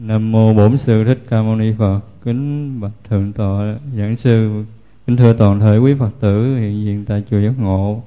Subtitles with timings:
[0.00, 2.00] Nam mô Bổn sư Thích Ca Mâu Ni Phật.
[2.24, 4.64] Kính bạch thượng tọa giảng sư,
[5.06, 8.02] kính thưa toàn thể quý Phật tử hiện diện tại chùa Giác Ngộ.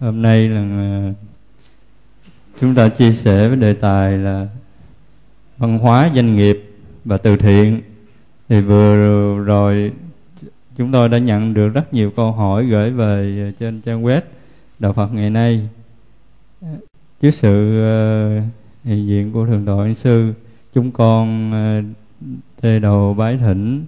[0.00, 1.12] Hôm nay là à,
[2.60, 4.48] chúng ta chia sẻ với đề tài là
[5.58, 6.70] văn hóa doanh nghiệp
[7.04, 7.80] và từ thiện.
[8.48, 8.96] Thì vừa
[9.38, 9.92] rồi
[10.76, 14.20] chúng tôi đã nhận được rất nhiều câu hỏi gửi về trên trang web
[14.78, 15.68] đạo Phật ngày nay.
[17.20, 17.98] Trước sự à,
[18.84, 20.32] hiện diện của thượng tọa sư
[20.76, 21.82] chúng con ờ,
[22.62, 23.84] thê đầu bái thỉnh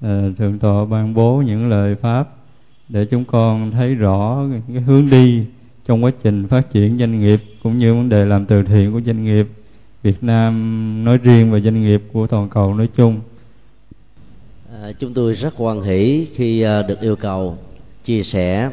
[0.00, 2.28] ờ, thượng tọa ban bố những lời pháp
[2.88, 5.42] để chúng con thấy rõ cái hướng đi
[5.84, 9.00] trong quá trình phát triển doanh nghiệp cũng như vấn đề làm từ thiện của
[9.06, 9.46] doanh nghiệp
[10.02, 13.20] Việt Nam nói riêng và doanh nghiệp của toàn cầu nói chung.
[14.82, 17.58] À, chúng tôi rất hoan hỷ khi ờ, được yêu cầu
[18.04, 18.70] chia sẻ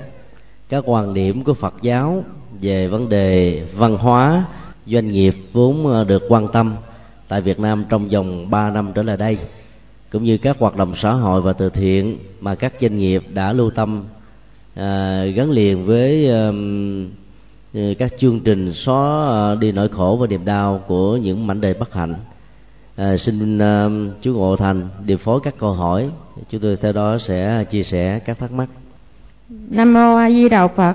[0.70, 2.24] các quan điểm của Phật giáo
[2.62, 4.46] về vấn đề văn hóa
[4.86, 6.76] doanh nghiệp vốn được quan tâm
[7.32, 9.38] tại Việt Nam trong vòng 3 năm trở lại đây
[10.12, 13.54] cũng như các hoạt động xã hội và từ thiện mà các doanh nghiệp đã
[13.54, 14.04] lưu tâm
[14.76, 16.52] à, gắn liền với à,
[18.00, 21.74] các chương trình xóa à, đi nỗi khổ và niềm đau của những mảnh đời
[21.74, 22.16] bất hạnh.
[22.96, 23.90] À, xin à,
[24.22, 26.10] chú ngộ thành điều phối các câu hỏi.
[26.50, 28.70] Chúng tôi theo đó sẽ chia sẻ các thắc mắc.
[29.50, 30.94] Nam mô a di đà phật.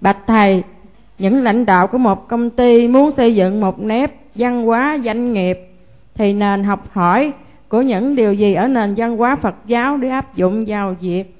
[0.00, 0.62] Bạch thầy
[1.18, 5.32] những lãnh đạo của một công ty muốn xây dựng một nếp văn hóa doanh
[5.32, 5.58] nghiệp
[6.14, 7.32] thì nền học hỏi
[7.68, 11.36] của những điều gì ở nền văn hóa Phật giáo để áp dụng vào việc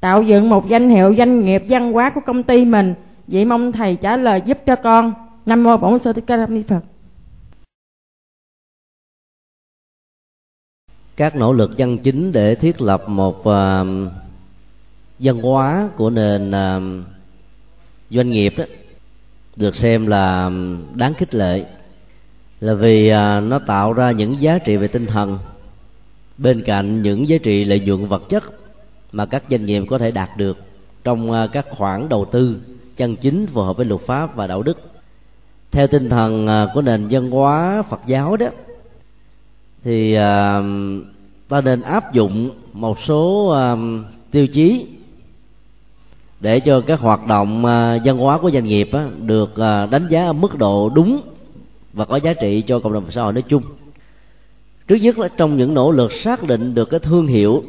[0.00, 2.94] tạo dựng một danh hiệu doanh nghiệp văn hóa của công ty mình.
[3.26, 5.14] Vậy mong thầy trả lời giúp cho con.
[5.46, 6.80] Nam mô bổn sư thích ca mâu ni phật.
[11.16, 13.44] Các nỗ lực chân chính để thiết lập một uh,
[15.18, 17.06] văn hóa của nền uh,
[18.10, 18.64] doanh nghiệp đó
[19.56, 20.50] được xem là à,
[20.94, 21.64] đáng khích lệ
[22.62, 25.38] là vì à, nó tạo ra những giá trị về tinh thần.
[26.38, 28.44] Bên cạnh những giá trị lợi nhuận vật chất
[29.12, 30.58] mà các doanh nghiệp có thể đạt được
[31.04, 32.56] trong à, các khoản đầu tư
[32.96, 34.78] chân chính phù hợp với luật pháp và đạo đức.
[35.70, 38.46] Theo tinh thần à, của nền văn hóa Phật giáo đó,
[39.84, 40.14] thì
[41.48, 43.56] ta nên áp dụng một số
[44.30, 44.86] tiêu chí
[46.40, 47.62] để cho các hoạt động
[48.04, 49.56] văn hóa của doanh nghiệp được
[49.90, 51.20] đánh giá ở mức độ đúng
[51.92, 53.62] và có giá trị cho cộng đồng xã hội nói chung.
[54.88, 57.64] Trước nhất là trong những nỗ lực xác định được cái thương hiệu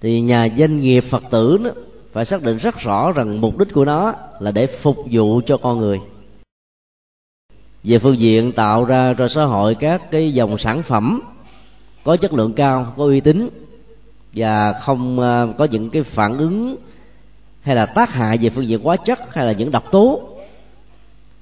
[0.00, 1.70] thì nhà doanh nghiệp phật tử đó,
[2.12, 5.56] phải xác định rất rõ rằng mục đích của nó là để phục vụ cho
[5.56, 6.00] con người.
[7.84, 11.20] Về phương diện tạo ra cho xã hội các cái dòng sản phẩm
[12.04, 13.48] có chất lượng cao có uy tín
[14.32, 16.76] và không à, có những cái phản ứng
[17.60, 20.20] hay là tác hại về phương diện hóa chất hay là những độc tố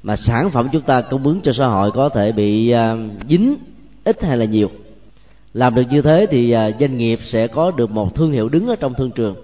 [0.06, 2.96] mà sản phẩm chúng ta cung ứng cho xã hội có thể bị à,
[3.28, 3.56] dính
[4.04, 4.70] ít hay là nhiều.
[5.54, 8.66] Làm được như thế thì à, doanh nghiệp sẽ có được một thương hiệu đứng
[8.66, 9.36] ở trong thương trường.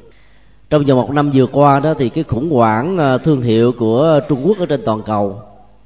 [0.70, 4.20] Trong vòng một năm vừa qua đó thì cái khủng hoảng à, thương hiệu của
[4.28, 5.42] Trung Quốc ở trên toàn cầu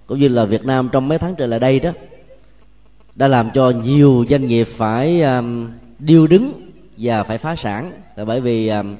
[0.06, 1.90] cũng như là Việt Nam trong mấy tháng trở lại đây đó
[3.14, 7.92] đã làm cho nhiều doanh nghiệp phải um, điêu đứng và phải phá sản.
[8.16, 8.96] Là bởi vì um,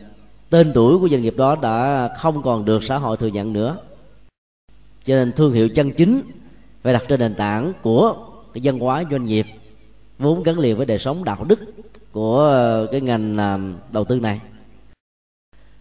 [0.51, 3.77] tên tuổi của doanh nghiệp đó đã không còn được xã hội thừa nhận nữa
[5.06, 6.22] cho nên thương hiệu chân chính
[6.83, 8.17] phải đặt trên nền tảng của
[8.55, 9.47] cái văn hóa doanh nghiệp,
[10.19, 11.61] vốn gắn liền với đời sống đạo đức
[12.12, 13.59] của ờ, cái ngành ờ,
[13.93, 14.41] đầu tư này.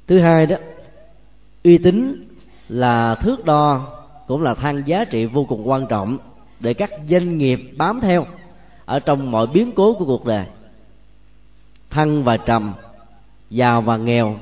[0.08, 0.56] Thứ hai đó,
[1.64, 2.28] uy tín
[2.70, 3.88] là thước đo
[4.28, 6.18] cũng là thang giá trị vô cùng quan trọng
[6.60, 8.26] để các doanh nghiệp bám theo
[8.86, 10.46] ở trong mọi biến cố của cuộc đời.
[11.90, 12.74] Thăng và trầm,
[13.50, 14.40] giàu và nghèo,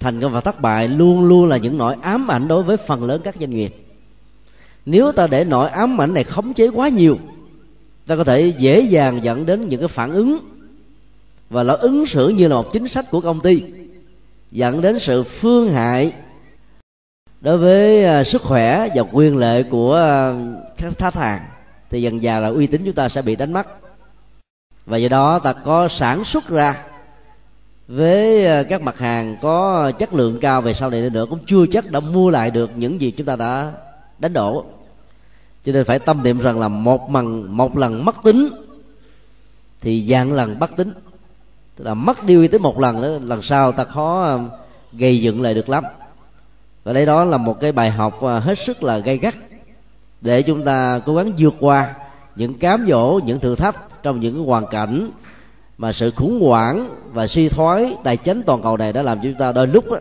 [0.00, 3.04] thành công và thất bại luôn luôn là những nỗi ám ảnh đối với phần
[3.04, 3.79] lớn các doanh nghiệp
[4.86, 7.18] nếu ta để nỗi ám ảnh này khống chế quá nhiều,
[8.06, 10.38] ta có thể dễ dàng dẫn đến những cái phản ứng
[11.50, 13.62] và nó ứng xử như là một chính sách của công ty,
[14.52, 16.12] dẫn đến sự phương hại
[17.40, 20.34] đối với à, sức khỏe và quyền lợi của à,
[20.76, 21.40] các khách hàng.
[21.90, 23.66] Thì dần dà là uy tín chúng ta sẽ bị đánh mất.
[24.86, 26.84] Và do đó ta có sản xuất ra
[27.88, 31.66] với à, các mặt hàng có chất lượng cao, về sau này nữa cũng chưa
[31.66, 33.72] chắc đã mua lại được những gì chúng ta đã
[34.20, 34.64] đánh đổ.
[35.64, 38.48] Cho nên phải tâm niệm rằng là một lần một lần mất tính
[39.80, 40.92] thì dạng lần bắt tính.
[41.76, 44.48] Tức là mất đi uy tín một lần nữa lần sau ta khó um,
[44.92, 45.84] gây dựng lại được lắm.
[46.84, 49.34] Và đây đó là một cái bài học uh, hết sức là gây gắt
[50.20, 51.94] để chúng ta cố gắng vượt qua
[52.36, 55.10] những cám dỗ những thử thách trong những hoàn cảnh
[55.78, 59.24] mà sự khủng hoảng và suy thoái tài chính toàn cầu này đã làm cho
[59.24, 59.98] chúng ta đôi lúc đó,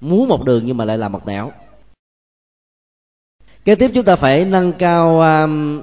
[0.00, 1.52] muốn một đường nhưng mà lại làm một nẻo
[3.64, 5.82] kế tiếp chúng ta phải nâng cao um,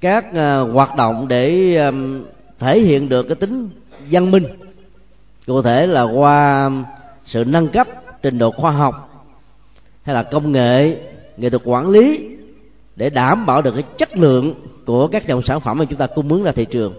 [0.00, 2.24] các uh, hoạt động để um,
[2.58, 3.70] thể hiện được cái tính
[4.10, 4.44] văn minh.
[5.46, 6.84] Cụ thể là qua um,
[7.24, 7.88] sự nâng cấp
[8.22, 9.24] trình độ khoa học
[10.02, 10.96] hay là công nghệ
[11.36, 12.28] nghệ thuật quản lý
[12.96, 14.54] để đảm bảo được cái chất lượng
[14.86, 16.94] của các dòng sản phẩm mà chúng ta cung ứng ra thị trường.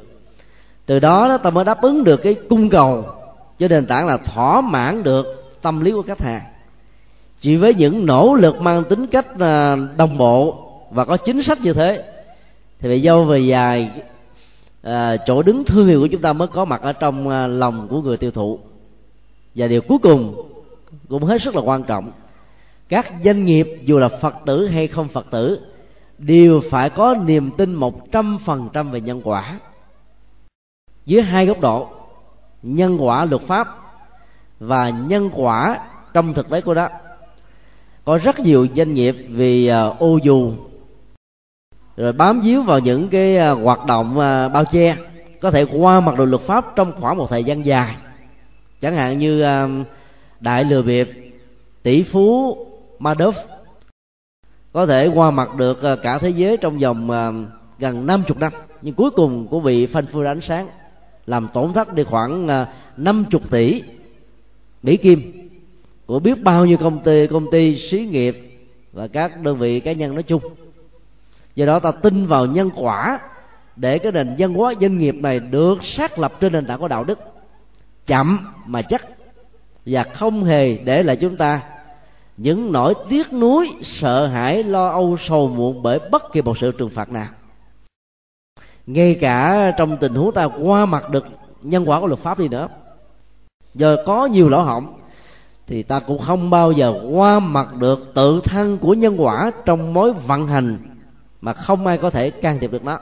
[0.85, 3.05] Từ đó ta mới đáp ứng được cái cung cầu
[3.59, 5.25] cho nền tảng là thỏa mãn được
[5.61, 6.41] tâm lý của khách hàng
[7.41, 11.61] chỉ với những nỗ lực mang tính cách à, đồng bộ và có chính sách
[11.61, 12.03] như thế
[12.79, 13.91] thì về dâu về dài
[14.81, 17.87] à, chỗ đứng thương hiệu của chúng ta mới có mặt ở trong à, lòng
[17.87, 18.59] của người tiêu thụ.
[19.55, 20.51] Và điều cuối cùng
[21.09, 22.11] cũng hết sức là quan trọng.
[22.89, 25.59] Các doanh nghiệp dù là phật tử hay không phật tử
[26.17, 29.59] đều phải có niềm tin một trăm phần trăm về nhân quả.
[31.05, 31.87] Dưới hai góc độ
[32.63, 33.67] nhân quả luật pháp
[34.59, 35.79] và nhân quả
[36.13, 36.89] trong thực tế của đó
[38.11, 40.53] có rất nhiều doanh nghiệp vì à, ô dù
[41.97, 44.95] rồi bám víu vào những cái à, hoạt động à, bao che.
[45.41, 47.95] Có thể qua mặt đồ luật pháp trong khoảng một thời gian dài.
[48.81, 49.43] Chẳng hạn như
[50.39, 51.09] đại lừa bịp,
[51.83, 52.57] tỷ phú,
[52.99, 53.33] Madoff.
[54.73, 57.09] Có thể qua mặt được cả thế giới trong vòng
[57.79, 58.53] gần 50 năm.
[58.81, 60.67] Nhưng cuối cùng cũng bị phanh phui ánh sáng,
[61.25, 62.65] làm tổn thất đi khoảng
[62.97, 63.83] 50 tỷ
[64.83, 65.40] Mỹ Kim
[66.11, 68.61] của biết bao nhiêu công ty công ty xí nghiệp
[68.93, 70.41] và các đơn vị cá nhân nói chung.
[71.55, 73.19] Do đó ta tin vào nhân quả
[73.75, 76.87] để cái nền văn hóa doanh nghiệp này được xác lập trên nền tảng của
[76.87, 77.19] đạo đức.
[78.05, 79.07] Chậm mà chắc.
[79.85, 81.61] Và không hề để lại chúng ta
[82.37, 86.71] những nỗi tiếc nuối, sợ hãi, lo âu, sầu muộn bởi bất kỳ một sự
[86.71, 87.27] trừng phạt nào.
[88.87, 91.25] Ngay cả trong tình huống ta qua mặt được
[91.61, 92.67] nhân quả của luật pháp đi nữa.
[93.73, 95.00] Giờ có nhiều lỗ hỏng
[95.67, 99.93] thì ta cũng không bao giờ qua mặt được tự thân của nhân quả trong
[99.93, 100.77] mối vận hành
[101.41, 102.99] mà không ai có thể can thiệp được nó.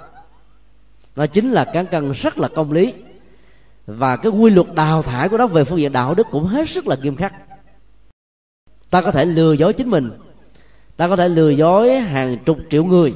[1.16, 2.94] Nó chính là cán cân rất là công lý.
[3.88, 6.70] Và cái quy luật đào thải của nó về phương diện đạo đức cũng hết
[6.70, 7.34] sức là nghiêm khắc.
[8.90, 10.12] Ta có thể lừa dối chính mình.
[10.98, 13.16] Ta có thể lừa dối hàng chục triệu người.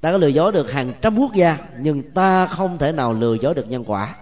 [0.00, 3.34] Ta có lừa dối được hàng trăm quốc gia, nhưng ta không thể nào lừa
[3.34, 4.14] dối được nhân quả.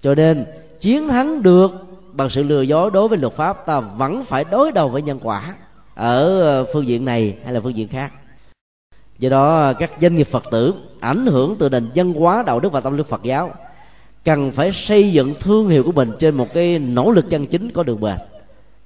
[0.00, 0.46] Cho nên,
[0.80, 1.70] chiến thắng được
[2.12, 5.18] bằng sự lừa dối đối với luật pháp, ta vẫn phải đối đầu với nhân
[5.22, 5.54] quả
[5.94, 8.12] ở ờ, phương diện này hay là phương diện khác.
[9.18, 12.60] Do đó ờ, các doanh nghiệp phật tử ảnh hưởng từ nền văn hóa, đạo
[12.60, 13.54] đức và tâm lý phật giáo,
[14.24, 17.70] cần phải xây dựng thương hiệu của mình trên một cái nỗ lực chân chính
[17.70, 18.16] có đường bền.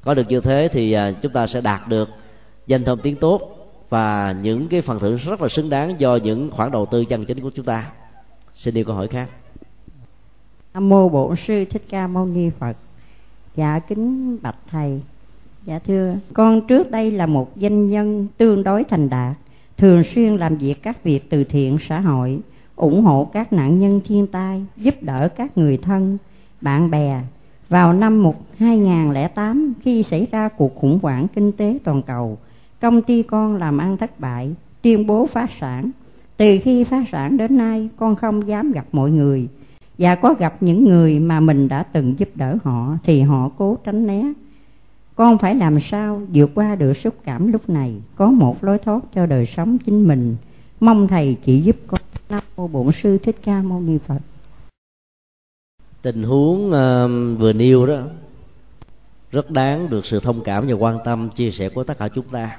[0.03, 2.09] Có được như thế thì ờ, chúng ta sẽ đạt được
[2.67, 3.41] danh thơm tiếng tốt
[3.89, 7.25] và những cái phần thưởng rất là xứng đáng do những khoản đầu tư chân
[7.25, 7.91] chính của chúng ta.
[8.55, 9.29] Xin đi câu hỏi khác.
[10.75, 12.77] Nam mô bổn sư thích ca mâu ni phật
[13.57, 15.01] dạ kính bạch thầy.
[15.65, 16.15] Dạ thưa.
[16.33, 19.37] Con trước đây là một doanh nhân tương đối thành đạt,
[19.77, 22.39] thường xuyên làm việc các việc từ thiện xã hội,
[22.77, 26.19] ủng hộ các nạn nhân thiên tai, giúp đỡ các người thân,
[26.61, 27.21] bạn bè.
[27.69, 28.25] Vào năm
[28.59, 32.39] 2008 khi xảy ra cuộc khủng hoảng kinh tế toàn cầu,
[32.81, 35.91] công ty con làm ăn thất bại, tuyên bố phá sản.
[36.37, 39.49] Từ khi phá sản đến nay, con không dám gặp mọi người
[39.99, 43.79] và có gặp những người mà mình đã từng giúp đỡ họ thì họ cố
[43.85, 44.23] tránh né.
[45.15, 47.95] Con phải làm sao vượt qua được xúc cảm lúc này?
[48.17, 50.37] Có một lối thoát cho đời sống chính mình.
[50.81, 52.01] Mong thầy chỉ giúp con.
[52.29, 54.19] Nam mô bổn sư thích ca mâu ni phật.
[56.03, 58.01] Tình huống uh, vừa nêu đó
[59.31, 62.27] rất đáng được sự thông cảm và quan tâm chia sẻ của tất cả chúng
[62.27, 62.59] ta.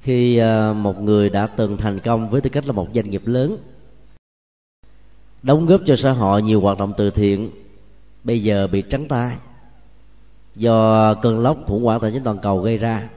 [0.00, 3.22] Khi uh, một người đã từng thành công với tư cách là một doanh nghiệp
[3.24, 3.56] lớn
[5.42, 7.50] đóng góp cho xã hội nhiều hoạt động từ thiện,
[8.24, 9.36] bây giờ bị trắng tay.
[10.54, 13.08] Do cơn lốc khủng hoảng tài chính toàn cầu gây ra,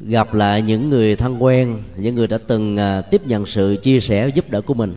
[0.00, 4.00] gặp lại những người thân quen, những người đã từng à, tiếp nhận sự chia
[4.00, 4.94] sẻ giúp đỡ của mình.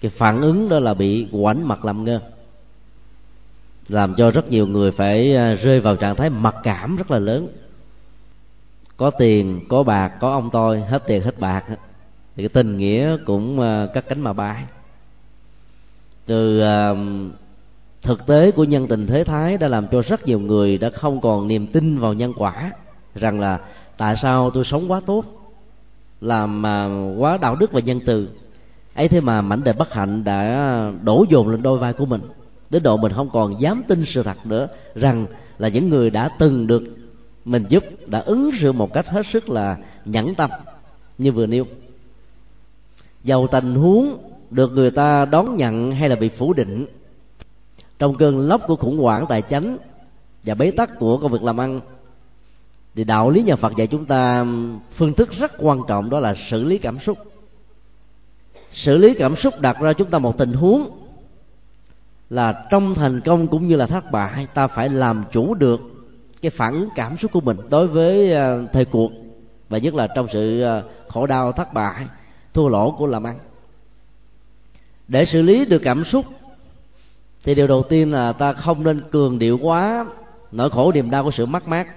[0.00, 2.20] Cái phản ứng đó là bị quảnh mặt làm ngơ,
[3.88, 7.18] làm cho rất nhiều người phải à, rơi vào trạng thái mặc cảm rất là
[7.18, 7.48] lớn.
[8.96, 11.64] Có tiền, có bạc, có ông tôi, hết tiền, hết bạc
[12.38, 14.64] thì cái tình nghĩa cũng uh, cắt cánh mà bay.
[16.26, 16.98] Từ uh,
[18.02, 21.20] thực tế của nhân tình thế thái đã làm cho rất nhiều người đã không
[21.20, 22.72] còn niềm tin vào nhân quả
[23.14, 23.60] rằng là
[23.96, 25.24] tại sao tôi sống quá tốt
[26.20, 28.28] làm uh, quá đạo đức và nhân từ.
[28.94, 32.20] Ấy thế mà mảnh đời bất hạnh đã đổ dồn lên đôi vai của mình
[32.70, 35.26] đến độ mình không còn dám tin sự thật nữa rằng
[35.58, 36.82] là những người đã từng được
[37.44, 40.50] mình giúp đã ứng xử một cách hết sức là nhẫn tâm
[41.18, 41.64] như vừa nêu
[43.24, 44.18] giàu tình huống
[44.50, 46.86] được người ta đón nhận hay là bị phủ định.
[47.98, 49.76] Trong cơn lốc của khủng hoảng tài chính
[50.42, 51.80] và bế tắc của công việc làm ăn,
[52.94, 54.46] thì đạo lý nhà Phật dạy chúng ta
[54.90, 57.18] phương thức rất quan trọng, đó là xử lý cảm xúc.
[58.72, 60.90] Xử lý cảm xúc đặt ra chúng ta một tình huống
[62.30, 65.80] là trong thành công cũng như là thất bại, ta phải làm chủ được
[66.42, 69.12] cái phản ứng cảm xúc của mình đối với ờ, thời cuộc
[69.68, 72.06] và nhất là trong sự ờ, khổ đau, thất bại
[72.58, 73.38] thua lỗ của làm ăn
[75.08, 76.24] để xử lý được cảm xúc
[77.44, 80.06] thì điều đầu tiên là ta không nên cường điệu quá
[80.52, 81.88] nỗi khổ niềm đau của sự mất mát.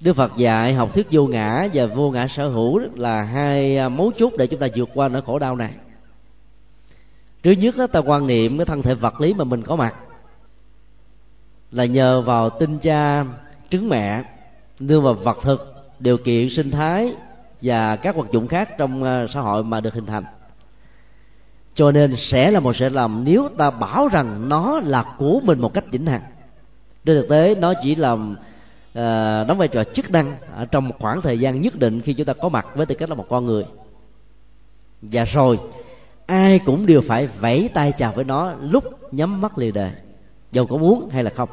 [0.00, 3.88] Đức Phật dạy học thuyết vô ngã và vô ngã sở hữu là hai à,
[3.88, 5.72] mấu chốt để chúng ta vượt qua nỗi khổ đau này.
[7.42, 9.94] Trước nhất đó, ta quan niệm cái thân thể vật lý mà mình có mặt
[11.70, 13.24] là nhờ vào tinh cha
[13.70, 14.22] trứng mẹ
[14.80, 17.14] nương vào vật thực điều kiện sinh thái
[17.62, 20.24] và các vật dụng khác trong ờ, xã hội mà được hình thành.
[21.74, 25.60] Cho nên sẽ là một sự lầm nếu ta bảo rằng nó là của mình
[25.60, 26.22] một cách vĩnh hằng.
[27.04, 30.94] Trên thực tế nó chỉ làm uh, đóng vai trò chức năng ở trong một
[30.98, 33.26] khoảng thời gian nhất định khi chúng ta có mặt với tư cách là một
[33.28, 33.64] con người.
[35.02, 35.58] Và rồi
[36.26, 39.90] ai cũng đều phải vẫy tay chào với nó lúc nhắm mắt lìa đời
[40.52, 41.48] dầu có muốn hay là không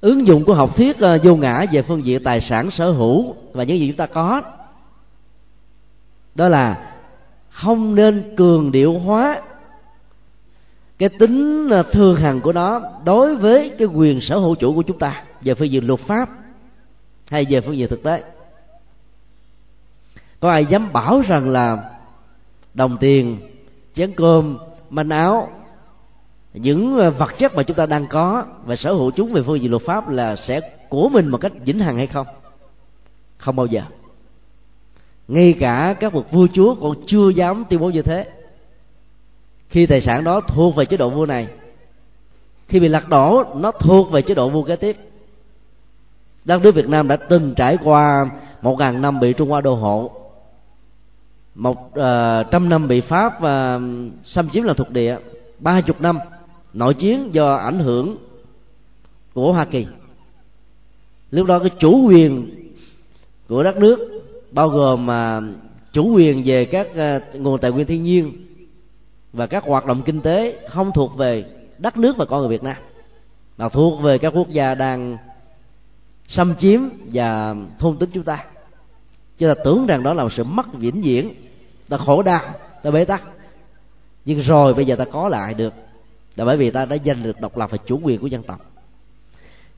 [0.00, 3.34] ứng dụng của học thuyết uh, vô ngã về phương diện tài sản sở hữu
[3.52, 4.42] và những gì chúng ta có.
[6.34, 6.94] Đó là
[7.48, 9.40] không nên cường điệu hóa
[10.98, 14.82] cái tính ờ, thường hằng của nó đối với cái quyền sở hữu chủ của
[14.82, 16.30] chúng ta về phương diện luật pháp
[17.30, 18.22] hay về phương diện thực tế.
[20.40, 21.90] Có ai dám bảo rằng là
[22.74, 23.38] đồng tiền
[23.92, 24.58] chén cơm
[24.90, 25.50] manh áo
[26.58, 29.60] những ờ, vật chất mà chúng ta đang có và sở hữu chúng về phương
[29.60, 32.26] diện luật pháp là sẽ của mình một cách vĩnh hằng hay không?
[33.36, 33.82] Không bao giờ.
[35.28, 38.28] Ngay cả các bậc vua chúa còn chưa dám tuyên bố như thế.
[39.68, 41.48] Khi tài sản đó thuộc về chế độ vua này
[42.68, 44.96] khi bị lật đổ nó thuộc về chế độ vua kế tiếp.
[46.44, 48.30] Đất nước việt nam đã từng trải qua
[48.62, 50.10] một ngàn năm bị trung hoa đô hộ
[51.58, 53.82] một uh, trăm năm bị pháp uh,
[54.24, 55.16] xâm chiếm làm thuộc địa
[55.58, 56.18] ba chục năm
[56.72, 58.16] nội chiến do ảnh hưởng
[59.34, 59.86] của hoa kỳ.
[61.30, 62.50] Lúc đó cái chủ quyền
[63.48, 65.40] của đất nước, bao gồm mà
[65.92, 68.46] chủ quyền về các à, nguồn tài nguyên thiên nhiên
[69.32, 71.44] và các hoạt động kinh tế không thuộc về
[71.78, 72.76] đất nước và con người Việt Nam,
[73.56, 75.16] mà thuộc về các quốc gia đang
[76.28, 76.80] xâm chiếm
[77.12, 78.44] và thôn tính chúng ta.
[79.38, 81.34] Chúng ta tưởng rằng đó là một sự mất vĩnh viễn,
[81.88, 82.40] ta khổ đau,
[82.82, 83.22] ta bế tắc.
[84.24, 85.72] Nhưng rồi bây giờ ta có lại được
[86.38, 88.60] là bởi vì ta đã giành được độc lập và chủ quyền của dân tộc.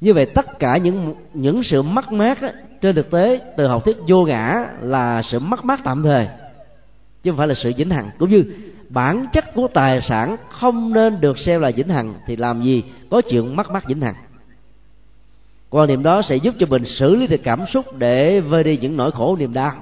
[0.01, 3.85] Như vậy tất cả những những sự mất mát á, trên thực tế từ học
[3.85, 6.29] thuyết vô ngã là sự mất mát tạm thời
[7.23, 8.11] chứ không phải là sự vĩnh hằng.
[8.19, 8.45] Cũng như
[8.89, 12.85] bản chất của tài sản không nên được xem là vĩnh hằng thì làm gì
[13.11, 14.15] có chuyện mất mát vĩnh hằng?
[15.71, 18.79] Quan niệm đó sẽ giúp cho mình xử lý được cảm xúc để vơi đi
[18.79, 19.73] những nỗi khổ niềm đau.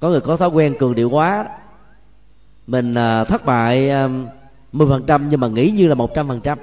[0.00, 1.46] Có người có thói quen cường điệu quá
[2.66, 4.08] mình à, thất bại à,
[4.76, 6.58] à, mười phần trăm nhưng mà nghĩ như là một trăm phần trăm.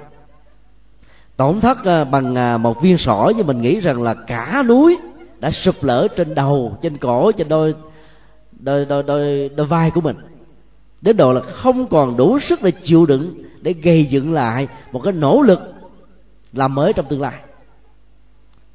[1.36, 4.96] Tổn thất ờ, bằng ờ, một viên sỏi nhưng mình nghĩ rằng là cả núi
[5.40, 7.74] đã sụp lở trên đầu trên cổ trên đôi
[8.52, 10.16] đôi đôi đôi, đôi vai của mình.
[11.00, 15.00] Đến độ là không còn đủ sức để chịu đựng để gây dựng lại một
[15.04, 15.60] cái nỗ lực
[16.52, 17.34] làm mới trong tương lai.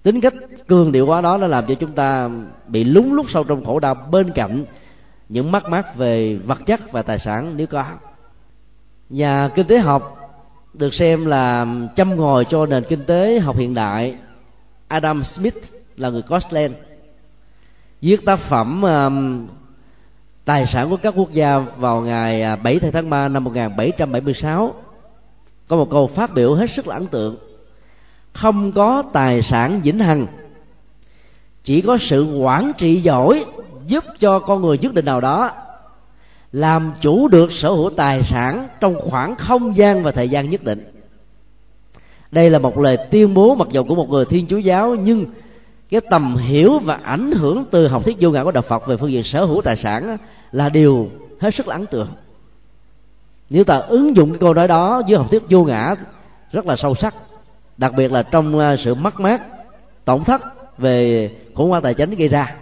[0.04, 0.34] Tính cách
[0.68, 2.30] cường điệu quá đó nó làm cho chúng ta
[2.68, 4.66] bị lúng lúc sâu trong khổ đau bên cạnh
[5.30, 7.86] những mắc mát về vật chất và tài sản nếu có
[9.10, 10.16] nhà kinh tế học
[10.74, 14.16] được xem là châm ngòi cho nền kinh tế học hiện đại.
[14.88, 15.58] Adam Smith
[15.98, 16.74] là người Scotland
[18.02, 19.48] viết tác phẩm um,
[20.46, 24.74] tài sản của các quốc gia vào ngày à, 7 tháng 3 năm 1776
[25.68, 27.38] có một câu phát biểu hết sức là ấn tượng.
[28.34, 30.28] Không có tài sản vĩnh hằng
[31.64, 33.46] chỉ có sự quản trị giỏi
[33.86, 35.52] giúp cho con người nhất định nào đó
[36.52, 40.64] làm chủ được sở hữu tài sản trong khoảng không gian và thời gian nhất
[40.64, 40.92] định.
[42.32, 45.26] Đây là một lời tuyên bố mặc dù của một người thiên chúa giáo, nhưng
[45.90, 48.98] cái tầm hiểu và ảnh hưởng từ học thuyết vô ngã của đạo phật về
[48.98, 50.18] phương diện sở hữu tài sản
[50.52, 52.08] là điều hết sức là ấn tượng.
[53.50, 55.96] Nếu ta ứng dụng cái câu nói đó với học thuyết vô ngã,
[56.52, 57.16] rất là sâu sắc,
[57.78, 59.42] đặc biệt là trong à, sự mất mát,
[60.06, 60.42] tổn thất
[60.78, 62.56] về khủng hoảng tài chính gây ra,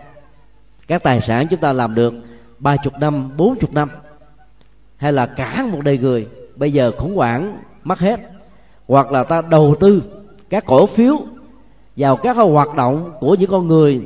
[0.88, 2.14] các tài sản chúng ta làm được
[2.60, 3.90] ba chục năm, bốn chục năm,
[4.98, 8.20] hay là cả một đời người, bây giờ khủng hoảng mất hết.
[8.88, 10.04] Hoặc là ta đầu tư
[10.50, 11.18] các cổ phiếu
[11.98, 14.02] vào các hoạt động của những con người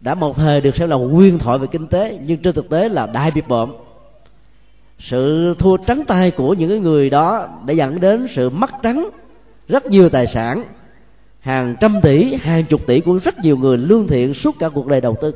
[0.00, 2.88] đã một thời được xem là nguyên thoại về kinh tế, nhưng trên thực tế
[2.88, 3.72] là đại biệt bợm.
[4.98, 9.10] Sự thua trắng tay của những người đó đã dẫn đến sự mất trắng
[9.68, 10.64] rất nhiều tài sản,
[11.40, 14.86] hàng trăm tỷ, hàng chục tỷ của rất nhiều người lương thiện suốt cả cuộc
[14.86, 15.34] đời đầu tư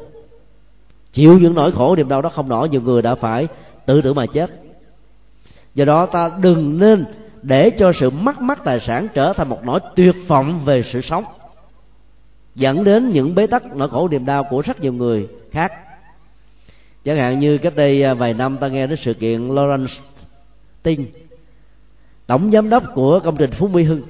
[1.18, 3.48] chịu những nỗi khổ niềm đau đó không nổi, nhiều người đã phải
[3.86, 4.50] tự tử mà chết.
[5.74, 7.04] Do đó ta đừng nên
[7.42, 11.00] để cho sự mất mát tài sản trở thành một nỗi tuyệt vọng về sự
[11.00, 11.24] sống,
[12.54, 15.72] dẫn đến những bế tắc, nỗi khổ niềm đau của rất nhiều người khác.
[17.04, 20.00] Chẳng hạn như cách đây à, vài năm ta nghe đến sự kiện Lawrence
[20.82, 21.06] Tinh
[22.26, 24.02] tổng giám đốc của công trình Phú Mỹ Hưng,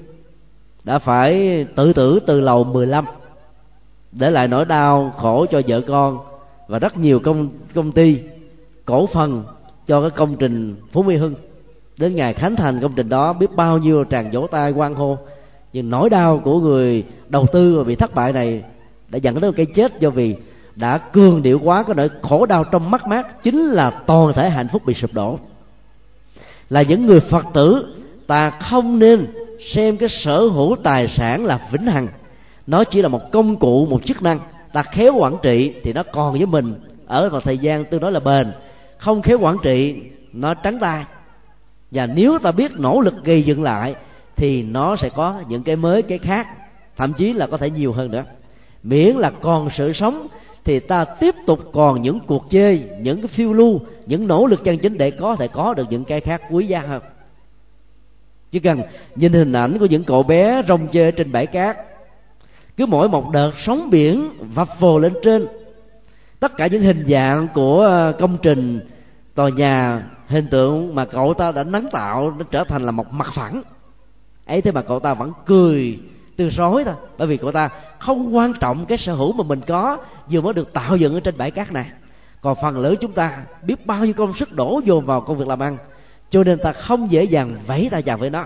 [0.84, 3.04] đã phải tự tử từ lầu 15
[4.12, 6.37] để lại nỗi đau khổ cho vợ con
[6.68, 8.18] và rất nhiều công công ty
[8.84, 9.44] cổ phần
[9.86, 11.34] cho cái công trình Phú Mỹ Hưng.
[11.98, 15.18] Đến ngày khánh thành công trình đó, biết bao nhiêu tràn vỗ tay quan hô.
[15.72, 18.62] Nhưng nỗi đau của người đầu tư và bị thất bại này
[19.08, 20.36] đã dẫn đến cái chết do vì
[20.74, 24.50] đã cường điệu quá, có nỗi khổ đau trong mắt mát, chính là toàn thể
[24.50, 25.38] hạnh phúc bị sụp đổ.
[26.70, 27.94] Là những người phật tử,
[28.26, 29.26] ta không nên
[29.60, 32.08] xem cái sở hữu tài sản là vĩnh hằng.
[32.66, 34.40] Nó chỉ là một công cụ, một chức năng
[34.78, 36.74] ta khéo quản trị thì nó còn với mình.
[37.06, 38.52] Ở vào thời gian tương đối là bền.
[38.98, 39.96] Không khéo quản trị,
[40.32, 41.04] nó trắng tay.
[41.90, 43.94] Và nếu ta biết nỗ lực gây dựng lại,
[44.36, 46.48] thì nó sẽ có những cái mới, cái khác.
[46.96, 48.24] Thậm chí là có thể nhiều hơn nữa.
[48.82, 50.26] Miễn là còn sự sống,
[50.64, 54.64] thì ta tiếp tục còn những cuộc chơi, những cái phiêu lưu, những nỗ lực
[54.64, 57.02] chân chính để có thể có được những cái khác quý giá hơn.
[58.50, 58.82] Chỉ cần
[59.16, 61.76] nhìn hình ảnh của những cậu bé rong chơi trên bãi cát
[62.78, 65.46] cứ mỗi một đợt sóng biển vập vồ lên trên.
[66.40, 68.80] Tất cả những hình dạng của ờ, công trình,
[69.34, 73.12] tòa nhà, hình tượng mà cậu ta đã nắng tạo nó trở thành là một
[73.12, 73.62] mặt phẳng.
[74.46, 75.98] Ấy thế mà cậu ta vẫn cười
[76.36, 77.68] từ sói thôi, bởi vì cậu ta
[77.98, 79.98] không quan trọng cái sở hữu mà mình có,
[80.30, 81.86] vừa mới được tạo dựng ở trên bãi cát này.
[82.40, 85.48] Còn phần lớn chúng ta biết bao nhiêu công sức đổ dồn vào công việc
[85.48, 85.76] làm ăn,
[86.30, 88.44] cho nên ta không dễ dàng vẫy ta chào với nó.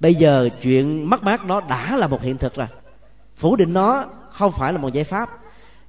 [0.00, 2.66] Bây giờ chuyện mất mát nó đã là một hiện thực rồi
[3.38, 5.30] phủ định nó không phải là một giải pháp,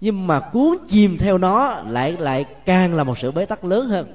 [0.01, 3.87] nhưng mà cuốn chìm theo nó lại lại càng là một sự bế tắc lớn
[3.87, 4.07] hơn.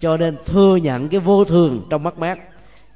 [0.00, 2.38] Cho nên thừa nhận cái vô thường trong mắt mát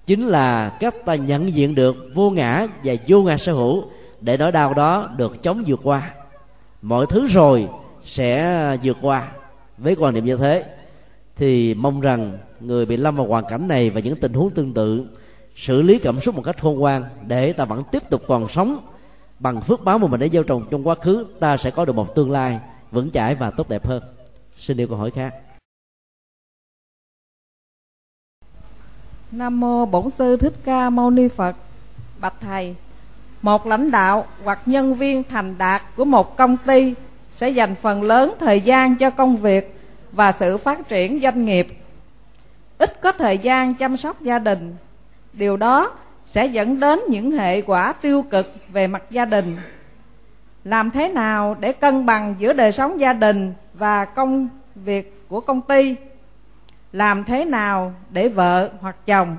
[0.06, 3.84] chính là cách ta nhận diện được vô ngã và vô ngã sở hữu
[4.20, 6.10] để nỗi đau đó được chống vượt qua.
[6.82, 7.68] Mọi thứ rồi
[8.04, 9.28] sẽ vượt qua.
[9.78, 10.64] Với quan niệm như thế
[11.36, 14.74] thì mong rằng người bị lâm vào hoàn cảnh này và những tình huống tương
[14.74, 15.06] tự
[15.56, 18.78] xử lý cảm xúc một cách khôn ngoan để ta vẫn tiếp tục còn sống
[19.38, 21.92] bằng phước báo mà mình đã gieo trồng trong quá khứ ta sẽ có được
[21.92, 24.02] một tương lai vững chãi và tốt đẹp hơn
[24.56, 25.34] xin điều câu hỏi khác
[29.32, 31.56] Nam mô Bổn sư Thích Ca Mâu Ni Phật.
[32.20, 32.74] Bạch thầy,
[33.42, 36.94] một lãnh đạo hoặc nhân viên thành đạt của một công ty
[37.30, 39.80] sẽ dành phần lớn thời gian cho công việc
[40.12, 41.68] và sự phát triển doanh nghiệp.
[42.78, 44.76] Ít có thời gian chăm sóc gia đình.
[45.32, 45.92] Điều đó
[46.28, 49.56] sẽ dẫn đến những hệ quả tiêu cực về mặt gia đình.
[50.64, 55.40] Làm thế nào để cân bằng giữa đời sống gia đình và công việc của
[55.40, 55.94] công ty?
[56.92, 59.36] Làm thế nào để vợ hoặc chồng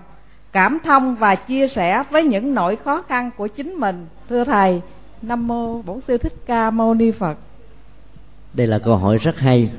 [0.51, 4.05] cảm thông và chia sẻ với những nỗi khó khăn của chính mình?
[4.29, 4.81] Thưa thầy,
[5.21, 7.37] nam mô bổn sư thích ca mâu ni phật.
[8.53, 9.69] Đây là câu hỏi rất hay,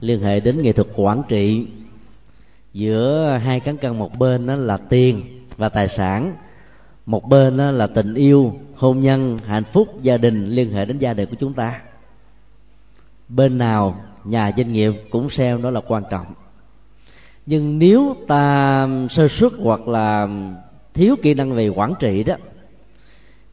[0.00, 1.66] liên hệ đến nghệ thuật quản trị.
[2.72, 6.36] Giữa hai cán cân một bên đó là tiền và tài sản.
[7.06, 11.14] Một bên là tình yêu, hôn nhân, hạnh phúc, gia đình, liên hệ đến gia
[11.14, 11.80] đình của chúng ta.
[13.28, 16.26] Bên nào, nhà doanh nghiệp cũng xem đó là quan trọng.
[17.46, 20.28] Nhưng nếu ta sơ suất hoặc là
[20.94, 22.34] thiếu kỹ năng về quản trị đó,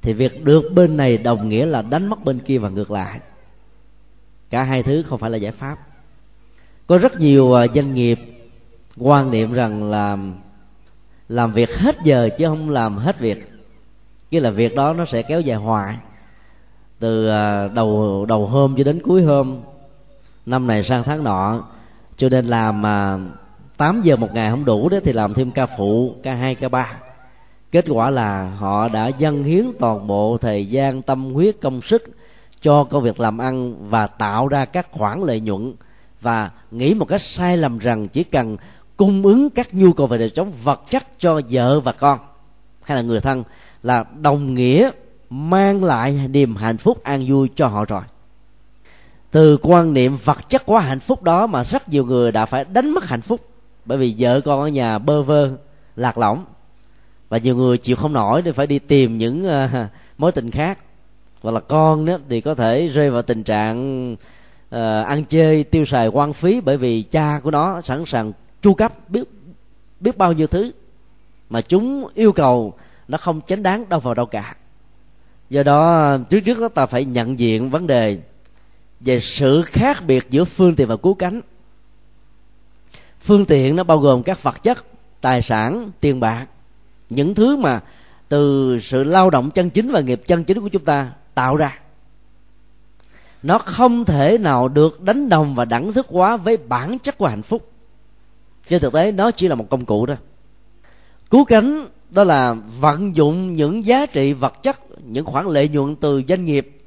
[0.02, 3.20] thì việc được bên này đồng nghĩa là đánh mất bên kia và ngược lại.
[4.50, 5.78] Cả hai thứ không phải là giải pháp.
[6.88, 8.20] Có rất nhiều ờ, doanh nghiệp
[8.98, 10.18] quan niệm rằng là
[11.34, 13.52] làm việc hết giờ chứ không làm hết việc.
[14.32, 15.96] Cái là việc đó nó sẽ kéo dài hoài.
[17.00, 19.60] Từ à, đầu đầu hôm cho đến cuối hôm,
[20.46, 21.64] năm này sang tháng nọ,
[22.18, 23.20] cho nên làm mà
[23.78, 26.70] 8 giờ một ngày không đủ đó thì làm thêm ca phụ, ca hai, ca
[26.70, 26.92] ba.
[27.72, 32.04] Kết quả là họ đã dâng hiến toàn bộ thời gian, tâm huyết, công sức
[32.62, 35.74] cho công việc làm ăn và tạo ra các khoản lợi nhuận.
[36.22, 38.58] Và nghĩ một cách sai lầm rằng chỉ cần
[38.98, 42.20] cung ứng các nhu cầu về đời sống vật chất cho vợ và con.
[42.82, 43.44] Hay là người thân
[43.84, 44.92] là đồng nghĩa
[45.30, 48.02] mang lại niềm hạnh phúc an vui cho họ rồi.
[49.32, 52.64] Từ quan niệm vật chất quá hạnh phúc đó mà rất nhiều người đã phải
[52.64, 53.42] đánh mất hạnh phúc.
[53.86, 55.50] Bởi vì vợ con ở nhà bơ vơ
[55.96, 56.46] lạc lõng.
[57.30, 59.70] Và nhiều người chịu không nổi thì phải đi tìm những uh,
[60.18, 60.80] mối tình khác.
[61.42, 65.86] Hoặc là con đó thì có thể rơi vào tình trạng uh, ăn chơi tiêu
[65.86, 69.24] xài quan phí bởi vì cha của nó sẵn sàng chu cấp biết
[70.00, 70.72] biết bao nhiêu thứ
[71.50, 72.74] mà chúng yêu cầu
[73.08, 74.56] nó không chánh đáng đâu vào đâu cả.
[75.50, 78.18] Do đó, trước trước đó ta phải nhận diện vấn đề
[79.00, 81.42] về sự khác biệt giữa phương tiện và cứu cánh.
[83.22, 84.86] Phương tiện nó bao gồm các vật chất,
[85.22, 86.46] tài sản, tiền bạc,
[87.10, 87.82] những thứ mà
[88.30, 91.80] từ sự lao động chân chính và nghiệp chân chính của chúng ta tạo ra.
[93.44, 97.28] Nó không thể nào được đánh đồng và đẳng thức hóa với bản chất của
[97.28, 97.73] hạnh phúc
[98.70, 100.18] trên thực tế, nó chỉ là một công cụ thôi.
[101.30, 105.96] Cứu cánh, đó là vận dụng những giá trị vật chất, những khoản lợi nhuận
[105.96, 106.80] từ doanh nghiệp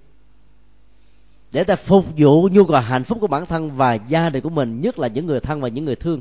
[1.53, 4.51] để ta phục vụ nhu cầu hạnh phúc của bản thân và gia đình của
[4.51, 6.21] mình, nhất là những người thân và những người thương.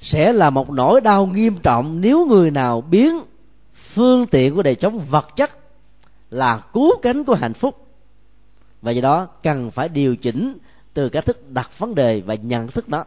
[0.00, 3.20] Sẽ là một nỗi đau nghiêm trọng nếu người nào biến
[3.74, 5.50] phương tiện của đời sống vật chất
[6.30, 7.86] là cứu cánh của hạnh phúc.
[8.82, 10.58] Và do đó, cần phải điều chỉnh
[10.94, 13.04] từ cách thức đặt vấn đề và nhận thức đó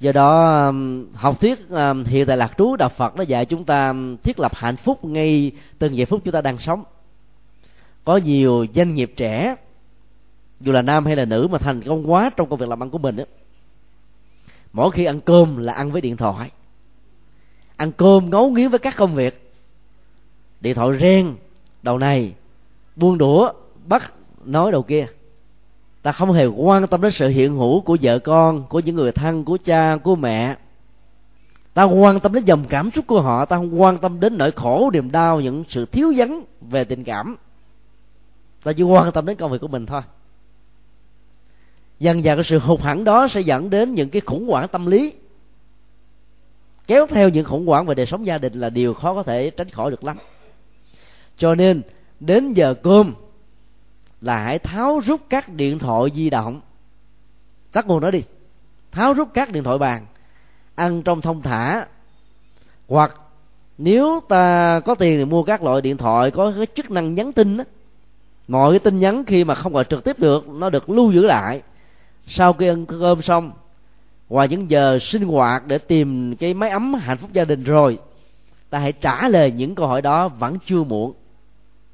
[0.00, 3.64] do đó um, học thuyết um, hiện tại lạc trú đạo phật nó dạy chúng
[3.64, 6.84] ta um, thiết lập hạnh phúc ngay từng giây phút chúng ta đang sống.
[8.04, 9.56] Có nhiều doanh nghiệp trẻ
[10.60, 12.90] dù là nam hay là nữ mà thành công quá trong công việc làm ăn
[12.90, 13.24] của mình đó,
[14.72, 16.50] mỗi khi ăn cơm là ăn với điện thoại
[17.80, 19.52] ăn cơm ngấu nghiến với các công việc.
[20.60, 21.36] Điện thoại reng
[21.82, 22.34] đầu này
[22.96, 23.52] buông đũa
[23.86, 24.12] bắt
[24.44, 25.06] nói đầu kia
[26.02, 29.12] ta không hề quan tâm đến sự hiện hữu của vợ con, của những người
[29.12, 30.56] thân, của cha, của mẹ.
[31.74, 34.52] Ta quan tâm đến dòng cảm xúc của họ, ta không quan tâm đến nỗi
[34.52, 37.36] khổ, niềm đau, những sự thiếu vắng về tình cảm.
[38.62, 40.02] Ta chỉ quan tâm đến công việc của mình thôi.
[41.98, 44.86] Dần dần cái sự hụt hẳn đó sẽ dẫn đến những cái khủng hoảng tâm
[44.86, 45.12] lý.
[46.86, 49.50] Kéo theo những khủng hoảng về đời sống gia đình là điều khó có thể
[49.50, 50.18] tránh khỏi được lắm.
[51.36, 51.82] Cho nên,
[52.20, 53.14] đến giờ cơm
[54.20, 56.60] là hãy tháo rút các điện thoại di động.
[57.72, 58.22] Tắt nguồn nó đi.
[58.92, 60.06] Tháo rút các điện thoại bàn,
[60.74, 61.86] ăn trong thông thả.
[62.88, 63.16] Hoặc
[63.78, 67.32] nếu ta có tiền thì mua các loại điện thoại có cái chức năng nhắn
[67.32, 67.64] tin đó.
[68.48, 71.26] mọi cái tin nhắn khi mà không gọi trực tiếp được, nó được lưu giữ
[71.26, 71.62] lại.
[72.26, 73.52] Sau khi ăn cơm xong
[74.28, 77.98] ngoài những giờ sinh hoạt để tìm cái máy ấm hạnh phúc gia đình rồi,
[78.70, 81.12] ta hãy trả lời những câu hỏi đó vẫn chưa muộn.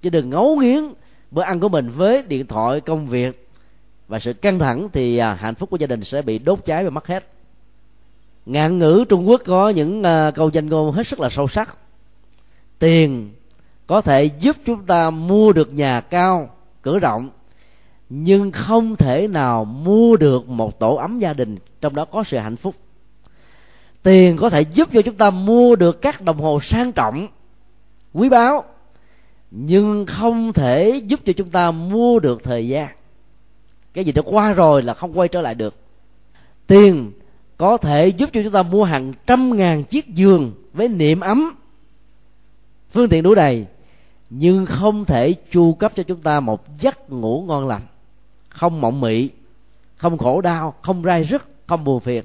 [0.03, 0.93] Chứ đừng ngấu nghiến
[1.31, 3.49] bữa ăn của mình với điện thoại, công việc
[4.09, 6.85] và sự căng thẳng thì à, hạnh phúc của gia đình sẽ bị đốt cháy
[6.85, 7.29] và mất hết.
[8.47, 11.77] Ngạn ngữ trung quốc có những à, câu danh ngôn hết sức là sâu sắc.
[12.79, 13.33] Tiền
[13.87, 16.51] có thể giúp chúng ta mua được nhà cao
[16.83, 17.31] cửa rộng
[18.09, 22.39] nhưng không thể nào mua được một tổ ấm gia đình, trong đó có sự
[22.39, 22.75] hạnh phúc.
[24.03, 27.29] Tiền có thể giúp cho chúng ta mua được các đồng hồ sang trọng,
[28.13, 28.65] quý báu
[29.51, 32.89] nhưng không thể giúp cho chúng ta mua được thời gian.
[33.95, 35.75] Cái gì đã qua rồi là không quay trở lại được.
[36.67, 37.13] Tiền
[37.57, 41.55] có thể giúp cho chúng ta mua hàng trăm ngàn chiếc giường với niệm ấm
[42.91, 43.67] phương tiện đủ đầy
[44.31, 47.83] nhưng không thể chu cấp cho chúng ta một giấc ngủ ngon lành.
[48.49, 49.29] Không mộng mị
[49.97, 52.25] không khổ đau không rai rứt không buồn phiền.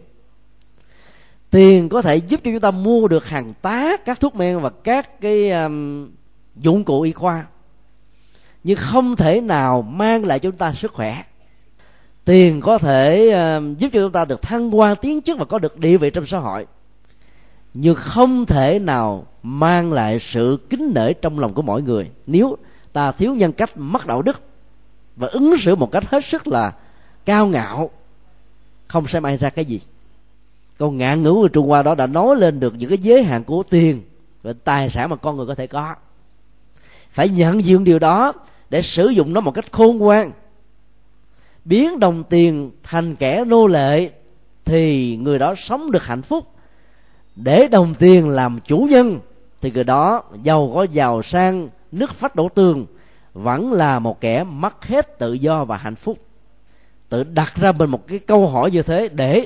[1.50, 4.70] Tiền có thể giúp cho chúng ta mua được hàng tá các thuốc men và
[4.70, 6.10] các cái um,
[6.62, 7.46] dụng cụ y khoa.
[8.64, 11.24] Nhưng không thể nào mang lại cho chúng ta sức khỏe.
[12.26, 15.60] Tiền có thể uh, giúp cho chúng ta được thăng hoa tiến chức và có
[15.60, 16.66] được địa vị trong xã hội.
[17.74, 22.10] Nhưng không thể nào mang lại sự kính nể trong lòng của mọi người.
[22.28, 22.58] Nếu
[22.94, 24.42] ta thiếu nhân cách mất đạo đức
[25.16, 26.74] và ứng xử một cách hết sức là
[27.26, 27.90] cao ngạo
[28.88, 29.82] không xem ai ra cái gì.
[30.78, 33.44] Câu ngạn ngữ của trung hoa đó đã nói lên được những cái giới hạn
[33.44, 34.02] của tiền
[34.42, 35.96] và tài sản mà con người có thể có
[37.12, 38.34] phải nhận diện điều đó
[38.70, 40.32] để sử dụng nó một cách khôn ngoan.
[41.66, 44.12] Biến đồng tiền thành kẻ nô lệ
[44.66, 46.48] thì người đó sống được hạnh phúc.
[47.36, 49.20] Để đồng tiền làm chủ nhân
[49.62, 52.86] thì người đó giàu có giàu sang, nước phách đổ tường,
[53.34, 56.18] vẫn là một kẻ mất hết tự do và hạnh phúc.
[57.10, 59.46] Tự đặt ra mình một cái câu hỏi như thế để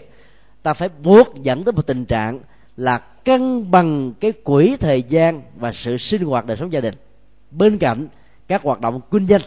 [0.63, 2.39] ta phải buộc dẫn tới một tình trạng
[2.77, 6.93] là cân bằng cái quỹ thời gian và sự sinh hoạt đời sống gia đình
[7.51, 8.07] bên cạnh
[8.47, 9.41] các hoạt động kinh doanh,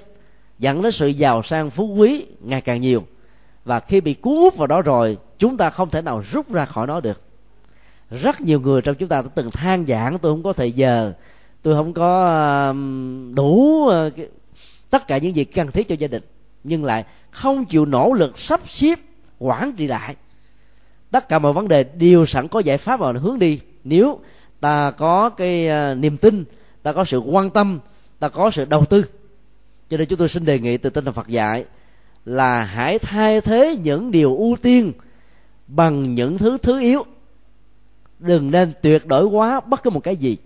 [0.59, 3.05] dẫn đến sự giàu sang phú quý ngày càng nhiều.
[3.65, 6.65] Và khi bị cuốn hút vào đó rồi, chúng ta không thể nào rút ra
[6.65, 7.21] khỏi nó được.
[8.11, 11.13] Rất nhiều người trong chúng ta đã từng than giảng, tôi không có thời giờ,
[11.63, 12.75] tôi không có
[13.35, 14.11] đủ ờ,
[14.91, 16.23] tất cả những gì cần thiết cho gia đình.
[16.65, 18.99] Nhưng lại không chịu nỗ lực sắp xếp,
[19.39, 20.17] quản trị lại.
[21.11, 23.61] Tất cả mọi vấn đề đều sẵn có giải pháp và hướng đi.
[23.85, 24.21] Nếu
[24.61, 26.45] ta có cái ờ, niềm tin
[26.83, 27.79] ta có sự quan tâm,
[28.19, 29.05] ta có sự đầu tư.
[29.91, 31.64] Cho nên chúng tôi xin đề nghị từ tinh thần Phật dạy
[32.25, 34.93] là hãy thay thế những điều ưu tiên
[35.67, 37.05] bằng những thứ thứ yếu.
[38.19, 40.37] Đừng nên tuyệt đối quá bất cứ một cái gì.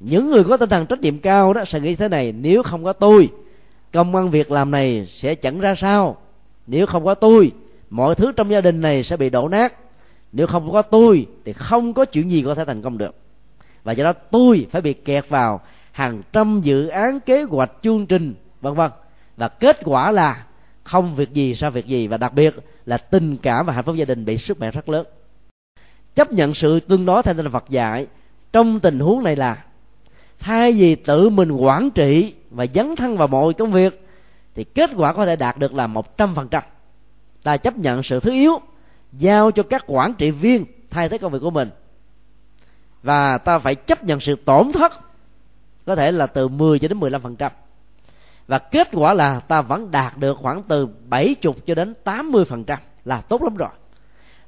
[0.00, 2.84] Những người có tinh thần trách nhiệm cao đó sẽ nghĩ thế này, nếu không
[2.84, 3.28] có tôi,
[3.92, 6.16] công ăn việc làm này sẽ chẳng ra sao.
[6.66, 7.52] Nếu không có tôi,
[7.90, 9.74] mọi thứ trong gia đình này sẽ bị đổ nát.
[10.32, 13.14] Nếu không có tôi thì không có chuyện gì có thể thành công được
[13.86, 15.60] và do đó tôi phải bị kẹt vào
[15.92, 18.90] hàng trăm dự án kế hoạch chương trình, vân vân.
[19.36, 20.44] Và kết quả là
[20.84, 22.06] không việc gì sao việc gì.
[22.06, 22.54] Và đặc biệt
[22.86, 25.06] là tình cảm và hạnh phúc gia đình bị sức mạnh rất lớn.
[26.14, 28.06] Chấp nhận sự tương đối theo tinh Phật dạy
[28.52, 29.64] trong tình huống này là
[30.38, 34.06] thay vì tự mình quản trị và dấn thân vào mọi công việc,
[34.54, 36.62] thì kết quả có thể đạt được là một trăm phần trăm.
[37.42, 38.60] Ta chấp nhận sự thứ yếu,
[39.12, 41.70] giao cho các quản trị viên thay thế công việc của mình
[43.06, 44.92] và ta phải chấp nhận sự tổn thất
[45.86, 47.52] có thể là từ 10 cho đến 15 phần trăm.
[48.46, 52.64] Và kết quả là ta vẫn đạt được khoảng từ 70 cho đến 80 phần
[52.64, 53.68] trăm là tốt lắm rồi.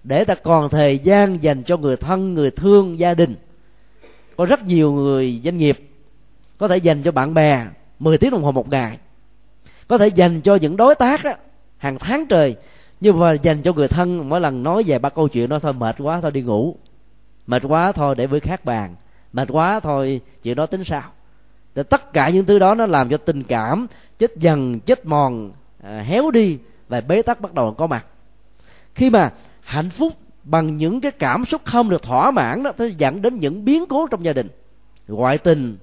[0.04, 3.34] Để ta còn thời gian dành cho người thân người thương gia đình.
[4.36, 5.90] Có rất nhiều người doanh nghiệp
[6.58, 7.66] có thể dành cho bạn bè
[7.98, 8.98] 10 tiếng đồng hồ một ngày.
[9.88, 11.36] Có thể dành cho những đối tác á,
[11.76, 12.56] hàng tháng trời.
[13.00, 15.72] Nhưng mà dành cho người thân mỗi lần nói về ba câu chuyện đó thôi
[15.72, 16.76] mệt quá thôi đi ngủ
[17.48, 18.96] mệt quá thôi để với khác bàn.
[19.32, 21.02] Mệt quá thôi chuyện đó tính sao?
[21.74, 23.86] Thì tất cả những thứ đó nó làm cho tình cảm
[24.18, 26.58] chết dần chết mòn à, héo đi
[26.88, 28.06] và bế tắc bắt đầu có mặt.
[28.94, 29.30] Khi mà
[29.62, 30.12] hạnh phúc
[30.44, 33.84] bằng những cái cảm xúc không được thỏa mãn đó nó dẫn đến những biến
[33.88, 34.48] cố trong gia đình
[35.08, 35.76] ngoại tình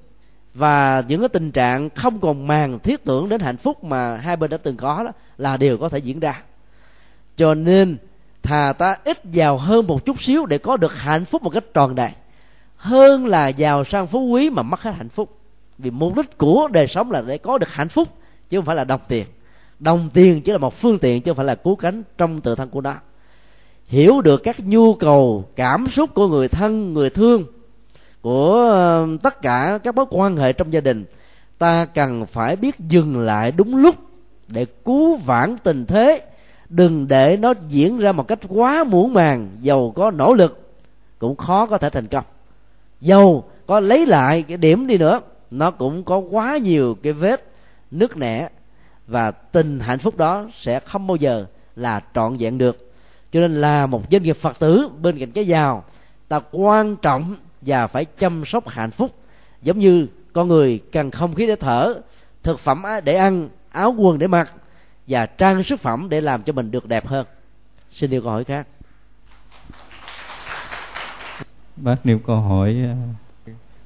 [0.54, 4.36] và những cái tình trạng không còn màng thiết tưởng đến hạnh phúc mà hai
[4.36, 6.42] bên đã từng có đó là điều có thể diễn ra.
[7.38, 7.98] Cho nên
[8.46, 11.64] thà ta ít giàu hơn một chút xíu để có được hạnh phúc một cách
[11.74, 12.12] tròn đầy
[12.86, 15.38] hơn là giàu sang phú quý mà mất hết hạnh phúc.
[15.78, 18.08] Vì mục đích của đời sống là để có được hạnh phúc,
[18.50, 19.26] chứ không phải là đồng tiền.
[19.80, 22.56] Đồng tiền chỉ là một phương tiện, chứ không phải là cứu cánh trong tự
[22.56, 22.94] thân của nó.
[23.88, 27.44] Hiểu được các nhu cầu, cảm xúc của người thân, người thương,
[28.22, 31.06] của tất cả các mối quan hệ trong gia đình,
[31.58, 33.96] ta cần phải biết dừng lại đúng lúc
[34.48, 36.22] để cứu vãn tình thế
[36.70, 39.50] đừng để nó diễn ra một cách quá muộn màng.
[39.62, 40.76] Giàu có nỗ lực,
[41.20, 42.26] cũng khó có thể thành công.
[43.02, 47.48] Dầu có lấy lại cái điểm đi nữa, nó cũng có quá nhiều cái vết
[47.92, 48.50] nứt nẻ.
[49.08, 52.92] Và tình hạnh phúc đó sẽ không bao giờ là trọn vẹn được.
[53.32, 55.84] Cho nên là một doanh nghiệp phật tử bên cạnh cái giàu,
[56.28, 59.12] ta quan trọng và phải chăm sóc hạnh phúc.
[59.62, 61.94] Giống như con người cần không khí để thở,
[62.44, 64.52] thực phẩm để ăn, áo quần để mặc
[65.08, 67.26] và trang sức phẩm để làm cho mình được đẹp hơn.
[67.92, 68.68] Xin yêu câu hỏi khác.
[71.76, 72.96] Bác nêu câu hỏi à,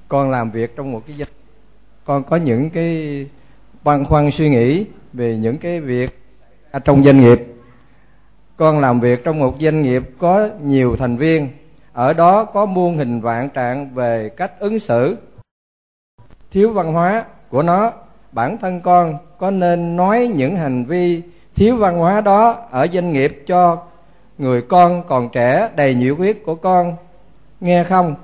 [0.08, 1.30] con làm việc trong một cái doanh
[2.06, 3.26] con có những cái
[3.84, 6.20] băn khoăn suy nghĩ về những cái việc
[6.86, 7.40] trong doanh nghiệp.
[8.58, 11.50] Con làm việc trong một doanh nghiệp có nhiều thành viên.
[11.94, 15.18] Ở đó có muôn hình vạn trạng về cách ứng xử
[16.52, 17.94] thiếu văn hóa của nó
[18.32, 21.22] bản thân con có nên nói những hành vi
[21.56, 23.78] thiếu văn hóa đó ở doanh nghiệp cho
[24.38, 26.96] người con còn trẻ đầy nhiệt huyết của con?
[27.62, 28.16] Nghe không?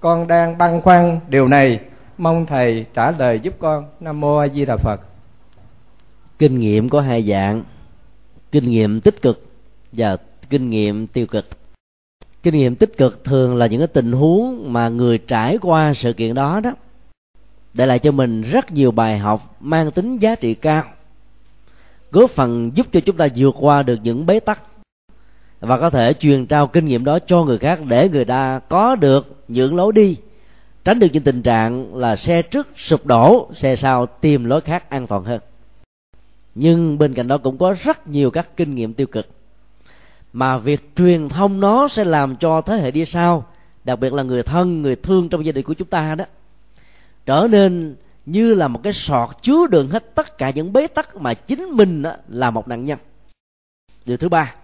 [0.00, 1.80] Con đang băn khoăn điều này.
[2.18, 3.84] Mong thầy trả lời giúp con.
[4.00, 5.00] Nam mô a di đà phật.
[6.38, 7.64] Kinh nghiệm có hai dạng.
[8.52, 9.46] Kinh nghiệm tích cực
[9.92, 10.16] và
[10.50, 11.48] kinh nghiệm tiêu cực.
[12.42, 16.12] Kinh nghiệm tích cực thường là những cái tình huống mà người trải qua sự
[16.12, 16.72] kiện đó đó
[17.76, 20.84] để lại cho mình rất nhiều bài học mang tính giá trị cao,
[22.10, 24.62] góp phần giúp cho chúng ta vượt qua được những bế tắc
[25.60, 28.96] và có thể truyền trao kinh nghiệm đó cho người khác để người ta có
[28.96, 30.16] được những lối đi,
[30.84, 34.90] tránh được những tình trạng là xe trước sụp đổ, xe sau tìm lối khác
[34.90, 35.40] an toàn hơn.
[36.54, 39.26] Nhưng bên cạnh đó cũng có rất nhiều các kinh nghiệm tiêu cực
[40.32, 43.46] mà việc truyền thông nó sẽ làm cho thế hệ đi sau,
[43.84, 46.24] đặc biệt là người thân, người thương trong gia đình của chúng ta đó
[47.26, 51.16] trở nên như là một cái sọt chứa đựng hết tất cả những bế tắc
[51.16, 52.98] mà chính mình là một nạn nhân.
[54.04, 54.54] Điều thứ ba,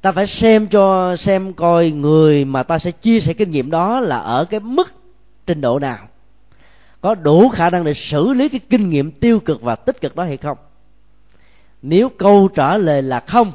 [0.00, 4.00] ta phải xem cho, xem coi người mà ta sẽ chia sẻ kinh nghiệm đó
[4.00, 4.92] là ở cái mức
[5.46, 6.08] trình độ nào.
[7.00, 10.16] Có đủ khả năng để xử lý cái kinh nghiệm tiêu cực và tích cực
[10.16, 10.58] đó hay không?
[11.82, 13.52] Nếu câu trả lời là không,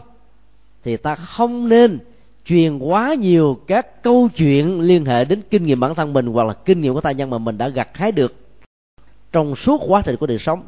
[0.83, 1.99] thì ta không nên
[2.45, 6.47] truyền quá nhiều các câu chuyện liên hệ đến kinh nghiệm bản thân mình hoặc
[6.47, 8.35] là kinh nghiệm của tai nhân mà mình đã gặt hái được
[9.31, 10.63] trong suốt quá trình của đời sống.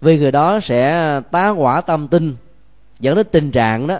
[0.00, 2.36] Vì người đó sẽ tá quả tâm tinh,
[3.00, 3.98] dẫn đến tình trạng đó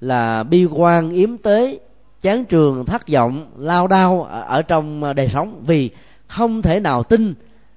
[0.00, 1.78] là bi quan, yếm tế,
[2.20, 5.62] chán trường, thất vọng, lao đao ở trong đời sống.
[5.66, 5.90] Vì
[6.26, 7.34] không thể nào tin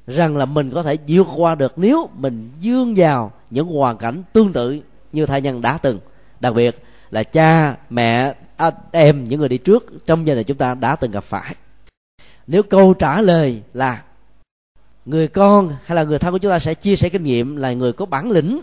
[0.08, 4.24] rằng là mình có thể vượt qua được nếu mình dương vào những hoàn cảnh
[4.34, 4.80] tương tự
[5.12, 6.00] như thai nhân đã từng.
[6.40, 10.06] Đặc biệt là cha, mẹ anh em, những người đi trước.
[10.06, 11.56] Trong gia đình chúng ta đã từng gặp phải.
[12.48, 14.04] Nếu câu trả lời là
[15.06, 17.74] người con hay là người thân của chúng ta sẽ chia sẻ kinh nghiệm là
[17.74, 18.62] người có bản lĩnh,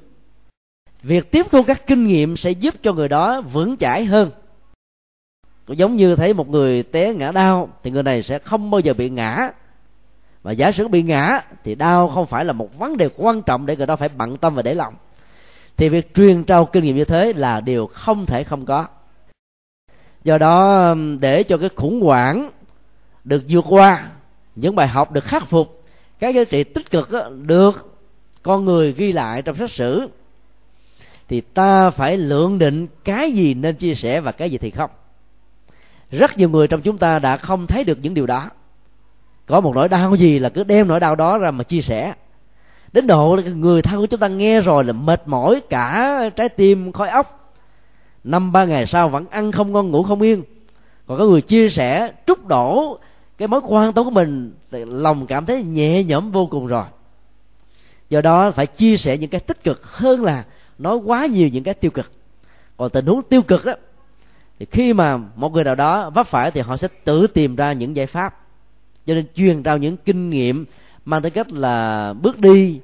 [1.03, 4.31] việc tiếp thu các kinh nghiệm sẽ giúp cho người đó vững chãi hơn.
[5.69, 8.95] Giống như thấy một người té ngã đau, thì người này sẽ không bao giờ
[8.95, 9.51] bị ngã.
[10.43, 13.67] Và giả sử bị ngã, thì đau không phải là một vấn đề quan trọng
[13.67, 14.95] để người đó phải bận tâm và để lòng
[15.79, 18.87] thì việc truyền trao kinh nghiệm như thế là điều không thể không có.
[20.25, 22.51] Do đó để cho cái khủng hoảng
[23.25, 24.09] được vượt qua,
[24.57, 25.85] những bài học được khắc phục,
[26.19, 27.11] các giá trị tích cực
[27.47, 28.01] được
[28.43, 30.09] con người ghi lại trong sách sử,
[31.29, 34.91] thì ta phải lượng định cái gì nên chia sẻ và cái gì thì không.
[36.11, 38.51] Rất nhiều người trong chúng ta đã không thấy được những điều đó.
[39.47, 42.15] Có một nỗi đau gì là cứ đem nỗi đau đó ra mà chia sẻ
[42.99, 46.49] đến độ là người thân của chúng ta nghe rồi là mệt mỏi cả trái
[46.49, 47.55] tim, khói óc
[48.25, 50.43] năm, ba ngày sau vẫn ăn không ngon, ngủ không yên.
[51.07, 52.99] Còn có người chia sẻ trút đổ
[53.39, 56.85] cái mối quan tâm của mình lòng cảm thấy nhẹ nhõm vô cùng rồi.
[58.09, 60.45] Do đó phải chia sẻ những cái tích cực hơn là
[60.79, 62.11] nói quá nhiều những cái tiêu cực.
[62.77, 63.73] Còn tình huống tiêu cực đó,
[64.59, 67.73] thì khi mà một người nào đó vấp phải thì họ sẽ tự tìm ra
[67.73, 68.41] những giải pháp.
[69.07, 70.65] Cho nên truyền trao những kinh nghiệm
[71.05, 72.81] mang tới cách là bước đi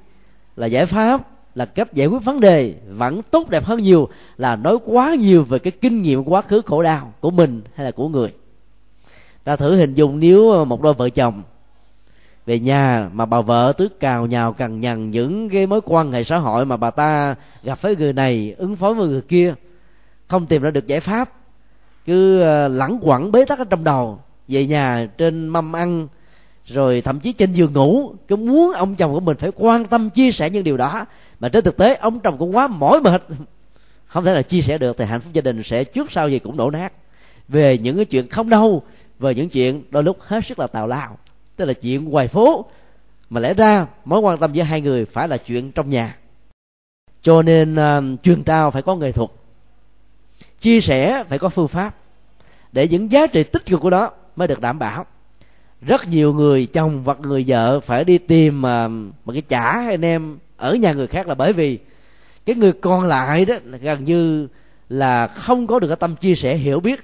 [0.57, 4.57] là giải pháp, là cách giải quyết vấn đề vẫn tốt đẹp hơn nhiều, là
[4.57, 7.91] nói quá nhiều về cái kinh nghiệm quá khứ khổ đau của mình hay là
[7.91, 8.33] của người.
[9.45, 11.43] Ta thử hình dung nếu một đôi vợ chồng
[12.47, 16.25] về nhà mà bà vợ tứ cào nhào cằn nhằn những cái mối quan hệ
[16.25, 19.55] xã hội mà bà ta gặp với người này, ứng phó với người kia,
[20.29, 21.31] không tìm ra được giải pháp,
[22.05, 26.09] cứ ờ, lẳng quẩn bế tắc ở trong đầu, về nhà trên mâm ăn
[26.67, 30.11] rồi thậm chí trên giường ngủ cứ muốn ông chồng của mình phải quan tâm
[30.11, 31.07] chia sẻ những điều đó.
[31.41, 33.23] Mà trên thực tế ông chồng cũng quá mỏi mệt.
[34.07, 36.39] Không thể là chia sẻ được thì hạnh phúc gia đình sẽ trước sau gì
[36.39, 36.93] cũng đổ nát.
[37.49, 38.83] Về những cái chuyện không đâu
[39.19, 41.19] về những chuyện đôi lúc hết sức là tào lao.
[41.57, 42.65] Tức là chuyện ngoài phố.
[43.31, 46.17] Mà lẽ ra mối quan tâm giữa hai người phải là chuyện trong nhà.
[47.23, 49.31] Cho nên uh, truyền trao phải có nghệ thuật.
[50.61, 51.97] Chia sẻ phải có phương pháp.
[52.73, 55.07] Để những giá trị tích cực của đó mới được đảm bảo
[55.87, 59.87] rất nhiều người, chồng hoặc người vợ phải đi tìm à, mà một cái chả
[59.89, 61.79] anh em ở nhà người khác là bởi vì
[62.47, 64.49] cái người còn lại đó là gần như
[64.89, 67.01] là không có được cái tâm chia sẻ hiểu biết.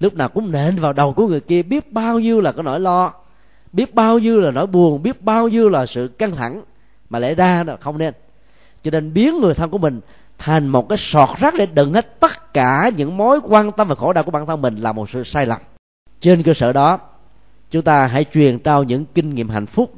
[0.00, 2.80] Lúc nào cũng nện vào đầu của người kia, biết bao nhiêu là cái nỗi
[2.80, 3.12] lo,
[3.72, 6.62] biết bao nhiêu là nỗi buồn, biết bao nhiêu là sự căng thẳng.
[7.10, 8.14] Mà lẽ ra là không nên.
[8.82, 10.00] Cho nên biến người thân của mình
[10.38, 13.94] thành một cái sọt rác để đựng hết tất cả những mối quan tâm và
[13.94, 15.60] khổ đau của bản thân mình là một sự sai lầm.
[16.20, 16.98] Trên cơ sở đó
[17.70, 19.94] chúng ta hãy truyền trao những kinh nghiệm hạnh phúc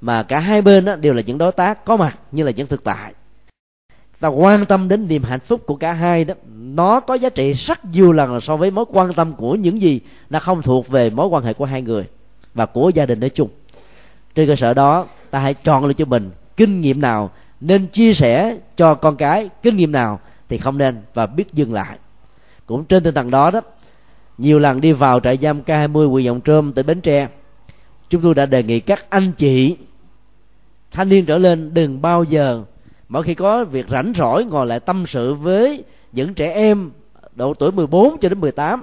[0.00, 2.66] mà cả hai bên đó đều là những đối tác có mặt như là những
[2.66, 3.12] thực tại.
[4.20, 6.34] Ta quan tâm đến niềm hạnh phúc của cả hai đó.
[6.54, 10.00] Nó có giá trị rất nhiều lần so với mối quan tâm của những gì
[10.30, 12.04] nó không thuộc về mối quan hệ của hai người
[12.54, 13.48] và của gia đình nói chung.
[14.34, 18.14] Trên cơ sở đó, ta hãy chọn lựa cho mình kinh nghiệm nào nên chia
[18.14, 19.48] sẻ cho con cái.
[19.62, 21.98] Kinh nghiệm nào thì không nên và biết dừng lại.
[22.66, 23.60] Cũng trên tinh thần đó đó
[24.38, 27.28] nhiều lần đi vào trại giam K20 huyện Dòng Trơm tỉnh Bến Tre.
[28.10, 29.76] Chúng tôi đã đề nghị các anh chị,
[30.90, 32.64] thanh niên trở lên đừng bao giờ,
[33.08, 36.90] mỗi khi có việc rảnh rỗi ngồi lại tâm sự với những trẻ em
[37.34, 38.82] độ tuổi 14 cho đến 18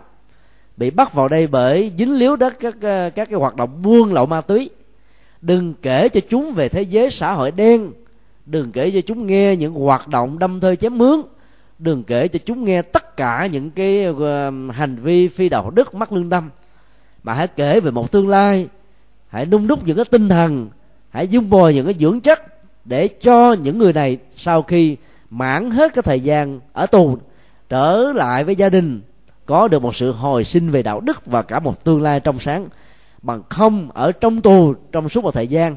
[0.77, 4.13] bị bắt vào đây bởi dính líu đất các ờ, các cái hoạt động buôn
[4.13, 4.69] lậu ma túy.
[5.41, 7.91] Đừng kể cho chúng về thế giới xã hội đen,
[8.45, 11.21] đừng kể cho chúng nghe những hoạt động đâm thơi chém mướn,
[11.79, 15.95] đừng kể cho chúng nghe tất cả những cái ờ, hành vi phi đạo đức
[15.95, 16.49] mắc lương tâm,
[17.23, 18.67] mà hãy kể về một tương lai,
[19.27, 20.69] hãy nung đúc những cái tinh thần,
[21.09, 22.41] hãy dung bồi những cái dưỡng chất
[22.85, 24.97] để cho những người này sau khi
[25.29, 27.17] mãn hết cái thời gian ở tù,
[27.69, 29.01] trở lại với gia đình,
[29.45, 32.39] có được một sự hồi sinh về đạo đức và cả một tương lai trong
[32.39, 32.67] sáng,
[33.21, 35.75] bằng không ở trong tù, trong suốt một thời gian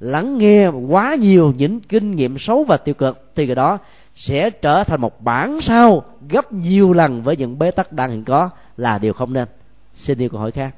[0.00, 3.78] lắng nghe quá nhiều những kinh nghiệm xấu và tiêu cực, thì cái đó
[4.14, 8.24] sẽ trở thành một bản sao gấp nhiều lần với những bế tắc đang hiện
[8.24, 9.48] có là điều không nên.
[9.94, 10.74] Xin yêu câu hỏi khác.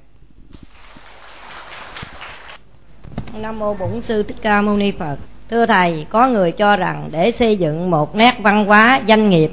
[3.40, 5.16] Nam mô bổn sư thích ca mâu ni phật.
[5.50, 9.52] Thưa thầy, có người cho rằng để xây dựng một nét văn hóa doanh nghiệp,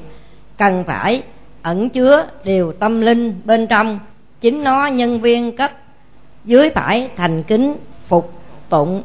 [0.58, 1.24] cần phải
[1.62, 4.00] ẩn chứa điều tâm linh bên trong,
[4.42, 5.72] chính nó nhân viên cấp
[6.46, 7.76] dưới phải thành kính,
[8.08, 8.34] phục
[8.70, 9.02] tụng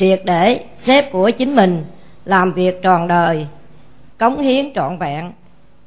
[0.00, 1.84] triệt để xếp của chính mình,
[2.24, 3.46] làm việc tròn đời,
[4.18, 5.32] cống hiến trọn vẹn,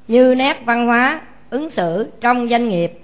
[0.08, 3.00] như nét văn hóa ứng xử trong doanh nghiệp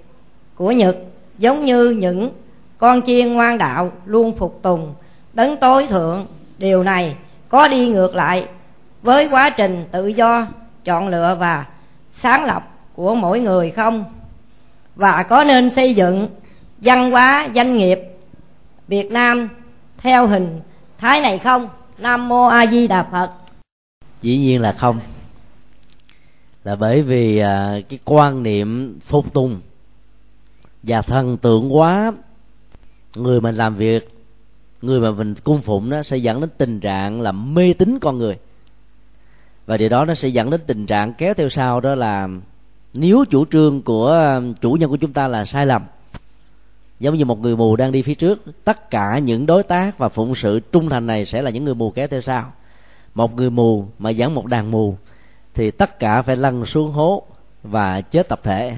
[0.54, 0.96] của nhật,
[1.38, 2.30] giống như những
[2.78, 4.94] con chiên ngoan đạo luôn phục tùng,
[5.32, 6.26] đấng tối thượng.
[6.58, 7.14] Điều này
[7.48, 8.46] có đi ngược lại
[9.02, 10.46] với quá trình tự do,
[10.84, 11.66] chọn lựa và
[12.10, 14.04] sáng lập của mỗi người không?
[14.96, 16.28] Và có nên xây dựng
[16.78, 18.00] văn hóa doanh nghiệp
[18.88, 19.48] Việt Nam
[19.98, 20.60] theo hình
[21.00, 21.68] thái này không?
[21.98, 23.30] Nam Mô A Di Đà Phật.
[24.22, 25.00] Dĩ nhiên là không.
[26.64, 29.60] Là bởi vì à, cái quan niệm phục tùng
[30.82, 32.12] và thần tượng quá
[33.14, 34.08] người mình làm việc
[34.82, 38.18] người mà mình cung phụng nó sẽ dẫn đến tình trạng là mê tín con
[38.18, 38.36] người.
[39.66, 42.28] Và điều đó nó sẽ dẫn đến tình trạng kéo theo sau đó là
[42.94, 45.82] nếu chủ trương của à, chủ nhân của chúng ta là sai lầm
[47.00, 50.08] giống như một người mù đang đi phía trước, tất cả những đối tác và
[50.08, 52.52] phụng sự trung thành này sẽ là những người mù kéo theo sau.
[53.14, 54.96] Một người mù mà dẫn một đàn mù,
[55.54, 57.22] thì tất cả phải lăn xuống hố
[57.62, 58.76] và chết tập thể.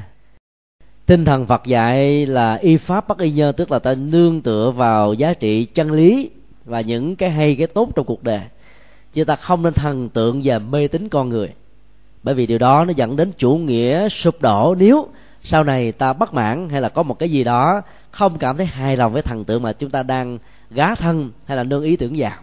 [1.07, 4.71] Tinh thần phật dạy là y pháp bất y nhân tức là ta nương tựa
[4.71, 6.31] vào giá trị chân lý
[6.65, 8.41] và những cái hay, cái tốt trong cuộc đời.
[9.13, 11.49] Chứ ta không nên thần tượng và mê tín con người.
[12.23, 14.75] Bởi vì điều đó nó dẫn đến chủ nghĩa sụp đổ.
[14.79, 15.09] Nếu
[15.45, 18.67] sau này ta bất mãn hay là có một cái gì đó không cảm thấy
[18.67, 20.39] hài lòng với thần tượng mà chúng ta đang
[20.71, 22.39] gá thân hay là nương ý tưởng vào.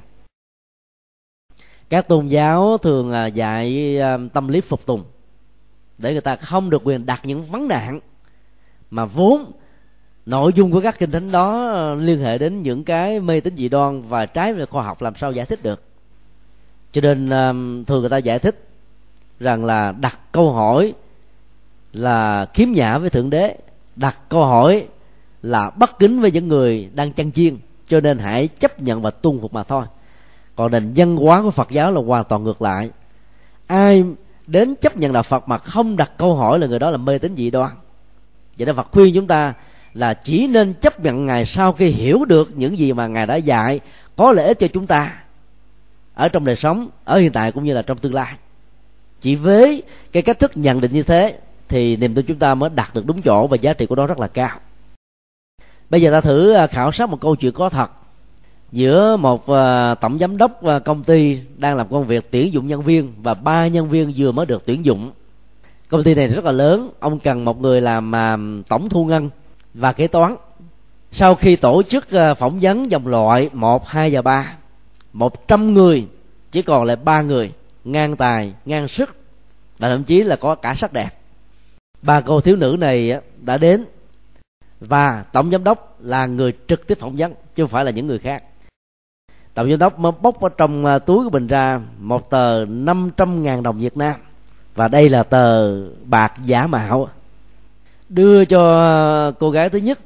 [1.90, 5.04] Các tôn giáo thường à, dạy à, tâm lý phục tùng
[5.98, 8.00] để người ta không được quyền đặt những vấn nạn
[8.92, 9.52] mà vốn
[10.26, 13.56] nội dung của các kinh thánh đó à, liên hệ đến những cái mê tín
[13.56, 15.84] dị đoan và trái về khoa học làm sao giải thích được.
[16.92, 17.30] Cho nên
[17.88, 18.68] thường người ta giải thích
[19.40, 20.94] rằng là đặt câu hỏi
[21.94, 23.58] là khiếm nhã với thượng đế,
[23.96, 24.88] đặt câu hỏi
[25.42, 29.10] là bất kính với những người đang chăn chiên, cho nên hãy chấp nhận và
[29.10, 29.86] tuân phục mà thôi.
[30.56, 32.90] Còn nền văn hóa của phật giáo là hoàn toàn ngược lại.
[33.68, 34.04] Ai
[34.48, 37.18] đến chấp nhận đạo phật mà không đặt câu hỏi là người đó là mê
[37.18, 37.72] tín dị đoan?
[38.58, 39.54] Vậy nên phật khuyên chúng ta
[39.94, 43.36] là chỉ nên chấp nhận ngài sau khi hiểu được những gì mà ngài đã
[43.36, 43.80] dạy
[44.16, 45.14] có lợi ích cho chúng ta
[46.14, 48.34] ở trong đời sống, ở hiện tại cũng như là trong tương lai.
[49.22, 51.38] Chỉ với cái cách thức nhận định như thế
[51.70, 54.08] thì niềm tin chúng ta mới đạt được đúng chỗ và giá trị của nó
[54.08, 54.60] rất là cao.
[55.90, 57.92] Bây giờ ta thử à, khảo sát một câu chuyện có thật.
[58.72, 62.68] Giữa một à, tổng giám đốc à, công ty đang làm công việc tuyển dụng
[62.68, 65.12] nhân viên và ba nhân viên vừa mới được tuyển dụng.
[65.90, 68.14] Công ty này rất là lớn, ông cần một người làm
[68.68, 69.30] tổng thu ngân
[69.74, 70.36] và kế toán.
[71.12, 72.08] Sau khi tổ chức
[72.38, 74.54] phỏng vấn dòng loại một, hai và ba,
[75.14, 76.06] một trăm người,
[76.52, 77.52] chỉ còn lại ba người,
[77.84, 79.16] ngang tài, ngang sức
[79.80, 81.10] và thậm chí là có cả sắc đẹp
[82.02, 83.86] ba cô thiếu nữ này đã đến.
[84.80, 88.08] Và tổng giám đốc là người trực tiếp phỏng vấn, chứ không phải là những
[88.08, 88.44] người khác.
[89.54, 93.44] Tổng giám đốc mới bốc ở trong à, túi của mình ra một tờ 500
[93.44, 94.16] ngàn đồng Việt Nam.
[94.76, 97.10] Và đây là tờ bạc giả mạo.
[98.10, 100.00] Đưa cho à, cô gái thứ nhất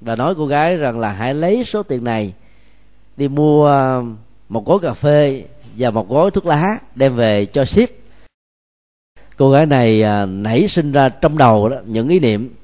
[0.00, 2.32] và nói cô gái rằng là hãy lấy số tiền này
[3.16, 4.00] đi mua à,
[4.48, 5.44] một gói cà phê
[5.76, 7.90] và một gói thuốc lá đem về cho ship
[9.38, 12.54] cô gái này à, nảy sinh ra trong đầu đó những ý niệm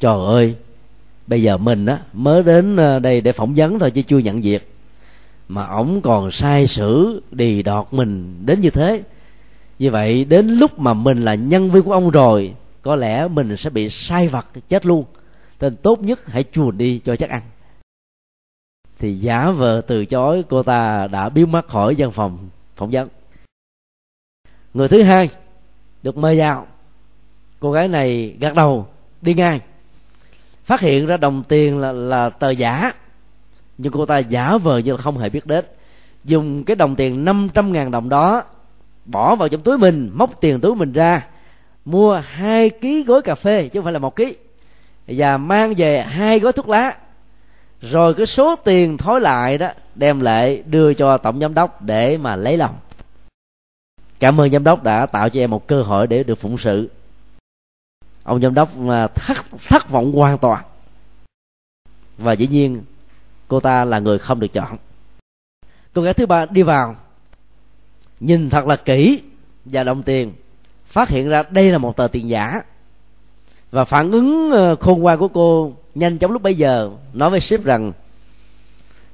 [0.00, 0.54] trời ơi
[1.26, 4.40] bây giờ mình á mới đến à, đây để phỏng vấn thôi chứ chưa nhận
[4.40, 4.70] việc.
[5.48, 9.02] Mà ổng còn sai sử đì đọt mình đến như thế.
[9.78, 13.56] Như vậy đến lúc mà mình là nhân viên của ông rồi có lẽ mình
[13.56, 15.04] sẽ bị sai vặt chết luôn.
[15.60, 17.42] Nên tốt nhất hãy chuồn đi cho chắc ăn.
[18.98, 22.38] Thì giả vờ từ chối cô ta đã biến mất khỏi văn phòng
[22.76, 23.08] phỏng vấn.
[24.74, 25.28] Người thứ hai
[26.04, 26.66] được mời vào.
[27.60, 28.86] Cô gái này gật đầu,
[29.22, 29.60] đi ngay.
[30.64, 32.92] Phát hiện ra đồng tiền là là tờ giả.
[33.78, 35.64] Nhưng cô ta giả vờ như là không hề biết đến.
[36.24, 38.42] Dùng cái đồng tiền 500 ngàn đồng đó,
[39.04, 41.26] bỏ vào trong túi mình, móc tiền túi mình ra,
[41.84, 44.36] mua hai ký gói cà phê, chứ không phải là một ký,
[45.06, 46.96] và mang về hai gói thuốc lá.
[47.80, 52.18] Rồi cái số tiền thối lại đó, đem lại đưa cho tổng giám đốc để
[52.18, 52.74] mà lấy lòng
[54.24, 56.90] cảm ơn giám đốc đã tạo cho em một cơ hội để được phụng sự.
[58.22, 59.36] Ông giám đốc à, thất
[59.68, 60.64] thất vọng hoàn toàn.
[62.18, 62.82] Và dĩ nhiên,
[63.48, 64.76] cô ta là người không được chọn.
[65.92, 66.96] Cô gái thứ ba đi vào,
[68.20, 69.22] nhìn thật là kỹ
[69.64, 70.32] và đồng tiền,
[70.86, 72.62] phát hiện ra đây là một tờ tiền giả.
[73.70, 77.40] Và phản ứng à, khôn ngoan của cô nhanh chóng lúc bấy giờ nói với
[77.40, 77.92] ship rằng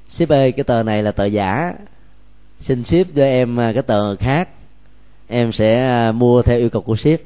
[0.09, 1.73] ship ơi, cái tờ này là tờ giả.
[2.61, 4.49] Xin ship cho em à, cái tờ khác
[5.31, 7.21] em sẽ à, mua theo yêu cầu của ship.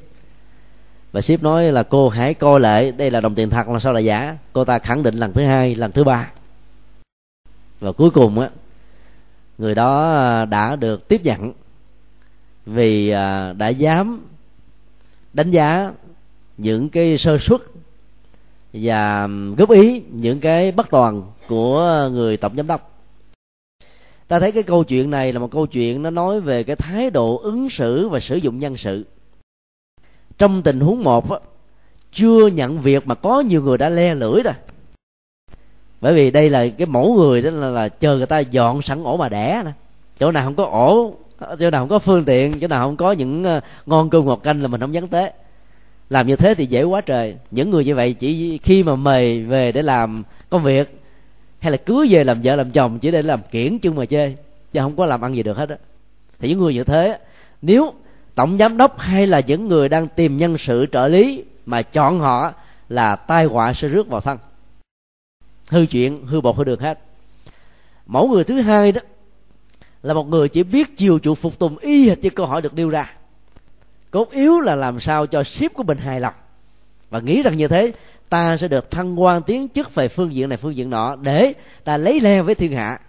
[1.12, 3.92] Và ship nói là, cô hãy coi lại, đây là đồng tiền thật là sao
[3.92, 4.36] là giả?
[4.52, 6.30] Cô ta khẳng định lần thứ hai, lần thứ ba.
[7.80, 8.48] Và cuối cùng á,
[9.58, 11.52] người đó à, đã được tiếp nhận
[12.66, 14.26] vì à, đã dám
[15.32, 15.92] đánh giá
[16.56, 17.60] những cái sơ suất
[18.72, 22.93] và góp ý, những cái bất toàn của người tổng giám đốc
[24.28, 27.10] ta thấy cái câu chuyện này là một câu chuyện nó nói về cái thái
[27.10, 29.04] độ ứng xử và sử dụng nhân sự.
[30.38, 31.38] Trong tình huống một á,
[32.12, 34.54] chưa nhận việc mà có nhiều người đã le lưỡi rồi.
[36.00, 39.04] Bởi vì đây là cái mẫu người đó là, là chờ người ta dọn sẵn
[39.04, 39.70] ổ mà đẻ nè.
[40.18, 41.14] Chỗ nào không có ổ
[41.58, 44.40] chỗ nào không có phương tiện chỗ nào không có những ờ, ngon cơm ngọt
[44.42, 45.30] canh là mình không dám tới.
[46.10, 47.34] Làm như thế thì dễ quá trời.
[47.50, 51.03] Những người như vậy chỉ khi mà mời về để làm công việc
[51.64, 54.36] hay là cưới về làm vợ làm chồng chỉ để làm kiển chứ mà chơi,
[54.72, 55.76] chứ không có làm ăn gì được hết á.
[56.38, 57.18] Thì những người như thế
[57.62, 57.92] nếu
[58.34, 62.20] tổng giám đốc hay là những người đang tìm nhân sự trợ lý mà chọn
[62.20, 62.52] họ
[62.88, 64.38] là tai họa sẽ rước vào thân.
[65.68, 66.98] Hư chuyện, hư bột hư được hết.
[68.06, 69.00] Mẫu người thứ hai đó
[70.02, 72.74] là một người chỉ biết chiều chuộng phục tùng y hệt như câu hỏi được
[72.74, 73.12] đưa ra.
[74.10, 76.34] Cốt yếu là làm sao cho ship của mình hài lòng
[77.14, 77.92] và nghĩ rằng như thế,
[78.28, 81.52] ta sẽ được thăng quan tiến chức về phương diện này, phương diện nọ, để
[81.84, 83.00] ta lấy le với thiên hạ.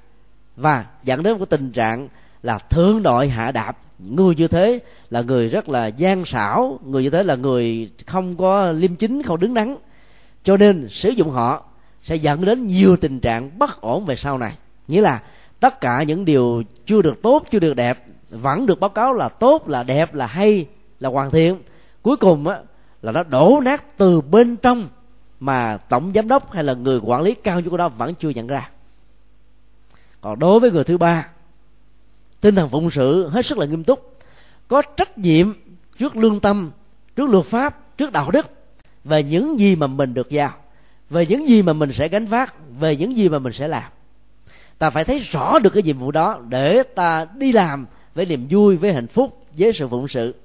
[0.55, 2.07] Và dẫn đến một tình trạng
[2.43, 3.77] là thương đội hạ đạp.
[3.99, 4.79] Người như thế
[5.09, 9.23] là người rất là gian xảo, người như thế là người không có liêm chính,
[9.23, 9.75] không đứng đắn.
[10.43, 11.63] Cho nên sử dụng họ
[12.01, 14.53] sẽ dẫn đến nhiều tình trạng bất ổn về sau này.
[14.87, 15.21] Nghĩa là
[15.59, 19.29] tất cả những điều chưa được tốt, chưa được đẹp, vẫn được báo cáo là
[19.29, 20.65] tốt, là đẹp, là hay,
[20.99, 21.57] là hoàn thiện.
[22.01, 22.57] Cuối cùng á
[23.05, 24.89] là nó đổ nát từ bên trong
[25.39, 28.29] mà tổng giám đốc hay là người quản lý cao nhất của đó vẫn chưa
[28.29, 28.69] nhận ra.
[30.21, 31.27] Còn đối với người thứ ba,
[32.41, 34.17] tinh thần phụng sự hết sức là nghiêm túc,
[34.67, 35.53] có trách nhiệm
[35.99, 36.71] trước lương tâm,
[37.15, 38.45] trước luật pháp, trước đạo đức
[39.03, 40.51] về những gì mà mình được giao,
[41.09, 43.91] về những gì mà mình sẽ gánh vác, về những gì mà mình sẽ làm.
[44.77, 47.85] Ta phải thấy rõ được cái nhiệm vụ đó để ta đi làm
[48.15, 50.35] với niềm vui, với hạnh phúc, với sự phụng sự.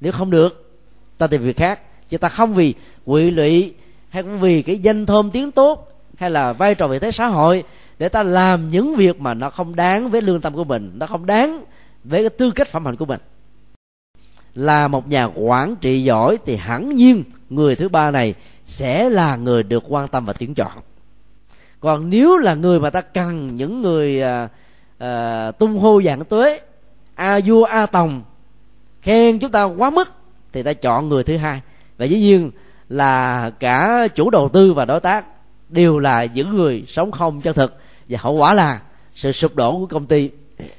[0.00, 0.78] Nếu không được,
[1.18, 3.74] ta tìm việc khác chứ ta không vì quỵ lụy
[4.08, 7.26] hay cũng vì cái danh thơm tiếng tốt hay là vai trò vị thế xã
[7.26, 7.64] hội
[7.98, 11.06] để ta làm những việc mà nó không đáng với lương tâm của mình nó
[11.06, 11.64] không đáng
[12.04, 13.20] với cái tư cách phẩm hạnh của mình.
[14.54, 18.34] Là một nhà quản trị giỏi thì hẳn nhiên người thứ ba này
[18.64, 20.72] sẽ là người được quan tâm và tuyển chọn.
[21.80, 24.48] Còn nếu là người mà ta cần những người à,
[24.98, 26.60] à, tung hô dạng tuế
[27.14, 28.22] a vua a tòng
[29.02, 30.08] khen chúng ta quá mức
[30.52, 31.60] thì ta chọn người thứ hai
[31.98, 32.50] và dĩ nhiên
[32.88, 35.26] là cả chủ đầu tư và đối tác
[35.68, 37.78] đều là những người sống không chân thực.
[38.08, 38.80] Và hậu quả là
[39.14, 40.30] sự sụp đổ của công ty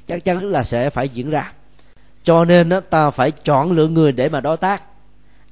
[0.06, 1.52] chắc chắn là sẽ phải diễn ra.
[2.22, 4.82] Cho nên đó, ta phải chọn lựa người để mà đối tác.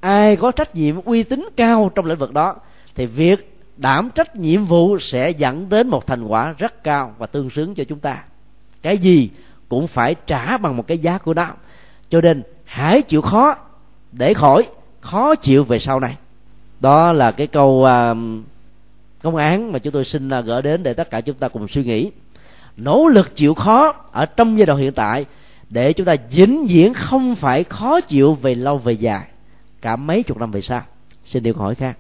[0.01, 2.57] Ai có trách nhiệm uy tín cao trong lĩnh vực đó
[2.95, 7.27] thì việc đảm trách nhiệm vụ sẽ dẫn đến một thành quả rất cao và
[7.27, 8.23] tương xứng cho chúng ta.
[8.83, 9.31] Cái gì
[9.69, 11.47] cũng phải trả bằng một cái giá của nó.
[12.11, 13.57] Cho nên hãy chịu khó
[14.12, 14.67] để khỏi
[15.07, 16.16] khó chịu về sau này.
[16.80, 18.16] Đó là cái câu uh,
[19.22, 21.48] công án mà chúng tôi xin à, uh, gỡ đến để tất cả chúng ta
[21.48, 22.11] cùng suy nghĩ.
[22.76, 25.24] Nỗ lực chịu khó ở trong giai đoạn hiện tại
[25.70, 29.22] để chúng ta vĩnh viễn không phải khó chịu về lâu về dài.
[29.82, 30.82] Cả mấy chục năm về sau.
[31.24, 31.98] Xin điều hỏi khác.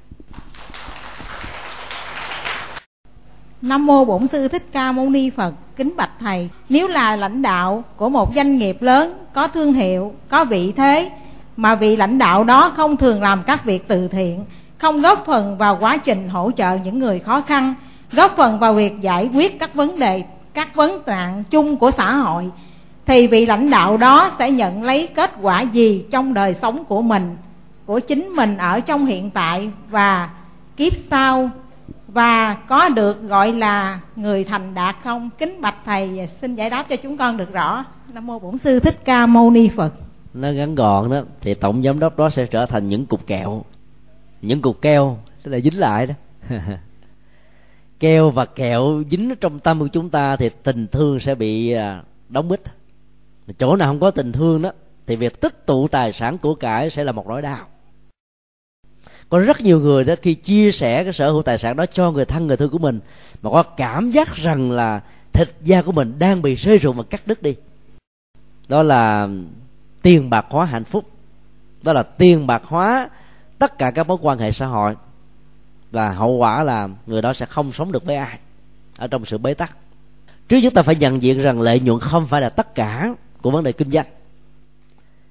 [3.62, 5.54] Nam mô Bổn sư Thích Ca Mâu Ni Phật.
[5.76, 10.14] Kính bạch thầy, nếu là lãnh đạo của một doanh nghiệp lớn có thương hiệu,
[10.28, 11.10] có vị thế
[11.56, 14.44] mà vị lãnh đạo đó không thường làm các việc từ thiện,
[14.78, 17.74] không góp phần vào quá trình hỗ trợ những người khó khăn,
[18.12, 22.14] góp phần vào việc giải quyết các vấn đề, các vấn nạn chung của xã
[22.14, 22.50] hội
[23.06, 27.02] thì vị lãnh đạo đó sẽ nhận lấy kết quả gì trong đời sống của
[27.02, 27.36] mình,
[27.86, 30.30] của chính mình ở trong hiện tại và
[30.76, 31.50] kiếp sau
[32.08, 35.30] và có được gọi là người thành đạt không?
[35.38, 37.84] Kính bạch thầy xin giải đáp cho chúng con được rõ.
[38.12, 39.92] Nam mô bổn sư thích ca mâu ni phật
[40.36, 43.64] nó ngắn gọn đó, thì tổng giám đốc đó sẽ trở thành những cục kẹo.
[44.42, 46.14] Những cục keo, tức là dính lại đó.
[48.00, 52.02] Keo và kẹo dính trong tâm của chúng ta thì tình thương sẽ bị à,
[52.28, 52.60] đóng bít.
[53.58, 54.72] Chỗ nào không có tình thương đó,
[55.06, 57.66] thì việc tích tụ tài sản của cải sẽ là một nỗi đau.
[59.28, 62.10] Có rất nhiều người đó khi chia sẻ cái sở hữu tài sản đó cho
[62.10, 63.00] người thân, người thương của mình,
[63.42, 65.00] mà có cảm giác rằng là
[65.32, 67.56] thịt da của mình đang bị rơi rụng và cắt đứt đi.
[68.68, 69.28] Đó là
[70.06, 71.04] tiền bạc hóa hạnh phúc.
[71.82, 73.10] Đó là tiền bạc hóa
[73.58, 74.94] tất cả các mối quan hệ xã hội.
[75.90, 78.38] Và hậu quả là người đó sẽ không sống được với ai
[78.96, 79.76] ở trong sự bế tắc.
[80.48, 83.50] Trước chúng ta phải nhận diện rằng lợi nhuận không phải là tất cả của
[83.50, 84.06] vấn đề kinh doanh.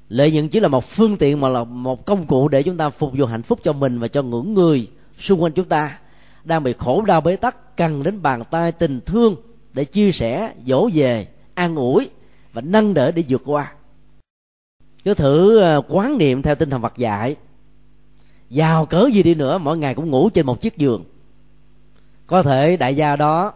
[0.10, 2.90] Lợi nhuận chỉ là một phương tiện mà là một công cụ để chúng ta
[2.90, 6.00] phục vụ hạnh phúc cho mình và cho những người xung quanh chúng ta.
[6.44, 9.36] Đang bị khổ đau bế tắc cần đến bàn tay, tình thương
[9.74, 12.10] để chia sẻ, dỗ về, an ủi
[12.54, 13.72] và nâng đỡ để vượt qua
[15.06, 17.36] cứ thử ờ, quán niệm theo tinh thần Phật dạy.
[18.50, 21.04] Giàu cỡ gì đi nữa, mỗi ngày cũng ngủ trên một chiếc giường.
[22.28, 23.54] Có thể đại gia đó,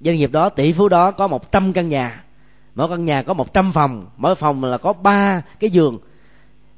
[0.00, 2.24] doanh nghiệp đó, tỷ phú đó có một trăm căn nhà.
[2.74, 4.06] Mỗi căn nhà có một trăm phòng.
[4.16, 5.98] Mỗi phòng là có ba cái giường.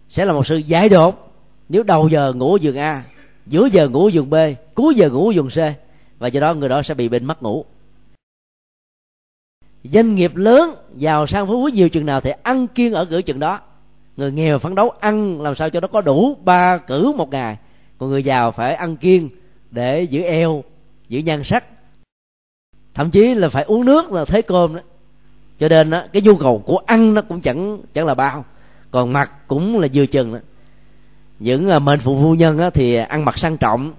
[0.09, 1.33] Sẽ là một sự giải đột.
[1.69, 3.05] Nếu đầu giờ ngủ giường a,
[3.47, 4.35] giữa giờ ngủ giường b,
[4.75, 5.59] cuối giờ ngủ giường c,
[6.19, 7.65] và do đó người đó sẽ bị bệnh mất ngủ.
[9.85, 13.23] Doanh nghiệp lớn giàu sang phú quý nhiều chừng nào thì ăn kiêng ở cửa
[13.23, 13.61] chừng đó
[14.17, 16.37] người nghèo phấn đấu ăn làm sao cho nó có đủ?
[16.45, 17.57] Ba cử một ngày.
[17.99, 19.29] Còn người giàu phải ăn kiêng
[19.71, 20.65] để giữ eo
[21.09, 21.69] giữ nhan sắc.
[22.95, 24.81] Thậm chí là phải uống nước là thế cơm đó.
[25.61, 28.45] Cho nên đó, cái nhu cầu của ăn nó cũng chẳng chẳng là bao.
[28.91, 30.39] Còn mặc cũng là vừa chừng đó.
[31.39, 33.93] Những à, mệnh phụ phu nhân đó, thì ăn mặc sang trọng.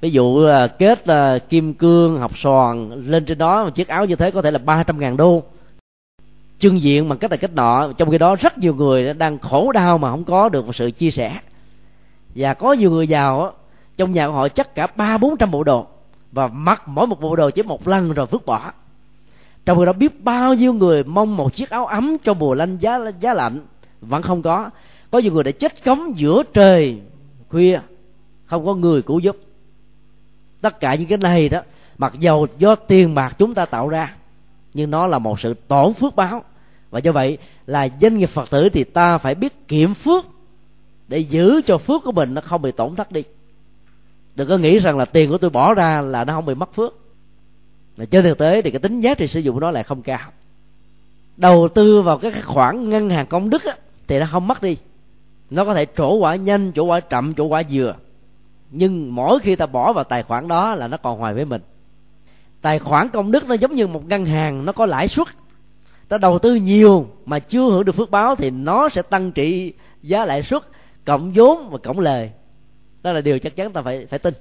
[0.00, 4.06] Ví dụ à, kết à, kim cương học sòn lên trên đó một chiếc áo
[4.06, 5.42] như thế có thể là 300 ngàn đô
[6.58, 9.72] trưng diện bằng cách này cách nọ, trong khi đó rất nhiều người đang khổ
[9.72, 11.40] đau mà không có được một sự chia sẻ.
[12.34, 13.52] Và có nhiều người giàu
[13.96, 15.86] trong nhà của họ chắc cả ba bốn trăm bộ đồ.
[16.32, 18.72] Và mặc mỗi một bộ đồ chỉ một lần rồi vứt bỏ.
[19.66, 22.78] Trong khi đó biết bao nhiêu người mong một chiếc áo ấm cho mùa lạnh
[22.78, 23.60] giá giá lạnh,
[24.00, 24.70] vẫn không có.
[25.10, 27.00] Có nhiều người đã chết cống giữa trời,
[27.48, 27.80] khuya,
[28.46, 29.36] không có người cứu giúp.
[30.60, 31.60] Tất cả những cái này đó,
[31.98, 34.14] mặc dầu do tiền bạc chúng ta tạo ra
[34.74, 36.44] nhưng nó là một sự tổn phước báo.
[36.90, 40.24] Và do vậy là doanh nghiệp phật tử thì ta phải biết kiểm phước
[41.08, 43.22] để giữ cho phước của mình nó không bị tổn thất đi.
[44.34, 46.74] Đừng có nghĩ rằng là tiền của tôi bỏ ra là nó không bị mất
[46.74, 46.94] phước.
[47.96, 50.02] Mà trên thực tế thì cái tính giá trị sử dụng của nó lại không
[50.02, 50.30] cao.
[51.36, 53.74] Đầu tư vào cái khoản ngân hàng công đức á,
[54.06, 54.76] thì nó không mất đi.
[55.50, 57.94] Nó có thể trổ quả nhanh trổ quả chậm trổ quả dừa
[58.70, 61.62] nhưng mỗi khi ta bỏ vào tài khoản đó là nó còn hoài với mình
[62.62, 65.28] tài khoản công đức nó giống như một ngân hàng, nó có lãi suất.
[66.08, 69.72] Ta đầu tư nhiều mà chưa hưởng được phước báo thì nó sẽ tăng trị
[70.02, 70.62] giá lãi suất,
[71.04, 72.30] cộng vốn và cộng lời.
[73.02, 74.34] Đó là điều chắc chắn ta phải phải tin.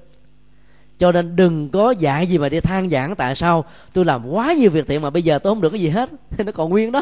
[0.97, 4.53] Cho nên đừng có dạy gì mà đi than giảng tại sao tôi làm quá
[4.53, 6.09] nhiều việc thiện mà bây giờ tôi không được cái gì hết.
[6.45, 7.01] Nó còn nguyên đó.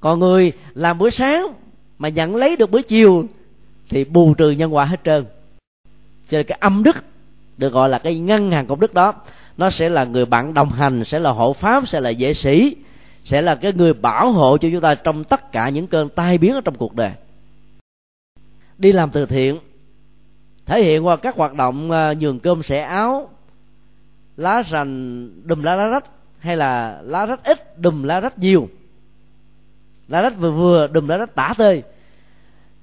[0.00, 1.46] Còn người làm bữa sáng
[1.98, 3.26] mà nhận lấy được bữa chiều
[3.88, 5.24] thì bù trừ nhân quả hết trơn.
[6.28, 6.96] Cho nên cái âm đức
[7.58, 9.14] được gọi là cái ngân hàng công đức đó
[9.56, 12.76] nó sẽ là người bạn đồng hành, sẽ là hộ pháp, sẽ là dễ sĩ,
[13.24, 16.38] sẽ là cái người bảo hộ cho chúng ta trong tất cả những cơn tai
[16.38, 17.10] biến ở trong cuộc đời.
[18.78, 19.58] Đi làm từ thiện,
[20.66, 23.30] thể hiện qua các hoạt động à, nhường cơm sẻ áo,
[24.36, 26.04] lá rành đùm lá lá rách,
[26.38, 28.68] hay là lá rách ít đùm lá rách nhiều.
[30.08, 31.82] Lá rách vừa vừa đùm lá rách tả tơi.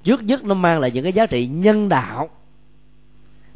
[0.03, 2.29] Trước nhất nó mang lại những cái giá trị nhân đạo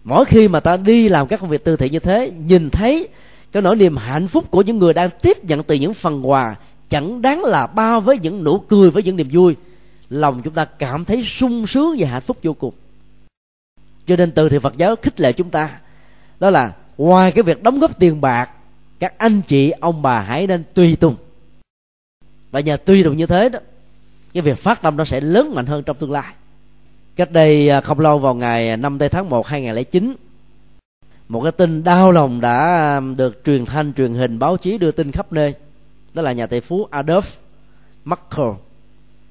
[0.08, 3.08] mỗi khi mà ta đi làm các công việc từ thiện như thế, nhìn thấy
[3.51, 6.55] cái nỗi niềm hạnh phúc của những người đang tiếp nhận từ những phần quà,
[6.89, 9.55] chẳng đáng là bao với những nụ cười, với những niềm vui.
[10.10, 12.74] Lòng chúng ta cảm thấy sung sướng và hạnh phúc vô cùng.
[14.08, 15.80] Cho nên từ thì phật giáo khích lệ chúng ta,
[16.39, 18.49] đó là ngoài cái việc đóng góp tiền bạc,
[18.99, 21.16] các anh chị, ông bà hãy nên tùy tùng.
[22.51, 23.60] Và nhờ tùy tùng như thế đó,
[24.34, 26.34] cái việc phát tâm nó sẽ lớn mạnh hơn trong tương lai
[27.18, 30.15] cách đây à, không lâu vào ngày 5 tây tháng 1 2009
[31.28, 34.91] một cái tin đau lòng đã à, được truyền thanh truyền hình báo chí đưa
[34.91, 35.53] tin khắp nơi.
[36.13, 37.22] Đó là nhà tỷ phú Adolf
[38.05, 38.47] Merkel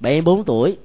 [0.00, 0.76] 74 tuổi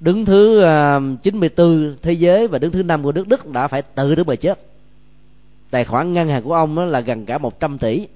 [0.00, 3.82] đứng thứ à, 94 thế giới và đứng thứ năm của nước Đức đã phải
[3.82, 4.58] tự tử mà chết.
[5.70, 8.06] Tài khoản ngân hàng của ông là gần cả 100 tỷ.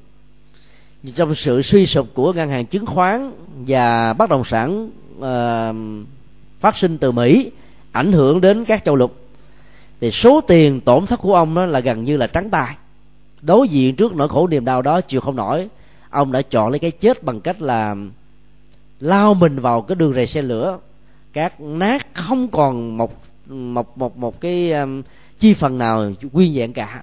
[1.15, 3.33] Trong sự suy sụp của ngân hàng chứng khoán
[3.67, 5.77] và bất động sản uh,
[6.61, 7.51] phát sinh từ Mỹ
[7.93, 9.17] ảnh hưởng đến các châu lục.
[10.01, 12.77] Thì số tiền tổn thất của ông đó là gần như là trắng tay.
[13.43, 15.69] Đối diện trước nỗi khổ niềm đau đó chịu không nổi
[16.11, 17.97] ông đã chọn lấy cái chết bằng cách là
[19.01, 20.79] lao mình vào cái đường rầy xe lửa.
[21.33, 23.13] Các nát không còn một
[23.49, 25.03] một một một cái um,
[25.39, 27.03] chi phần nào nguyên vẹn cả.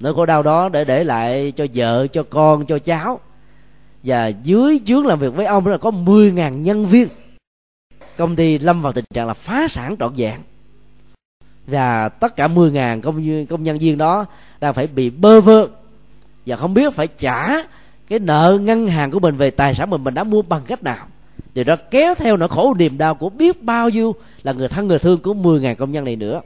[0.00, 3.20] Nỗi khổ đau đó để để lại cho vợ cho con cho cháu.
[4.02, 7.08] Và dưới chướng làm việc với ông là có 10.000 nhân viên
[8.20, 10.40] công ty lâm vào tình trạng là phá sản trọn vẹn.
[11.66, 14.26] Và tất cả 10.000 công công nhân viên đó
[14.60, 15.68] đang phải bị bơ vơ
[16.46, 17.48] và không biết phải trả
[18.08, 20.82] cái nợ ngân hàng của mình về tài sản mình mình đã mua bằng cách
[20.82, 21.06] nào.
[21.54, 24.88] Điều đó kéo theo nỗi khổ niềm đau của biết bao nhiêu là người thân,
[24.88, 26.40] người thương của 10.000 công nhân này nữa.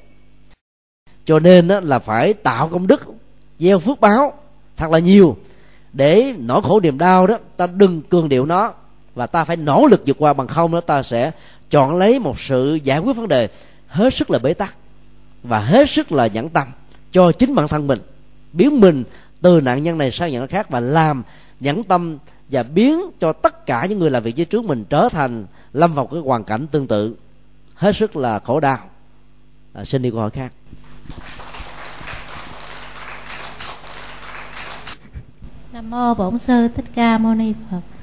[1.24, 3.02] Cho nên đó là phải tạo công đức,
[3.58, 4.32] gieo phước báo
[4.76, 5.36] thật là nhiều
[5.92, 8.72] để nỗi khổ niềm đau đó, ta đừng cường điệu nó
[9.14, 11.30] và ta phải nỗ lực vượt qua, bằng không đó ta sẽ
[11.74, 13.48] chọn lấy một sự giải quyết vấn đề
[13.88, 14.74] hết sức là bế tắc
[15.42, 16.68] và hết sức là nhẫn tâm
[17.12, 17.98] cho chính bản thân mình
[18.52, 19.04] biến mình
[19.40, 21.22] từ nạn nhân này sang nhận khác và làm
[21.60, 22.18] nhẫn tâm
[22.50, 25.94] và biến cho tất cả những người làm việc dưới trước mình trở thành lâm
[25.94, 27.16] vào cái hoàn cảnh tương tự.
[27.74, 28.78] Hết sức là khổ đau.
[29.72, 30.52] À, xin đi câu hỏi khác.
[35.72, 37.93] Nam mô bổn sư thích ca mâu ni phật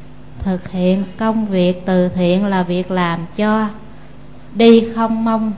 [0.43, 3.67] thực hiện công việc từ thiện là việc làm cho
[4.55, 5.53] đi không mong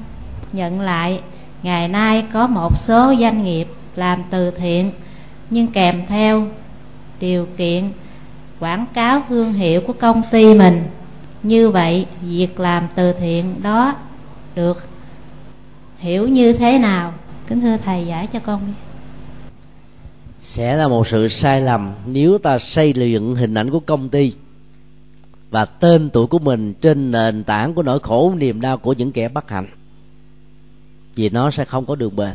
[0.54, 1.20] nhận lại.
[1.64, 4.92] Ngày nay có một số doanh nghiệp làm từ thiện
[5.50, 6.48] nhưng kèm theo
[7.20, 7.90] điều kiện
[8.60, 10.84] quảng cáo thương hiệu của công ty mình.
[11.44, 13.96] Như vậy, việc làm từ thiện đó
[14.56, 14.88] được
[15.98, 17.14] hiểu như thế nào?
[17.48, 18.74] Kính thưa thầy giải cho con
[20.42, 24.34] sẽ là một sự sai lầm nếu ta xây dựng hình ảnh của công ty
[25.54, 29.12] và tên tuổi của mình trên nền tảng của nỗi khổ, niềm đau của những
[29.12, 29.68] kẻ bất hạnh.
[31.16, 32.34] Vì nó sẽ không có đường bền.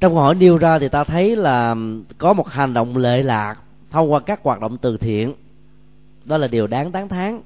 [0.00, 1.76] Trong câu hỏi nêu ra thì ta thấy là
[2.18, 3.56] có một hành động lệ lạc
[3.90, 5.34] thông qua các hoạt động từ thiện.
[6.24, 7.40] Đó là điều đáng tán thán.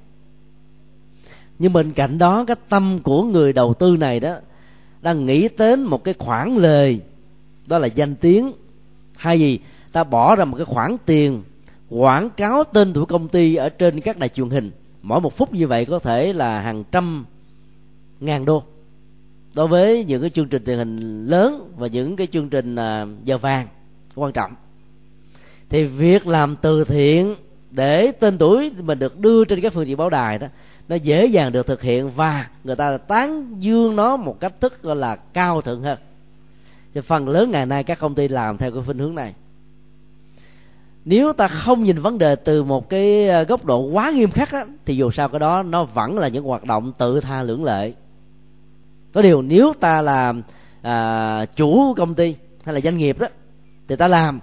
[1.59, 4.35] Nhưng bên cạnh đó, cái tâm của người đầu tư này đó,
[5.03, 7.01] đang nghĩ đến một cái khoản lời.
[7.67, 8.53] Đó là danh tiếng.
[9.17, 9.59] Hay gì
[9.93, 11.43] ta bỏ ra một cái khoản tiền
[11.93, 14.71] quảng cáo tên tuổi công ty ở trên các đài truyền hình.
[15.03, 17.25] Mỗi một phút như vậy có thể là hàng trăm
[18.21, 18.63] ngàn đô.
[19.55, 23.07] Đối với những cái chương trình truyền hình lớn và những cái chương trình à,
[23.25, 23.67] giờ vàng,
[24.15, 24.53] quan trọng.
[25.69, 27.35] Thì việc làm từ thiện
[27.71, 30.47] để tên tuổi mình được đưa trên các phương tiện báo đài đó,
[30.89, 34.83] nó dễ dàng được thực hiện và người ta tán dương nó một cách thức,
[34.83, 35.99] gọi là, cao thượng hơn.
[36.95, 39.35] Thì phần lớn ngày nay các công ty làm theo cái phương hướng này
[41.05, 44.53] nếu ta không nhìn vấn đề từ một cái ờ, góc độ quá nghiêm khắc
[44.53, 47.65] á, thì dù sao cái đó nó vẫn là những hoạt động tự tha lưỡng
[47.65, 47.93] lệ.
[49.13, 50.35] Có điều nếu ta là
[50.83, 52.35] à, chủ công ty
[52.65, 53.27] hay là doanh nghiệp đó
[53.89, 54.41] thì ta làm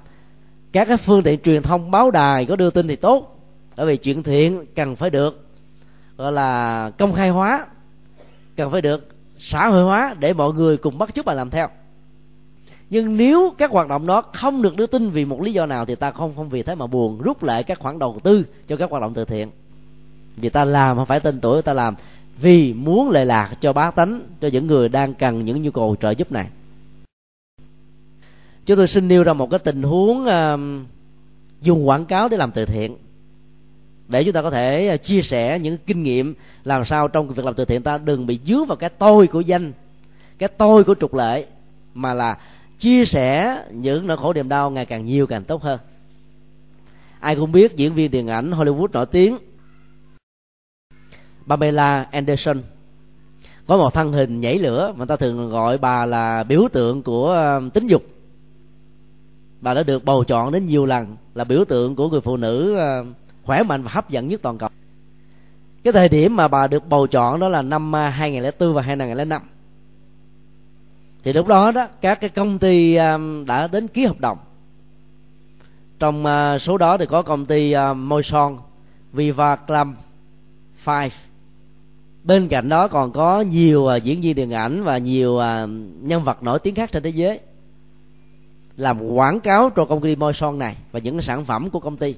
[0.71, 3.35] các cái phương tiện truyền thông báo đài có đưa tin thì tốt.
[3.77, 5.49] Bởi vì chuyện thiện cần phải được
[6.17, 7.65] gọi là công khai hóa
[8.55, 9.07] cần phải được
[9.37, 11.69] xã hội hóa để mọi người cùng bắt chước và làm theo
[12.89, 15.85] nhưng nếu các hoạt động đó không được đưa tin vì một lý do nào
[15.85, 17.21] thì ta không không vì thế mà buồn.
[17.21, 19.49] Rút lại các khoản đầu tư cho các hoạt động từ thiện.
[20.37, 21.95] Vì ta làm không phải tên tuổi ta làm.
[22.41, 25.95] Vì muốn lệ lạc cho bá tánh cho những người đang cần những nhu cầu
[26.01, 26.47] trợ giúp này.
[28.65, 30.59] Chúng tôi xin nêu ra một cái tình huống uh,
[31.61, 32.97] dùng quảng cáo để làm từ thiện.
[34.07, 36.33] Để chúng ta có thể à, chia sẻ những kinh nghiệm
[36.63, 37.83] làm sao trong việc làm từ thiện.
[37.83, 39.71] Ta đừng bị dướng vào cái tôi của danh
[40.37, 41.45] cái tôi của trục lệ
[41.93, 42.37] mà là
[42.79, 45.79] chia sẻ những nỗi khổ niềm đau ngày càng nhiều càng tốt hơn.
[47.19, 49.37] Ai cũng biết diễn viên điện ảnh hollywood nổi tiếng
[51.47, 52.61] Pamela Anderson
[53.67, 57.55] có một thân hình nhảy lửa mà ta thường gọi bà là biểu tượng của
[57.57, 58.03] um, tính dục.
[59.61, 62.77] Bà đã được bầu chọn đến nhiều lần là biểu tượng của người phụ nữ
[62.77, 63.13] um,
[63.43, 64.69] khỏe mạnh và hấp dẫn nhất toàn cầu.
[65.83, 69.41] Cái thời điểm mà bà được bầu chọn đó là năm uh, 2004 và 2005
[71.29, 74.37] thì lúc đó đó, các cái công ty um, đã đến ký hợp đồng.
[75.99, 78.57] Trong uh, số đó thì có công ty uh, môi son
[79.13, 79.87] Viva club
[80.85, 81.09] Five.
[82.23, 85.39] Bên cạnh đó còn có nhiều uh, diễn viên điện ảnh và nhiều
[86.01, 87.39] nhân vật nổi tiếng khác trên thế giới
[88.77, 91.97] làm quảng cáo cho công ty môi son này và những sản phẩm của công
[91.97, 92.15] ty.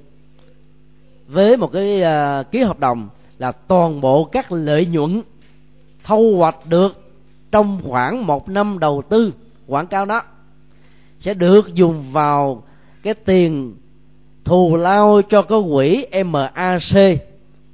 [1.28, 2.04] Với một cái
[2.52, 3.10] ký hợp đồng
[3.40, 5.22] là toàn bộ các lợi nhuận
[6.04, 7.01] thu hoạch được
[7.52, 9.34] trong khoảng một năm đầu tư,
[9.68, 10.24] quảng cáo đó,
[11.20, 12.64] sẽ được dùng vào
[13.04, 13.76] cái tiền
[14.44, 16.82] thù lao cho cái quỹ MAC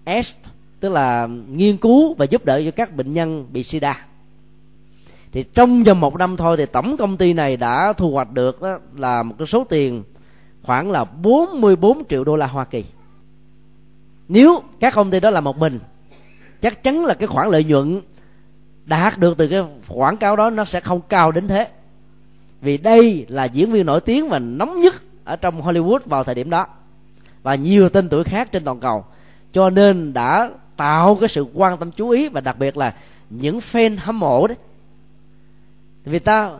[0.05, 0.35] S,
[0.79, 4.05] tức là nghiên cứu và giúp đỡ cho các bệnh nhân bị sida.
[5.31, 8.61] Thì trong vòng một năm thôi thì tổng công ty này đã thu hoạch được
[8.61, 10.03] đó là một cái số tiền
[10.63, 12.83] khoảng là 44 triệu đô la Hoa Kỳ.
[14.27, 15.79] Nếu các công ty đó là một mình,
[16.61, 18.01] chắc chắn là cái khoản lợi nhuận
[18.87, 21.67] đạt được, từ cái quảng cáo đó nó sẽ không cao đến thế.
[22.61, 26.35] Vì đây là diễn viên nổi tiếng và nóng nhất ở trong Hollywood vào thời
[26.35, 26.67] điểm đó.
[27.43, 29.05] Và nhiều tên tuổi khác trên toàn cầu.
[29.51, 32.95] Cho nên đã tạo cái sự quan tâm chú ý và đặc biệt là
[33.29, 34.57] những fan hâm mộ đấy.
[36.05, 36.51] Vì ta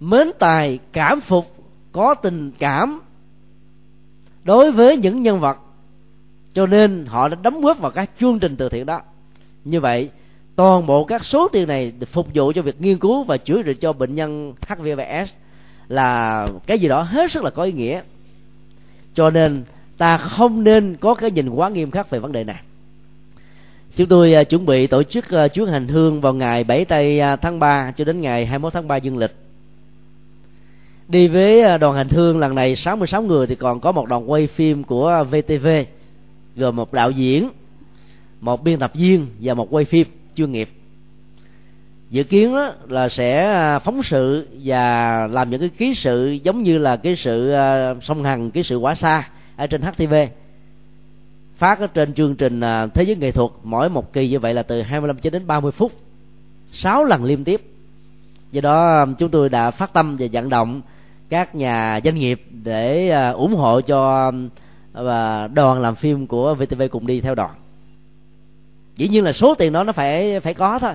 [0.00, 1.56] mến tài, cảm phục,
[1.92, 3.00] có tình cảm
[4.44, 5.58] đối với những nhân vật.
[6.52, 9.00] Cho nên họ đã đóng góp vào các chương trình từ thiện đó.
[9.64, 10.10] Như vậy
[10.56, 13.74] toàn bộ các số tiền này phục vụ cho việc nghiên cứu và chữa trị
[13.80, 15.32] cho bệnh nhân HIVS
[15.88, 18.00] là cái gì đó hết sức là có ý nghĩa.
[19.14, 19.64] Cho nên
[19.98, 22.60] ta không nên có cái nhìn quá nghiêm khắc về vấn đề này.
[23.96, 27.20] Chúng tôi uh, chuẩn bị tổ chức uh, chuyến hành hương vào ngày 7 tây
[27.34, 29.34] uh, tháng 3 cho đến ngày 21 tháng 3 dương lịch.
[31.08, 34.46] Đi với đoàn hành hương lần này 66 người thì còn có một đoàn quay
[34.46, 35.68] phim của VTV
[36.56, 37.50] gồm một đạo diễn
[38.40, 40.68] một biên tập viên và một quay phim chuyên nghiệp.
[42.10, 46.62] Dự kiến đó là sẽ à, phóng sự và làm những cái ký sự giống
[46.62, 50.14] như là cái sự à, song hằng cái sự quá xa ở trên HTV
[51.56, 54.54] phát ở trên chương trình à, thế giới nghệ thuật, mỗi một kỳ như vậy
[54.54, 55.92] là từ 25 cho đến 30 phút
[56.72, 57.62] 6 lần liên tiếp.
[58.52, 60.80] Do đó chúng tôi đã phát tâm và vận động
[61.28, 64.32] các nhà doanh nghiệp để ủng hộ cho
[64.92, 67.50] và đoàn làm phim của VTV cùng đi theo đoàn
[68.96, 70.92] dĩ nhiên là số tiền đó nó phải phải có thôi.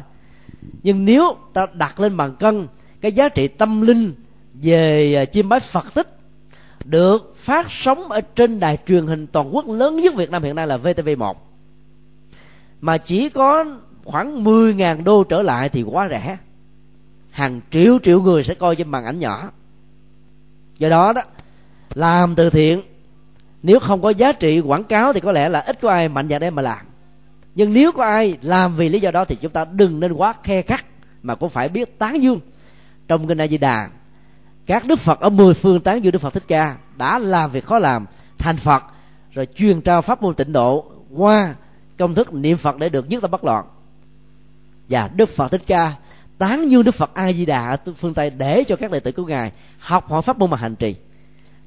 [0.84, 2.68] Nhưng nếu ta đặt lên bàn cân
[3.02, 4.14] cái giá trị tâm linh
[4.54, 6.18] về à, chiêm bái phật tích
[6.86, 10.56] được phát sóng ở trên đài truyền hình toàn quốc lớn nhất Việt Nam hiện
[10.56, 11.34] nay là VTV1
[12.82, 13.66] mà chỉ có
[14.04, 16.38] khoảng 10.000 đô trở lại thì quá rẻ.
[17.30, 19.50] Hàng triệu triệu người sẽ coi trên màn ảnh nhỏ.
[20.78, 21.22] Do đó đó,
[21.94, 22.82] làm từ thiện,
[23.64, 26.30] nếu không có giá trị quảng cáo thì có lẽ là ít có ai mạnh
[26.30, 26.80] dạn để mà làm
[27.56, 30.34] nhưng nếu có ai làm vì lý do đó thì chúng ta đừng nên quá
[30.44, 30.86] khe khắc
[31.24, 32.40] mà cũng phải biết tán dương.
[33.08, 33.90] Trong kinh A Di Đà,
[34.66, 37.66] các đức Phật ở mười phương tán dương Đức Phật Thích Ca đã làm việc
[37.66, 38.06] khó làm,
[38.38, 38.84] thành Phật,
[39.32, 41.56] rồi truyền trao pháp môn tịnh độ qua
[41.98, 43.66] công thức niệm Phật để được nhất tâm bất loạn.
[44.90, 45.94] Và Đức Phật Thích Ca
[46.38, 49.12] tán dương Đức Phật A Di Đà ở phương Tây để cho các đệ tử
[49.12, 50.96] của ngài học hỏi pháp môn mà hành trì.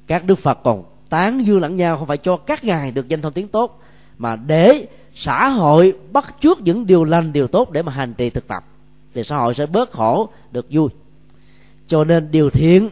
[0.07, 3.21] Các Đức Phật còn tán dương lẫn nhau không phải cho các ngài được danh
[3.21, 3.81] thông tiếng tốt,
[4.17, 8.29] mà để xã hội bắt chước những điều lành, điều tốt để mà hành trì
[8.29, 8.63] thực tập.
[9.13, 10.89] Thì xã hội sẽ bớt khổ, được vui.
[11.87, 12.89] Cho nên điều thiện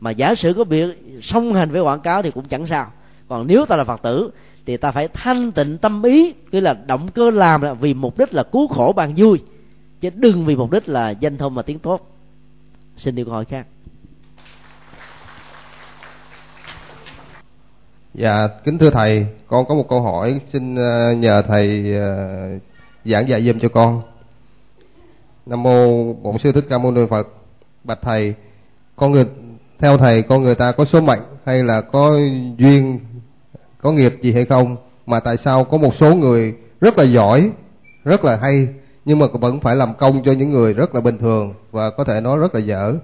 [0.00, 2.92] mà giả sử có việc song hành với quảng cáo thì cũng chẳng sao.
[3.28, 4.30] Còn nếu ta là phật tử,
[4.66, 8.18] thì ta phải thanh tịnh tâm ý cứ là động cơ làm là vì mục
[8.18, 9.38] đích là cứu khổ bằng vui,
[10.00, 12.10] chứ đừng vì mục đích là danh thông mà tiếng tốt
[12.96, 13.66] xin điều câu hỏi khác.
[18.14, 22.48] Dạ, kính thưa thầy, con có một câu hỏi xin ờ, nhờ thầy ờ,
[23.04, 24.02] giảng dạy giùm cho con.
[25.46, 27.28] Nam mô Bổn sư Thích Ca Mâu Ni Phật.
[27.84, 28.34] Bạch thầy,
[28.96, 29.24] con người
[29.78, 32.18] theo thầy con người ta có số mệnh hay là có
[32.58, 33.00] duyên
[33.82, 37.50] có nghiệp gì hay không mà tại sao có một số người rất là giỏi,
[38.04, 38.68] rất là hay
[39.04, 42.04] nhưng mà vẫn phải làm công cho những người rất là bình thường và có
[42.04, 42.94] thể nói rất là dở.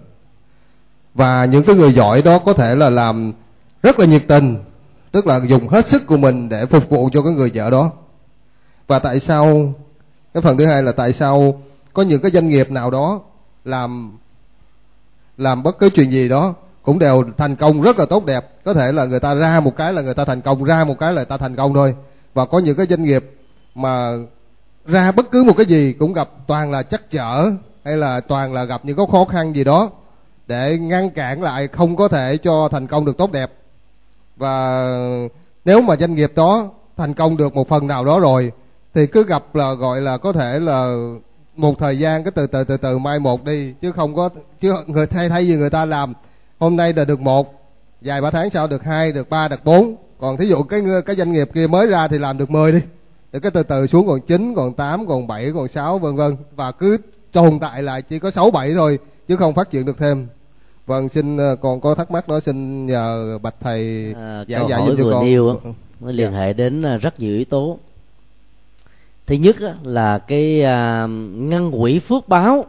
[1.14, 3.32] Và những cái người giỏi đó có thể là làm
[3.82, 4.56] rất là nhiệt tình
[5.12, 7.90] tức là dùng hết sức của mình để phục vụ cho cái người vợ đó.
[8.86, 9.74] Và tại sao,
[10.34, 11.60] cái phần thứ hai là tại sao
[11.92, 13.20] có những cái doanh nghiệp nào đó
[13.64, 14.18] làm
[15.36, 18.64] làm bất cứ chuyện gì đó cũng đều thành công rất là tốt đẹp.
[18.64, 20.98] Có thể là người ta ra một cái là người ta thành công, ra một
[20.98, 21.94] cái là người ta thành công thôi.
[22.34, 23.30] Và có những cái doanh nghiệp
[23.74, 24.12] mà
[24.86, 27.50] ra bất cứ một cái gì cũng gặp toàn là chắc chở
[27.84, 29.90] hay là toàn là gặp những cái khó khăn gì đó
[30.46, 33.52] để ngăn cản lại, không có thể cho thành công được tốt đẹp
[34.40, 34.86] và
[35.64, 38.52] nếu mà doanh nghiệp đó thành công được một phần nào đó rồi,
[38.94, 40.96] thì cứ gặp là, gọi là, có thể là
[41.56, 44.28] một thời gian cái từ từ từ từ mai một đi, chứ không có,
[44.60, 46.12] chứ người thay thay gì người ta làm,
[46.58, 47.54] hôm nay là được một,
[48.00, 49.96] vài ba tháng sau được hai, được ba, được bốn.
[50.18, 52.80] Còn thí dụ cái cái doanh nghiệp kia mới ra thì làm được 10 đi.
[53.32, 56.36] Để cái từ từ xuống còn 9 còn 8 còn 7 còn 6 vân vân.
[56.56, 56.96] Và cứ
[57.32, 60.28] tồn tại lại chỉ có 6 7 thôi, chứ không phát triển được thêm
[60.90, 64.82] vâng xin ờ, còn có thắc mắc đó xin nhờ bạch thầy à, giải giải
[64.86, 65.24] giúp cho con.
[65.24, 65.60] nêu
[66.00, 66.38] nó liên dạ.
[66.38, 67.78] hệ đến ờ, rất nhiều yếu tố.
[69.26, 72.64] Thứ nhất là cái à, ngân quỹ phước báo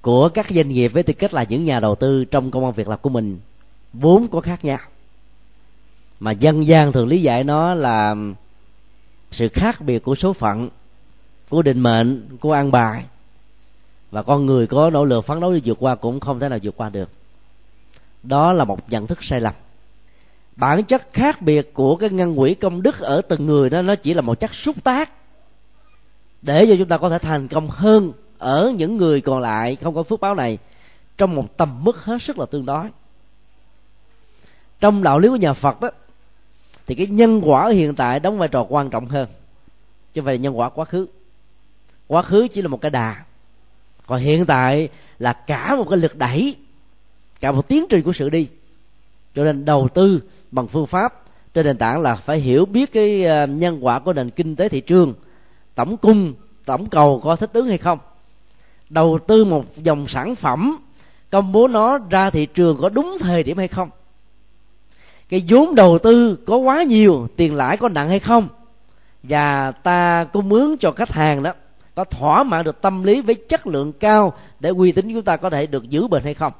[0.00, 2.72] của các doanh nghiệp với tư cách là những nhà đầu tư trong công an
[2.72, 3.38] việc làm của mình
[3.92, 4.78] vốn có khác nhau.
[6.20, 8.16] Mà dân gian thường lý giải nó là
[9.30, 10.68] sự khác biệt của số phận
[11.48, 13.04] của định mệnh của an bài
[14.12, 16.58] và con người có nỗ lực phấn đấu để vượt qua cũng không thể nào
[16.62, 17.10] vượt qua được.
[18.22, 19.54] Đó là một nhận thức sai lầm.
[20.56, 23.94] Bản chất khác biệt của cái ngăn quỹ công đức ở từng người đó, nó
[23.94, 25.10] chỉ là một chất xúc tác
[26.42, 29.94] để cho chúng ta có thể thành công hơn ở những người còn lại không
[29.94, 30.58] có phước báo này
[31.18, 32.86] trong một tầm mức hết sức là tương đối.
[34.80, 35.90] Trong đạo lý của nhà Phật đó
[36.86, 39.26] thì cái nhân quả hiện tại đóng vai trò quan trọng hơn.
[40.14, 41.06] Chứ không phải là nhân quả quá khứ.
[42.06, 43.24] Quá khứ chỉ là một cái đà
[44.06, 44.88] còn hiện tại
[45.18, 46.56] là cả một cái lực đẩy,
[47.40, 48.48] cả một tiến trình của sự đi.
[49.34, 51.22] Cho nên đầu tư bằng phương pháp
[51.54, 54.68] trên nền tảng là phải hiểu biết cái ờ, nhân quả của nền kinh tế
[54.68, 55.14] thị trường,
[55.74, 56.34] tổng cung,
[56.64, 57.98] tổng cầu có thích ứng hay không.
[58.90, 60.78] Đầu tư một dòng sản phẩm,
[61.30, 63.90] công bố nó ra thị trường có đúng thời điểm hay không.
[65.28, 68.48] Cái vốn đầu tư có quá nhiều, tiền lãi có nặng hay không.
[69.22, 71.52] Và ta cung ứng cho khách hàng đó
[71.94, 75.36] có thỏa mãn được tâm lý với chất lượng cao để uy tín chúng ta
[75.36, 76.52] có thể được giữ bền hay không?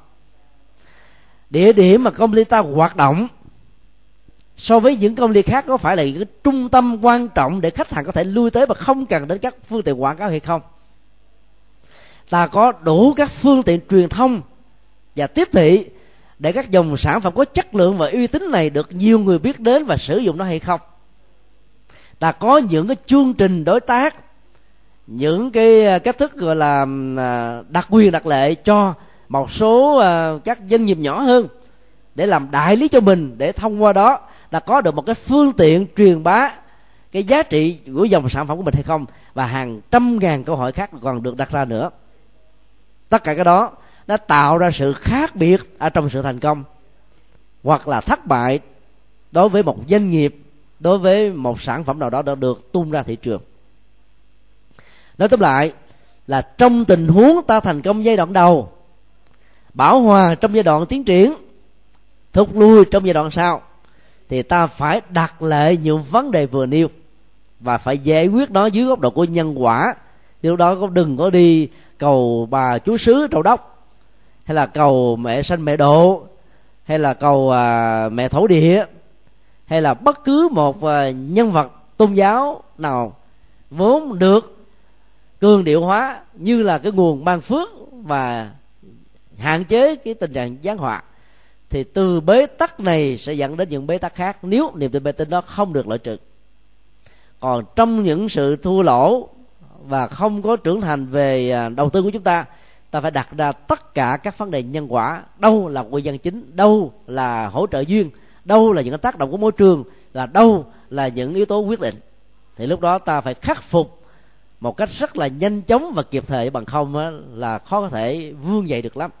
[1.49, 3.27] Địa điểm mà công ty ta hoạt động
[4.57, 7.69] so với những công ty khác có phải là cái trung tâm quan trọng để
[7.69, 10.29] khách hàng có thể lui tới và không cần đến các phương tiện quảng cáo
[10.29, 10.61] hay không?
[12.29, 14.41] Ta có đủ các phương tiện truyền thông
[15.15, 15.85] và tiếp thị
[16.39, 19.39] để các dòng sản phẩm có chất lượng và uy tín này được nhiều người
[19.39, 20.79] biết đến và sử dụng nó hay không?
[22.19, 24.15] Ta có những cái chương trình đối tác
[25.07, 26.85] những cái ờ, cách thức gọi là
[27.17, 28.93] à, đặc quyền, đặc lệ cho
[29.29, 31.47] một số ờ, các doanh nghiệp nhỏ hơn
[32.15, 34.19] để làm đại lý cho mình để thông qua đó
[34.51, 36.51] là có được một cái phương tiện truyền bá
[37.11, 40.43] cái giá trị của dòng sản phẩm của mình hay không và hàng trăm ngàn
[40.43, 41.89] câu hỏi khác còn được đặt ra nữa.
[43.09, 43.71] Tất cả cái đó
[44.07, 46.63] đã tạo ra sự khác biệt ở trong sự thành công
[47.63, 48.59] hoặc là thất bại
[49.31, 50.35] đối với một doanh nghiệp,
[50.79, 53.41] đối với một sản phẩm nào đó đã được tung ra thị trường
[55.23, 55.73] nói tóm lại
[56.27, 58.69] là trong tình huống ta thành công giai đoạn đầu
[59.73, 61.33] bảo hòa trong giai đoạn tiến triển
[62.33, 63.61] thúc lui trong giai đoạn sau
[64.29, 66.87] thì ta phải đặt lại những vấn đề vừa nêu
[67.59, 69.95] và phải giải quyết nó dưới góc độ của nhân quả.
[70.41, 71.67] Điều đó cũng đừng có đi
[71.97, 73.87] cầu bà chúa sứ trầu đốc
[74.43, 76.23] hay là cầu mẹ sanh mẹ độ
[76.83, 78.85] hay là cầu à, mẹ thổ địa
[79.65, 83.15] hay là bất cứ một à, nhân vật tôn giáo nào
[83.69, 84.62] vốn được
[85.43, 88.51] cường điệu hóa như là cái nguồn ban phước và
[89.37, 91.03] hạn chế cái tình trạng gián họa,
[91.69, 95.03] thì từ bế tắc này sẽ dẫn đến những bế tắc khác nếu niềm tin
[95.03, 96.17] bê tín đó không được loại trừ.
[97.39, 99.29] Còn trong những sự thua lỗ
[99.85, 102.45] và không có trưởng thành về à, đầu tư của chúng ta
[102.91, 105.23] ta phải đặt ra tất cả các vấn đề nhân quả.
[105.39, 108.09] Đâu là nguyên nhân chính, đâu là hỗ trợ duyên,
[108.45, 109.83] đâu là những cái tác động của môi trường,
[110.13, 111.95] là đâu là những yếu tố quyết định.
[112.55, 114.02] Thì lúc đó ta phải khắc phục
[114.63, 117.89] một cách rất là nhanh chóng và kịp thời bằng không á, là khó có
[117.89, 119.11] thể vươn dậy được lắm.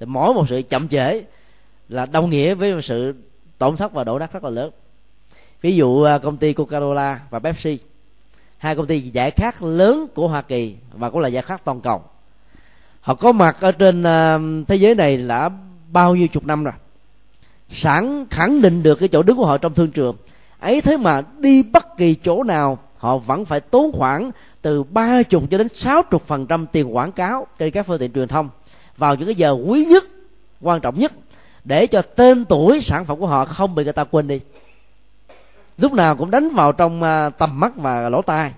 [0.00, 1.22] Thì mỗi một sự chậm trễ
[1.88, 3.14] là đồng nghĩa với một sự
[3.58, 4.70] tổn thất và đổ nát rất là lớn.
[5.60, 7.78] Ví dụ à, công ty Coca-Cola và Pepsi
[8.58, 11.80] hai công ty giải khát lớn của Hoa Kỳ và cũng là giải khát toàn
[11.80, 12.02] cầu.
[13.00, 14.38] Họ có mặt ở trên à,
[14.68, 15.50] thế giới này đã
[15.92, 16.74] bao nhiêu chục năm rồi.
[17.70, 20.16] Sẵn khẳng định được cái chỗ đứng của họ trong thương trường.
[20.60, 24.30] Ấy thế mà đi bất kỳ chỗ nào họ vẫn phải tốn khoảng
[24.62, 27.98] từ ba chục cho đến sáu chục phần trăm tiền quảng cáo trên các phương
[27.98, 28.48] tiện truyền thông
[28.96, 30.04] vào những cái giờ quý nhất,
[30.60, 31.12] quan trọng nhất,
[31.64, 34.40] để cho tên tuổi sản phẩm của họ không bị người ta quên đi.
[35.78, 38.52] Lúc nào cũng đánh vào trong à, tầm mắt và lỗ tai,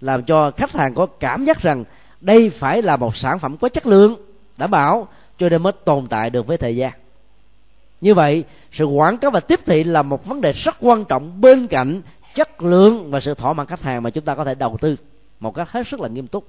[0.00, 1.84] làm cho khách hàng có cảm giác rằng
[2.20, 4.16] đây phải là một sản phẩm có chất lượng,
[4.56, 5.08] đảm bảo
[5.38, 6.92] cho nên mới tồn tại được với thời gian.
[8.00, 11.40] Như vậy, sự quảng cáo và tiếp thị là một vấn đề rất quan trọng
[11.40, 12.02] bên cạnh
[12.34, 14.96] chất lượng và sự thỏa mãn khách hàng mà chúng ta có thể đầu tư
[15.40, 16.44] một cách hết sức là nghiêm túc.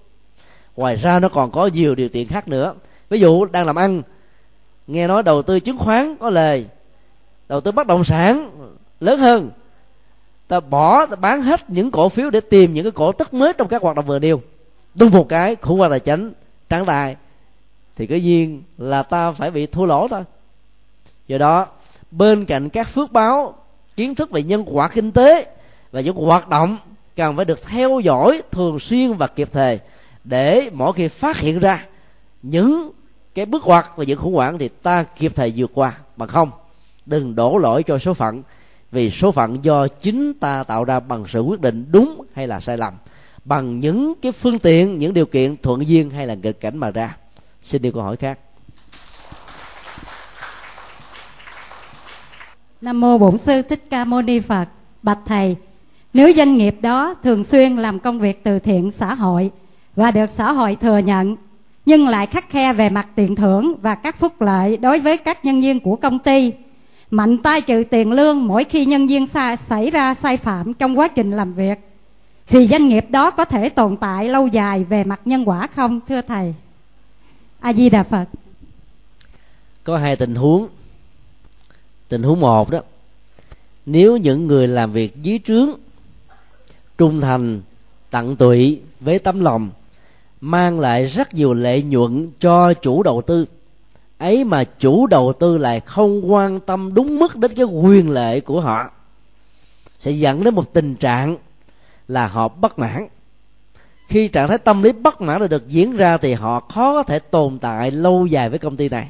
[0.75, 2.73] Ngoài ra nó còn có nhiều điều kiện khác nữa.
[3.09, 4.01] Ví dụ đang làm ăn,
[4.87, 6.65] nghe nói đầu tư chứng khoán có lời,
[7.49, 8.51] đầu tư bất động sản
[8.99, 9.49] lớn hơn.
[10.47, 13.53] Ta bỏ, ta bán hết những cổ phiếu để tìm những cái cổ tức mới
[13.57, 14.41] trong các hoạt động vừa nêu.
[14.95, 16.33] Đúng một cái, khủng hoảng tài chính
[16.69, 17.15] trắng tài
[17.95, 20.23] thì cái duyên là ta phải bị thua lỗ thôi.
[21.27, 21.67] Do đó,
[22.11, 23.55] bên cạnh các phước báo,
[23.95, 25.45] kiến thức về nhân quả kinh tế
[25.91, 26.77] và những hoạt động
[27.15, 29.79] cần phải được theo dõi thường xuyên và kịp thời
[30.23, 31.85] để mỗi khi phát hiện ra
[32.41, 32.91] những
[33.35, 35.93] cái bước ngoặt và những khủng hoảng thì ta kịp thời vượt qua.
[36.17, 36.51] Mà không
[37.05, 38.43] đừng đổ lỗi cho số phận
[38.91, 42.59] vì số phận do chính ta tạo ra bằng sự quyết định đúng hay là
[42.59, 42.93] sai lầm
[43.45, 46.91] bằng những cái phương tiện những điều kiện thuận duyên hay là nghịch cảnh mà
[46.91, 47.17] ra.
[47.61, 48.39] Xin đi câu hỏi khác.
[52.81, 54.65] Nam mô Bổn sư Thích Ca Mâu Ni Phật.
[55.03, 55.55] Bạch thầy,
[56.13, 59.51] nếu doanh nghiệp đó thường xuyên làm công việc từ thiện xã hội
[59.95, 61.35] và được xã hội thừa nhận
[61.85, 65.45] nhưng lại khắc khe về mặt tiền thưởng và các phúc lợi đối với các
[65.45, 66.51] nhân viên của công ty
[67.11, 70.99] mạnh tay trừ tiền lương mỗi khi nhân viên sai, xảy ra sai phạm trong
[70.99, 71.79] quá trình làm việc
[72.47, 75.99] thì doanh nghiệp đó có thể tồn tại lâu dài về mặt nhân quả không
[76.07, 76.55] thưa thầy?
[77.59, 78.25] A di đà phật.
[79.83, 80.67] Có hai tình huống.
[82.09, 82.81] Tình huống một đó
[83.85, 85.69] nếu những người làm việc dưới trướng
[86.97, 87.61] trung thành,
[88.09, 89.69] tận tụy với tấm lòng,
[90.41, 93.45] mang lại rất nhiều lợi nhuận cho chủ đầu tư.
[94.17, 98.41] Ấy mà chủ đầu tư lại không quan tâm đúng mức đến cái quyền lợi
[98.41, 98.91] của họ,
[99.99, 101.37] sẽ dẫn đến một tình trạng
[102.07, 103.07] là họ bất mãn.
[104.07, 107.03] Khi trạng thái tâm lý bất mãn đã được diễn ra thì họ khó có
[107.03, 109.09] thể tồn tại lâu dài với công ty này.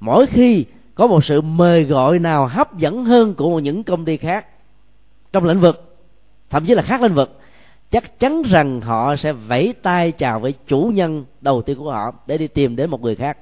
[0.00, 4.16] Mỗi khi có một sự mời gọi nào hấp dẫn hơn của những công ty
[4.16, 4.46] khác
[5.32, 5.87] trong lĩnh vực
[6.50, 7.40] thậm chí là khác lĩnh vực,
[7.90, 12.12] chắc chắn rằng họ sẽ vẫy tay chào với chủ nhân đầu tiên của họ
[12.26, 13.38] để đi tìm đến một người khác.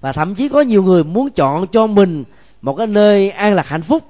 [0.00, 2.24] Và thậm chí có nhiều người muốn chọn cho mình
[2.62, 4.02] một cái nơi an lạc hạnh phúc,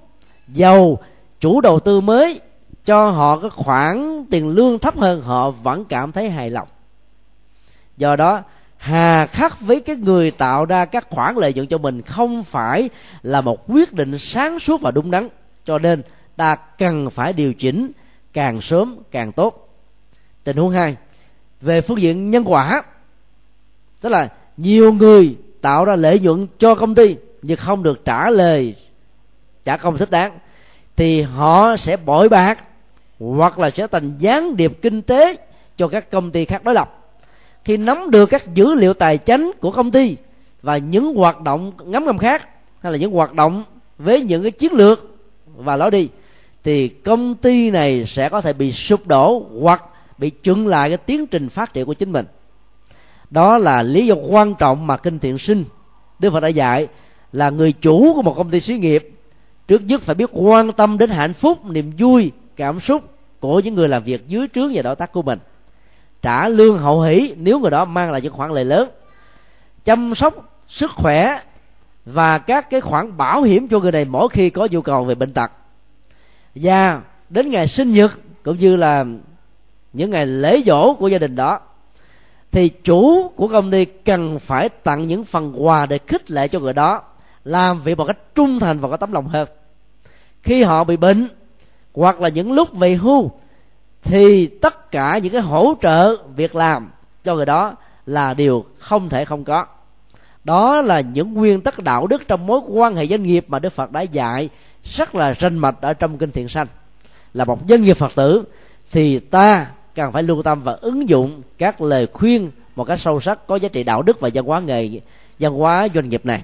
[0.49, 0.99] giàu
[1.41, 2.41] chủ đầu tư mới,
[2.85, 6.69] cho họ cái khoản tiền lương thấp hơn họ vẫn cảm thấy hài lòng.
[7.97, 8.43] Do đó,
[8.77, 12.91] hà khắc với cái người tạo ra các khoản lợi nhuận cho mình không phải
[13.23, 15.29] là một quyết định sáng suốt và đúng đắn.
[15.65, 16.03] Cho nên,
[16.37, 17.91] ta cần phải điều chỉnh
[18.35, 19.69] càng sớm, càng tốt.
[20.45, 20.97] Tình huống hai,
[21.61, 22.83] về phương diện nhân quả,
[24.01, 28.31] tức là nhiều người tạo ra lợi nhuận cho công ty nhưng không được trả
[28.31, 28.75] lời,
[29.65, 30.39] trả công thích đáng,
[30.97, 32.65] thì họ sẽ bội bạc
[33.21, 35.37] hoặc là sẽ thành gián điệp kinh tế
[35.77, 37.01] cho các công ty khác đối lập.
[37.65, 40.17] Khi nắm được các dữ liệu tài chính của công ty
[40.63, 42.49] và những hoạt động ngắm ngầm khác,
[42.81, 43.65] hay là những hoạt động
[43.99, 45.17] với những cái chiến lược
[45.57, 46.09] và lối đi
[46.65, 49.85] thì công ty này sẽ có thể bị sụp đổ hoặc
[50.19, 52.27] bị chững lại cái tiến trình phát triển của chính mình.
[53.31, 55.65] Đó là lý do quan trọng mà kinh thiện sinh,
[56.19, 56.89] đức phật đã dạy
[57.33, 59.11] là người chủ của một công ty xí nghiệp,
[59.69, 63.03] trước nhất phải biết quan tâm đến hạnh phúc, niềm vui, cảm xúc
[63.41, 65.39] của những người làm việc dưới trướng và đối tác của mình.
[66.23, 68.89] Trả lương hậu hỷ nếu người đó mang lại những khoản lợi lớn.
[69.85, 71.41] Chăm sóc sức khỏe
[72.07, 75.15] và các cái khoản bảo hiểm cho người này mỗi khi có nhu cầu về
[75.15, 75.51] bệnh tật
[76.55, 79.05] và đến ngày sinh nhật, cũng như là
[79.93, 81.61] những ngày lễ dỗ của gia đình đó,
[82.51, 86.61] thì chủ của công ty cần phải tặng những phần quà để khích lệ cho
[86.61, 87.03] người đó,
[87.45, 89.49] làm việc một cách trung thành và có tấm lòng hơn.
[90.43, 91.29] Khi họ bị bệnh,
[91.95, 93.31] hoặc là những lúc về hưu,
[94.03, 96.91] thì tất cả những cái hỗ trợ việc làm
[97.25, 97.75] cho người đó
[98.07, 99.67] là điều không thể không có.
[100.45, 103.73] Đó là những nguyên tắc đạo đức trong mối quan hệ doanh nghiệp mà đức
[103.73, 104.49] phật đã dạy
[104.85, 106.67] rất là ranh mạch ở trong kinh thiện sanh.
[107.35, 108.45] Là một doanh nghiệp phật tử,
[108.91, 113.21] thì ta cần phải lưu tâm và ứng dụng các lời khuyên một cách sâu
[113.21, 115.01] sắc, có giá trị đạo đức và văn hóa nghề,
[115.39, 116.43] văn hóa doanh nghiệp này.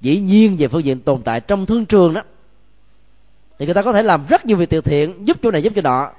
[0.00, 2.22] Dĩ nhiên về phương diện tồn tại trong thương trường đó,
[3.58, 5.72] thì người ta có thể làm rất nhiều việc từ thiện, giúp chỗ này giúp
[5.76, 6.10] chỗ nọ,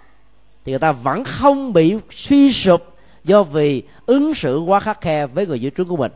[0.65, 5.27] thì người ta vẫn không bị suy sụp do vì ứng xử quá khắc khe
[5.27, 6.11] với người dưới trướng của mình.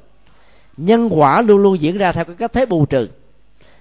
[0.77, 3.07] Nhân quả luôn luôn diễn ra theo cái cách thế bù trừ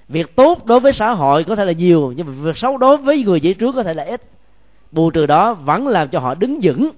[0.09, 2.97] việc tốt đối với xã hội có thể là nhiều, nhưng mà việc xấu đối
[2.97, 4.23] với người dưới trước có thể là ít.
[4.93, 6.91] Bù trừ đó, vẫn làm cho họ đứng vững.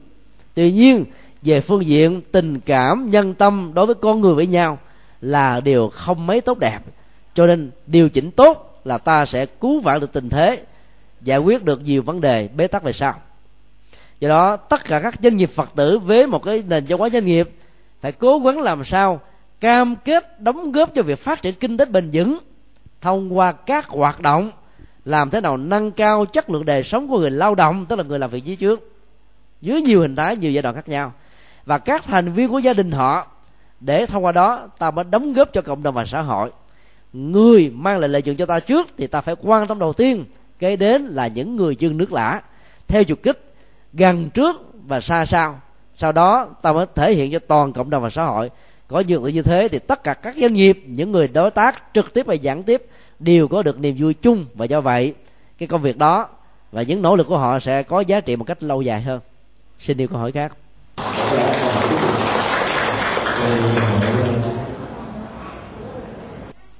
[0.54, 1.04] Tuy nhiên,
[1.42, 4.78] về phương diện tình cảm, nhân tâm đối với con người với nhau
[5.20, 6.78] là điều không mấy tốt đẹp.
[7.34, 10.62] Cho nên điều chỉnh tốt là ta sẽ cứu vãn được tình thế,
[11.20, 13.14] giải quyết được nhiều vấn đề bế tắc về sau.
[14.20, 17.09] Do đó, tất cả các doanh nghiệp phật tử với một cái nền văn hóa
[17.09, 17.50] doanh nghiệp
[18.00, 19.20] phải cố gắng làm sao
[19.61, 22.38] cam kết đóng góp cho việc phát triển kinh tế bền vững
[23.07, 24.50] thông qua các hoạt động,
[25.04, 28.04] làm thế nào nâng cao chất lượng đời sống của người lao động, tức là
[28.04, 29.00] người làm việc dưới trước,
[29.61, 31.12] dưới nhiều hình thái, nhiều giai đoạn khác nhau.
[31.64, 33.26] Và các thành viên của gia đình họ,
[33.80, 36.50] để thông qua đó, ta mới đóng góp cho cộng đồng và xã hội.
[37.12, 40.24] Người mang lại lợi nhuận cho ta trước, thì ta phải quan tâm đầu tiên,
[40.59, 42.40] kế đến là những người dân nước lã,
[42.88, 43.54] theo chủ kích,
[43.92, 45.61] gần trước và xa sau.
[45.94, 48.50] Sau đó, ta mới thể hiện cho toàn cộng đồng và xã hội
[48.89, 51.82] có nhược tự như thế thì tất cả các doanh nghiệp những người đối tác
[51.95, 52.82] trực tiếp và gián tiếp
[53.18, 55.14] đều có được niềm vui chung và do vậy
[55.59, 56.28] cái công việc đó
[56.72, 59.20] và những nỗ lực của họ sẽ có giá trị một cách lâu dài hơn
[59.78, 60.53] xin điều câu hỏi khác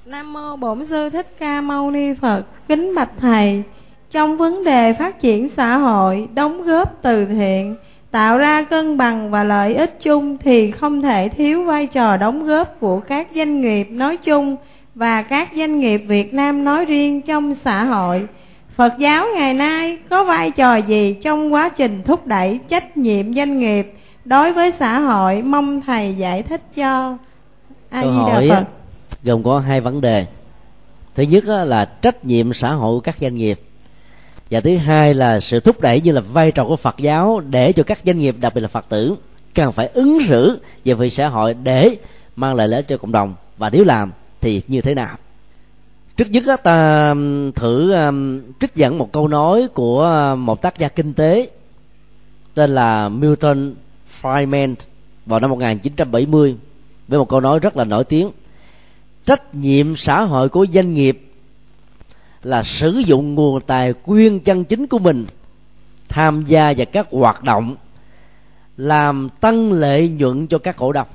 [0.07, 2.43] Nam mô Bổn sư Thích Ca Mâu Ni Phật.
[2.69, 3.63] Kính bạch thầy,
[4.11, 7.77] trong vấn đề phát triển xã hội, đóng góp từ thiện,
[8.17, 12.45] tạo ra cân bằng và lợi ích chung thì không thể thiếu vai trò đóng
[12.45, 14.57] góp của các doanh nghiệp nói chung
[14.95, 18.27] và các doanh nghiệp Việt Nam nói riêng trong xã hội.
[18.75, 23.35] Phật giáo ngày nay có vai trò gì trong quá trình thúc đẩy trách nhiệm
[23.35, 23.93] doanh nghiệp
[24.25, 25.43] đối với xã hội?
[25.43, 27.17] Mong thầy giải thích cho.
[27.91, 28.65] A Di Đà Phật.
[29.25, 30.27] Gồm có hai vấn đề.
[31.15, 33.59] Thứ nhất là trách nhiệm xã hội của các doanh nghiệp
[34.51, 37.73] và thứ hai là sự thúc đẩy như là vai trò của Phật giáo để
[37.73, 39.15] cho các doanh nghiệp, đặc biệt là Phật tử
[39.55, 41.97] cần phải ứng xử về vị xã hội để
[42.37, 43.35] mang lại lợi ích cho cộng đồng.
[43.59, 45.17] Và nếu làm thì như thế nào?
[46.17, 47.15] Trước nhất ta
[47.55, 47.95] thử
[48.61, 51.51] trích dẫn một câu nói của một tác gia kinh tế
[52.55, 53.75] tên là Milton
[54.23, 54.75] Friedman
[55.27, 56.57] vào năm 1970
[57.09, 58.31] với một câu nói rất là nổi tiếng.
[59.27, 61.26] Trách nhiệm xã hội của doanh nghiệp
[62.47, 65.27] là sử dụng nguồn tài nguyên chân chính của mình,
[66.09, 67.77] tham gia vào các hoạt động,
[68.77, 71.07] làm tăng lợi nhuận cho các cổ đông.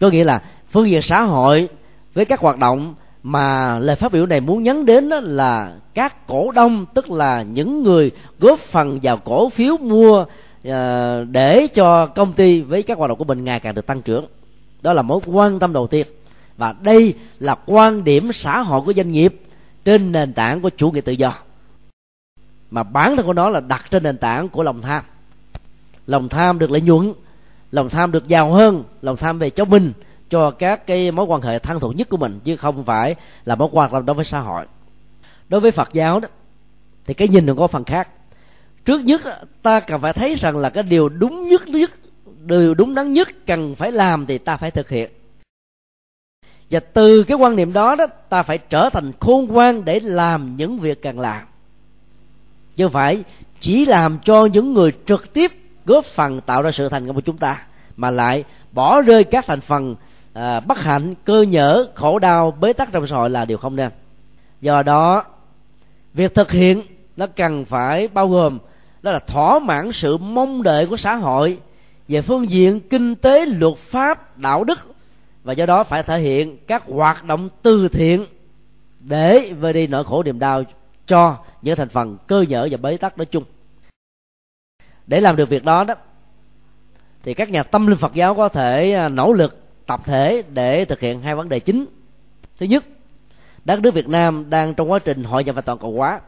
[0.00, 1.68] Có nghĩa là phương diện xã hội
[2.14, 6.26] với các hoạt động mà lời phát biểu này muốn nhấn đến đó là các
[6.26, 8.10] cổ đông, tức là những người
[8.40, 10.24] góp phần vào cổ phiếu mua
[10.64, 14.02] ờ, để cho công ty với các hoạt động của mình ngày càng được tăng
[14.02, 14.24] trưởng.
[14.82, 16.06] Đó là mối quan tâm đầu tiên.
[16.56, 19.34] Và đây là quan điểm xã hội của doanh nghiệp
[19.84, 21.34] trên nền tảng của chủ nghĩa tự do.
[22.70, 25.02] Mà bản thân của nó là đặt trên nền tảng của lòng tham.
[26.06, 27.12] Lòng tham được lợi nhuận,
[27.70, 29.92] lòng tham được giàu hơn, lòng tham về cho mình,
[30.28, 33.14] cho các cái mối quan hệ thân thuộc nhất của mình, chứ không phải
[33.44, 34.66] là mối quan tâm đối với xã hội.
[35.48, 36.28] Đối với phật giáo đó,
[37.06, 38.08] thì cái nhìn nó có phần khác.
[38.84, 39.20] Trước nhất
[39.62, 41.90] ta cần phải thấy rằng là cái điều đúng nhất nhất,
[42.44, 45.10] điều đúng đắn nhất cần phải làm thì ta phải thực hiện
[46.72, 50.56] và từ cái quan niệm đó đó ta phải trở thành khôn ngoan để làm
[50.56, 51.42] những việc cần làm
[52.76, 53.24] chứ phải
[53.60, 55.52] chỉ làm cho những người trực tiếp
[55.86, 57.62] góp phần tạo ra sự thành công của chúng ta
[57.96, 59.96] mà lại bỏ rơi các thành phần
[60.32, 63.76] à, bất hạnh cơ nhở khổ đau bế tắc trong xã hội là điều không
[63.76, 63.90] nên.
[64.60, 65.24] Do đó
[66.14, 66.82] việc thực hiện
[67.16, 68.58] nó cần phải bao gồm
[69.02, 71.58] đó là thỏa mãn sự mong đợi của xã hội
[72.08, 74.91] về phương diện kinh tế luật pháp đạo đức
[75.44, 78.26] và do đó phải thể hiện các hoạt động từ thiện
[79.00, 80.62] để vơi đi nỗi khổ niềm đau
[81.06, 83.44] cho những thành phần cơ nhở và bế tắc nói chung.
[85.06, 85.94] Để làm được việc đó đó,
[87.22, 90.84] thì các nhà tâm linh Phật giáo có thể à, nỗ lực tập thể để
[90.84, 91.86] thực hiện hai vấn đề chính.
[92.56, 92.84] Thứ nhất,
[93.64, 96.20] đất nước Việt Nam đang trong quá trình hội nhập và toàn cầu hóa.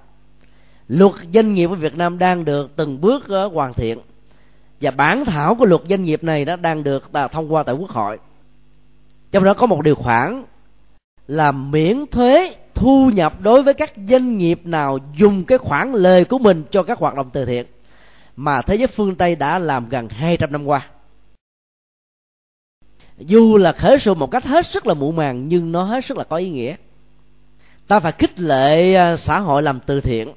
[0.89, 3.99] Luật doanh nghiệp của Việt Nam đang được từng bước ờ, hoàn thiện.
[4.81, 7.75] Và bản thảo của luật doanh nghiệp này đã đang được à, thông qua tại
[7.75, 8.19] quốc hội
[9.35, 10.45] trong đó có một điều khoản
[11.27, 16.25] là miễn thuế thu nhập đối với các doanh nghiệp nào dùng cái khoản lời
[16.25, 17.67] của mình cho các hoạt động từ thiện,
[18.37, 20.87] mà thế giới phương Tây đã làm gần 200 năm qua.
[23.19, 26.19] Dù là khởi sự một cách hết sức là mụ màng, nhưng nó hết sức
[26.19, 26.75] là có ý nghĩa.
[27.89, 30.33] Ta phải khích lệ à, xã hội làm từ thiện.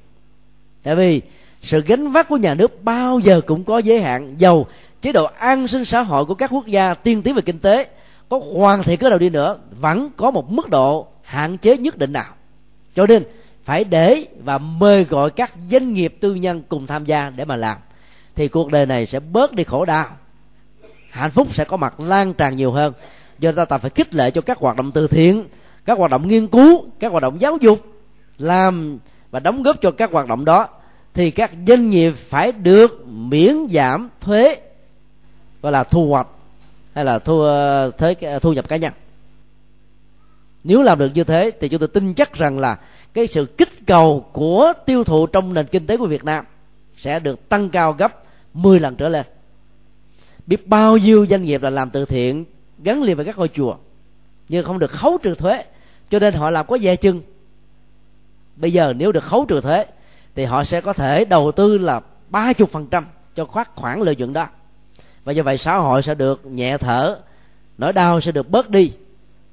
[0.84, 1.22] Tại vì
[1.62, 4.68] sự gánh vác của nhà nước bao giờ cũng có giới hạn dầu
[5.02, 7.88] chế độ an sinh xã hội của các quốc gia tiên tiến về kinh tế
[8.30, 11.98] có hoàn thiện cái đầu đi nữa, vẫn có một mức độ hạn chế nhất
[11.98, 12.34] định nào.
[12.96, 13.24] Cho nên,
[13.64, 17.56] phải để và mời gọi các doanh nghiệp tư nhân cùng tham gia để mà
[17.56, 17.78] làm.
[18.36, 20.08] Thì cuộc đời này sẽ bớt đi khổ đau.
[21.10, 22.94] Hạnh phúc sẽ có mặt lan tràn nhiều hơn.
[23.40, 25.48] Do đó ta phải khích lệ cho các hoạt động từ thiện,
[25.86, 27.86] các hoạt động nghiên cứu, các hoạt động giáo dục,
[28.38, 28.98] làm
[29.32, 30.68] và đóng góp cho các hoạt động đó.
[31.14, 34.58] Thì các doanh nghiệp phải được miễn giảm thuế
[35.62, 36.28] gọi là thu hoạch
[36.98, 38.94] hay là thu ờ, thế ờ, thu nhập cá nhân.
[40.64, 42.80] Nếu làm được như thế thì chúng tôi tin chắc rằng là
[43.14, 46.46] cái sự kích cầu của tiêu thụ trong nền kinh tế của Việt Nam
[46.96, 49.26] sẽ được tăng cao gấp 10 lần trở lên.
[50.48, 52.46] Biết bao nhiêu doanh nghiệp là làm từ thiện,
[52.84, 53.76] gắn liền với các ngôi chùa,
[54.50, 55.64] nhưng không được khấu trừ thuế,
[56.10, 57.22] cho nên họ làm có dè chừng.
[58.56, 59.86] Bây giờ nếu được khấu trừ thuế
[60.36, 63.06] thì họ sẽ có thể đầu tư là ba chục phần trăm
[63.36, 64.48] cho khoát khoản lợi nhuận đó
[65.28, 67.20] và do vậy xã hội sẽ được nhẹ thở,
[67.78, 68.92] nỗi đau sẽ được bớt đi,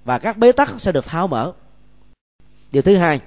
[0.05, 1.53] và các bế tắc sẽ được tháo mở.
[2.73, 3.21] Điều thứ hai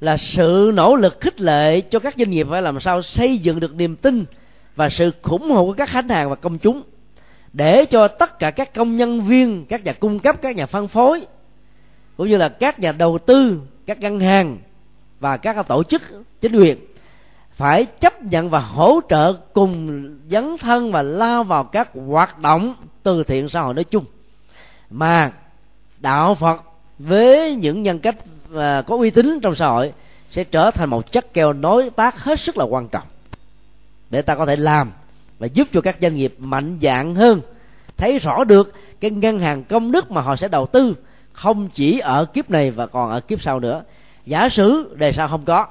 [0.00, 3.60] là sự nỗ lực khích lệ cho các doanh nghiệp phải làm sao xây dựng
[3.60, 4.24] được niềm tin
[4.76, 6.82] và sự khủng hộ của các khách hàng và công chúng.
[7.52, 10.88] Để cho tất cả các công nhân viên, các nhà cung cấp, các nhà phân
[10.88, 11.26] phối,
[12.16, 14.58] cũng như là các nhà đầu tư, các ngân hàng
[15.20, 16.02] và các tổ chức
[16.40, 16.78] chính quyền
[17.60, 22.74] phải chấp nhận và hỗ trợ cùng dấn thân và lao vào các hoạt động
[23.02, 24.04] từ thiện xã hội nói chung.
[24.90, 25.32] Mà
[25.98, 26.62] đạo phật
[26.98, 28.16] với những nhân cách
[28.48, 29.92] và có uy tín trong xã hội
[30.30, 33.06] sẽ trở thành một chất keo nối tác hết sức là quan trọng.
[34.10, 34.92] Để ta có thể làm
[35.38, 37.40] và giúp cho các doanh nghiệp mạnh dạng hơn,
[37.96, 40.94] thấy rõ được cái ngân hàng công đức mà họ sẽ đầu tư
[41.32, 43.82] không chỉ ở kiếp này và còn ở kiếp sau nữa.
[44.26, 45.66] Giả sử đề sau không có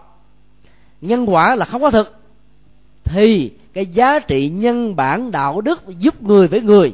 [1.02, 2.16] nhân quả là không có thực.
[3.04, 6.94] Thì cái giá trị nhân bản đạo đức giúp người với người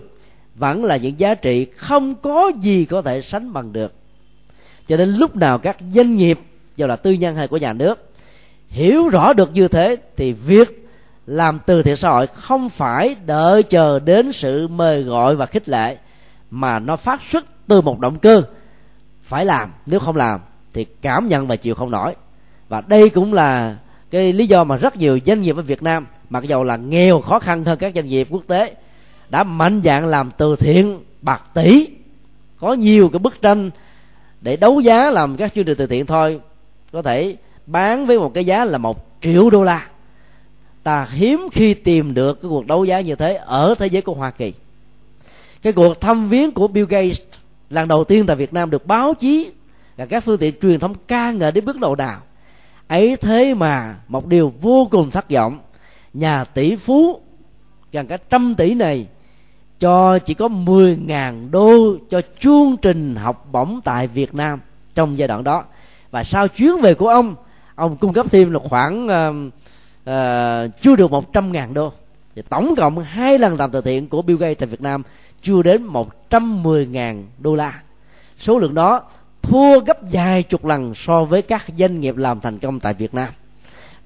[0.55, 3.93] vẫn là những giá trị không có gì có thể sánh bằng được.
[4.87, 6.39] Cho nên lúc nào các doanh nghiệp,
[6.75, 8.11] dù là tư nhân hay của nhà nước,
[8.67, 10.87] hiểu rõ được như thế thì việc
[11.25, 15.69] làm từ thiện xã hội không phải đợi chờ đến sự mời gọi và khích
[15.69, 15.97] lệ,
[16.51, 18.41] mà nó phát xuất từ một động cơ.
[19.21, 20.39] Phải làm, nếu không làm
[20.73, 22.15] thì cảm nhận và chịu không nổi.
[22.69, 23.75] Và đây cũng là
[24.11, 27.21] cái lý do mà rất nhiều doanh nghiệp ở Việt Nam, mặc dầu là nghèo
[27.21, 28.75] khó khăn hơn các doanh nghiệp quốc tế,
[29.29, 31.87] đã mạnh dạng làm từ thiện bạc tỷ.
[32.57, 33.69] Có nhiều cái bức tranh
[34.41, 36.39] để đấu giá làm các chương trình từ thiện thôi.
[36.91, 39.87] Có thể bán với một cái giá là một triệu đô la.
[40.83, 44.13] Ta hiếm khi tìm được cái cuộc đấu giá như thế ở thế giới của
[44.13, 44.53] Hoa Kỳ.
[45.61, 47.21] Cái cuộc thăm viếng của Bill Gates
[47.69, 49.51] lần đầu tiên tại Việt Nam được báo chí
[49.97, 52.21] và các phương tiện truyền thông ca ngợi đến bước đầu nào
[52.87, 55.59] ấy thế mà một điều vô cùng thất vọng.
[56.13, 57.19] Nhà tỷ phú
[57.91, 59.07] gần cả trăm tỷ này
[59.79, 64.59] cho chỉ có 10.000 đô cho chương trình học bổng tại Việt Nam
[64.95, 65.63] trong giai đoạn đó.
[66.11, 67.35] Và sau chuyến về của ông
[67.75, 69.53] ông cung cấp thêm là khoảng uh,
[70.09, 71.93] uh, chưa được 100.000 đô.
[72.35, 75.03] Thì tổng cộng hai lần làm từ thiện của Bill Gates tại Việt Nam
[75.41, 75.87] chưa đến
[76.29, 77.81] 110.000 đô la.
[78.37, 79.03] Số lượng đó
[79.47, 83.13] thua gấp vài chục lần so với các doanh nghiệp làm thành công tại Việt
[83.13, 83.29] Nam.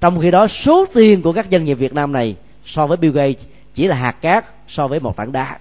[0.02, 2.36] Trong khi đó, số tiền của các doanh nghiệp Việt Nam này
[2.66, 5.60] so với Bill Gates chỉ là hạt cát so với một tảng đá.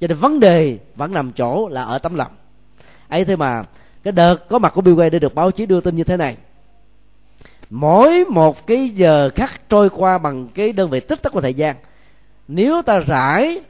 [0.00, 2.32] Cho nên vấn đề vẫn nằm chỗ là ở tấm lòng.
[3.08, 3.62] Ấy thế mà,
[4.02, 6.16] cái đợt có mặt của Bill Gates để được báo chí đưa tin như thế
[6.16, 6.36] này.
[7.70, 11.54] Mỗi một cái giờ khắc trôi qua bằng cái đơn vị tích tắc của thời
[11.54, 11.76] gian,
[12.48, 13.60] nếu ta rải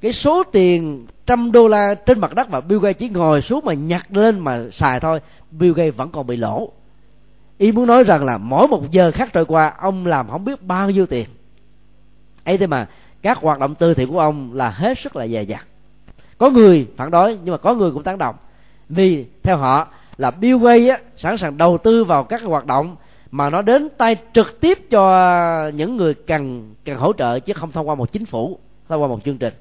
[0.00, 3.64] cái số tiền trăm đô la trên mặt đất và Bill Gates chỉ ngồi xuống
[3.64, 5.20] mà nhặt lên mà xài thôi
[5.50, 6.72] Bill Gates vẫn còn bị lỗ.
[7.58, 10.62] Ý muốn nói rằng là mỗi một giờ khác trôi qua ông làm không biết
[10.62, 11.28] bao nhiêu tiền.
[12.44, 12.86] Ấy thế mà
[13.22, 15.66] các hoạt động từ thiện của ông là hết sức là dè dặt.
[16.38, 18.36] Có người phản đối nhưng mà có người cũng tán đồng.
[18.88, 22.96] Vì theo họ là Bill Gates á, sẵn sàng đầu tư vào các hoạt động
[23.30, 27.72] mà nó đến tay trực tiếp cho những người cần cần hỗ trợ chứ không
[27.72, 28.58] thông qua một chính phủ
[28.88, 29.54] thông qua một chương trình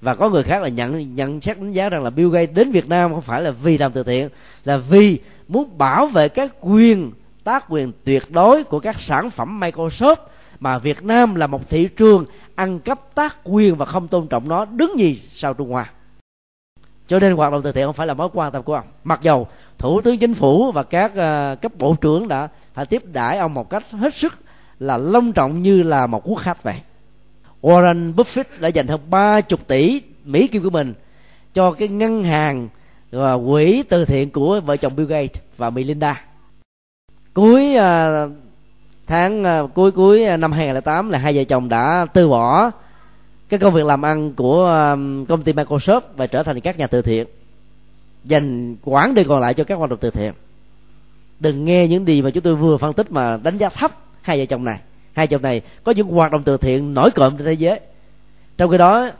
[0.00, 2.70] và có người khác là nhận nhận xét đánh giá rằng là Bill Gates đến
[2.70, 4.28] Việt Nam không phải là vì làm từ thiện
[4.64, 5.18] là vì
[5.48, 7.12] muốn bảo vệ các quyền
[7.44, 10.16] tác quyền tuyệt đối của các sản phẩm Microsoft
[10.60, 12.24] mà Việt Nam là một thị trường
[12.54, 15.90] ăn cắp tác quyền và không tôn trọng nó đứng gì sau Trung Hoa.
[17.06, 18.86] Cho nên hoạt động từ thiện không phải là mối quan tâm của ông.
[19.04, 19.48] Mặc dầu
[19.78, 23.54] thủ tướng chính phủ và các uh, cấp bộ trưởng đã phải tiếp đãi ông
[23.54, 24.34] một cách hết sức
[24.78, 26.80] là long trọng như là một quốc khách vậy.
[27.62, 30.94] Warren Buffett đã dành hơn ba chục tỷ Mỹ kim của mình
[31.54, 32.68] cho cái ngân hàng
[33.10, 36.24] và quỹ từ thiện của vợ chồng Bill Gates và Melinda.
[37.34, 38.30] Cuối uh,
[39.06, 42.70] tháng uh, cuối cuối à, năm 2008 là hai vợ chồng đã từ bỏ
[43.48, 44.64] cái công việc làm ăn của
[45.28, 47.26] công ty Microsoft và trở thành các nhà từ thiện
[48.24, 50.32] dành quãng đời còn lại cho các hoạt động từ thiện.
[51.40, 53.92] Đừng nghe những gì mà chúng tôi vừa phân tích mà đánh giá thấp
[54.22, 54.80] hai vợ chồng này
[55.14, 57.80] hai chồng này có những hoạt động từ thiện nổi cộm trên thế giới.
[58.58, 59.10] Trong khi đó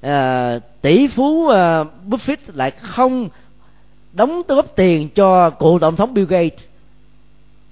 [0.00, 3.28] à, tỷ phú à, Buffett lại không
[4.12, 6.64] đóng góp tiền cho cựu tổng thống Bill Gates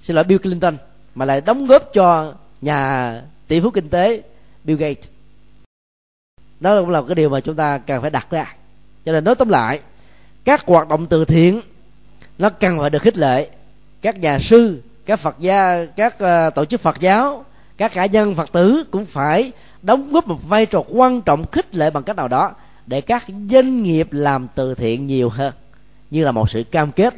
[0.01, 0.77] xin lỗi Bill Clinton
[1.15, 4.21] mà lại đóng góp cho nhà tỷ phú kinh tế
[4.63, 5.05] Bill Gates.
[6.59, 8.55] Đó cũng là cái điều mà chúng ta cần phải đặt ra.
[9.05, 9.79] Cho nên nói tóm lại
[10.43, 11.61] các hoạt động từ thiện
[12.37, 13.49] nó cần phải được khích lệ.
[14.01, 17.45] Các nhà sư các phật gia các uh, tổ chức phật giáo
[17.79, 19.51] các cá nhân phật tử cũng phải
[19.81, 22.51] đóng góp một vai trò quan trọng khích lệ bằng cách nào đó
[22.87, 25.53] để các doanh nghiệp làm từ thiện nhiều hơn
[26.11, 27.13] như là một sự cam kết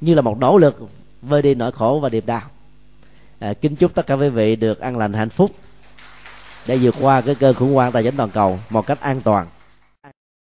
[0.00, 0.88] như là một nỗ lực
[1.22, 2.42] vơi đi nỗi khổ và niềm đau.
[3.38, 5.50] À, kính chúc tất cả quý vị được an lành hạnh phúc
[6.66, 9.46] để vượt qua cái cơn khủng hoảng tài chính toàn cầu một cách an toàn.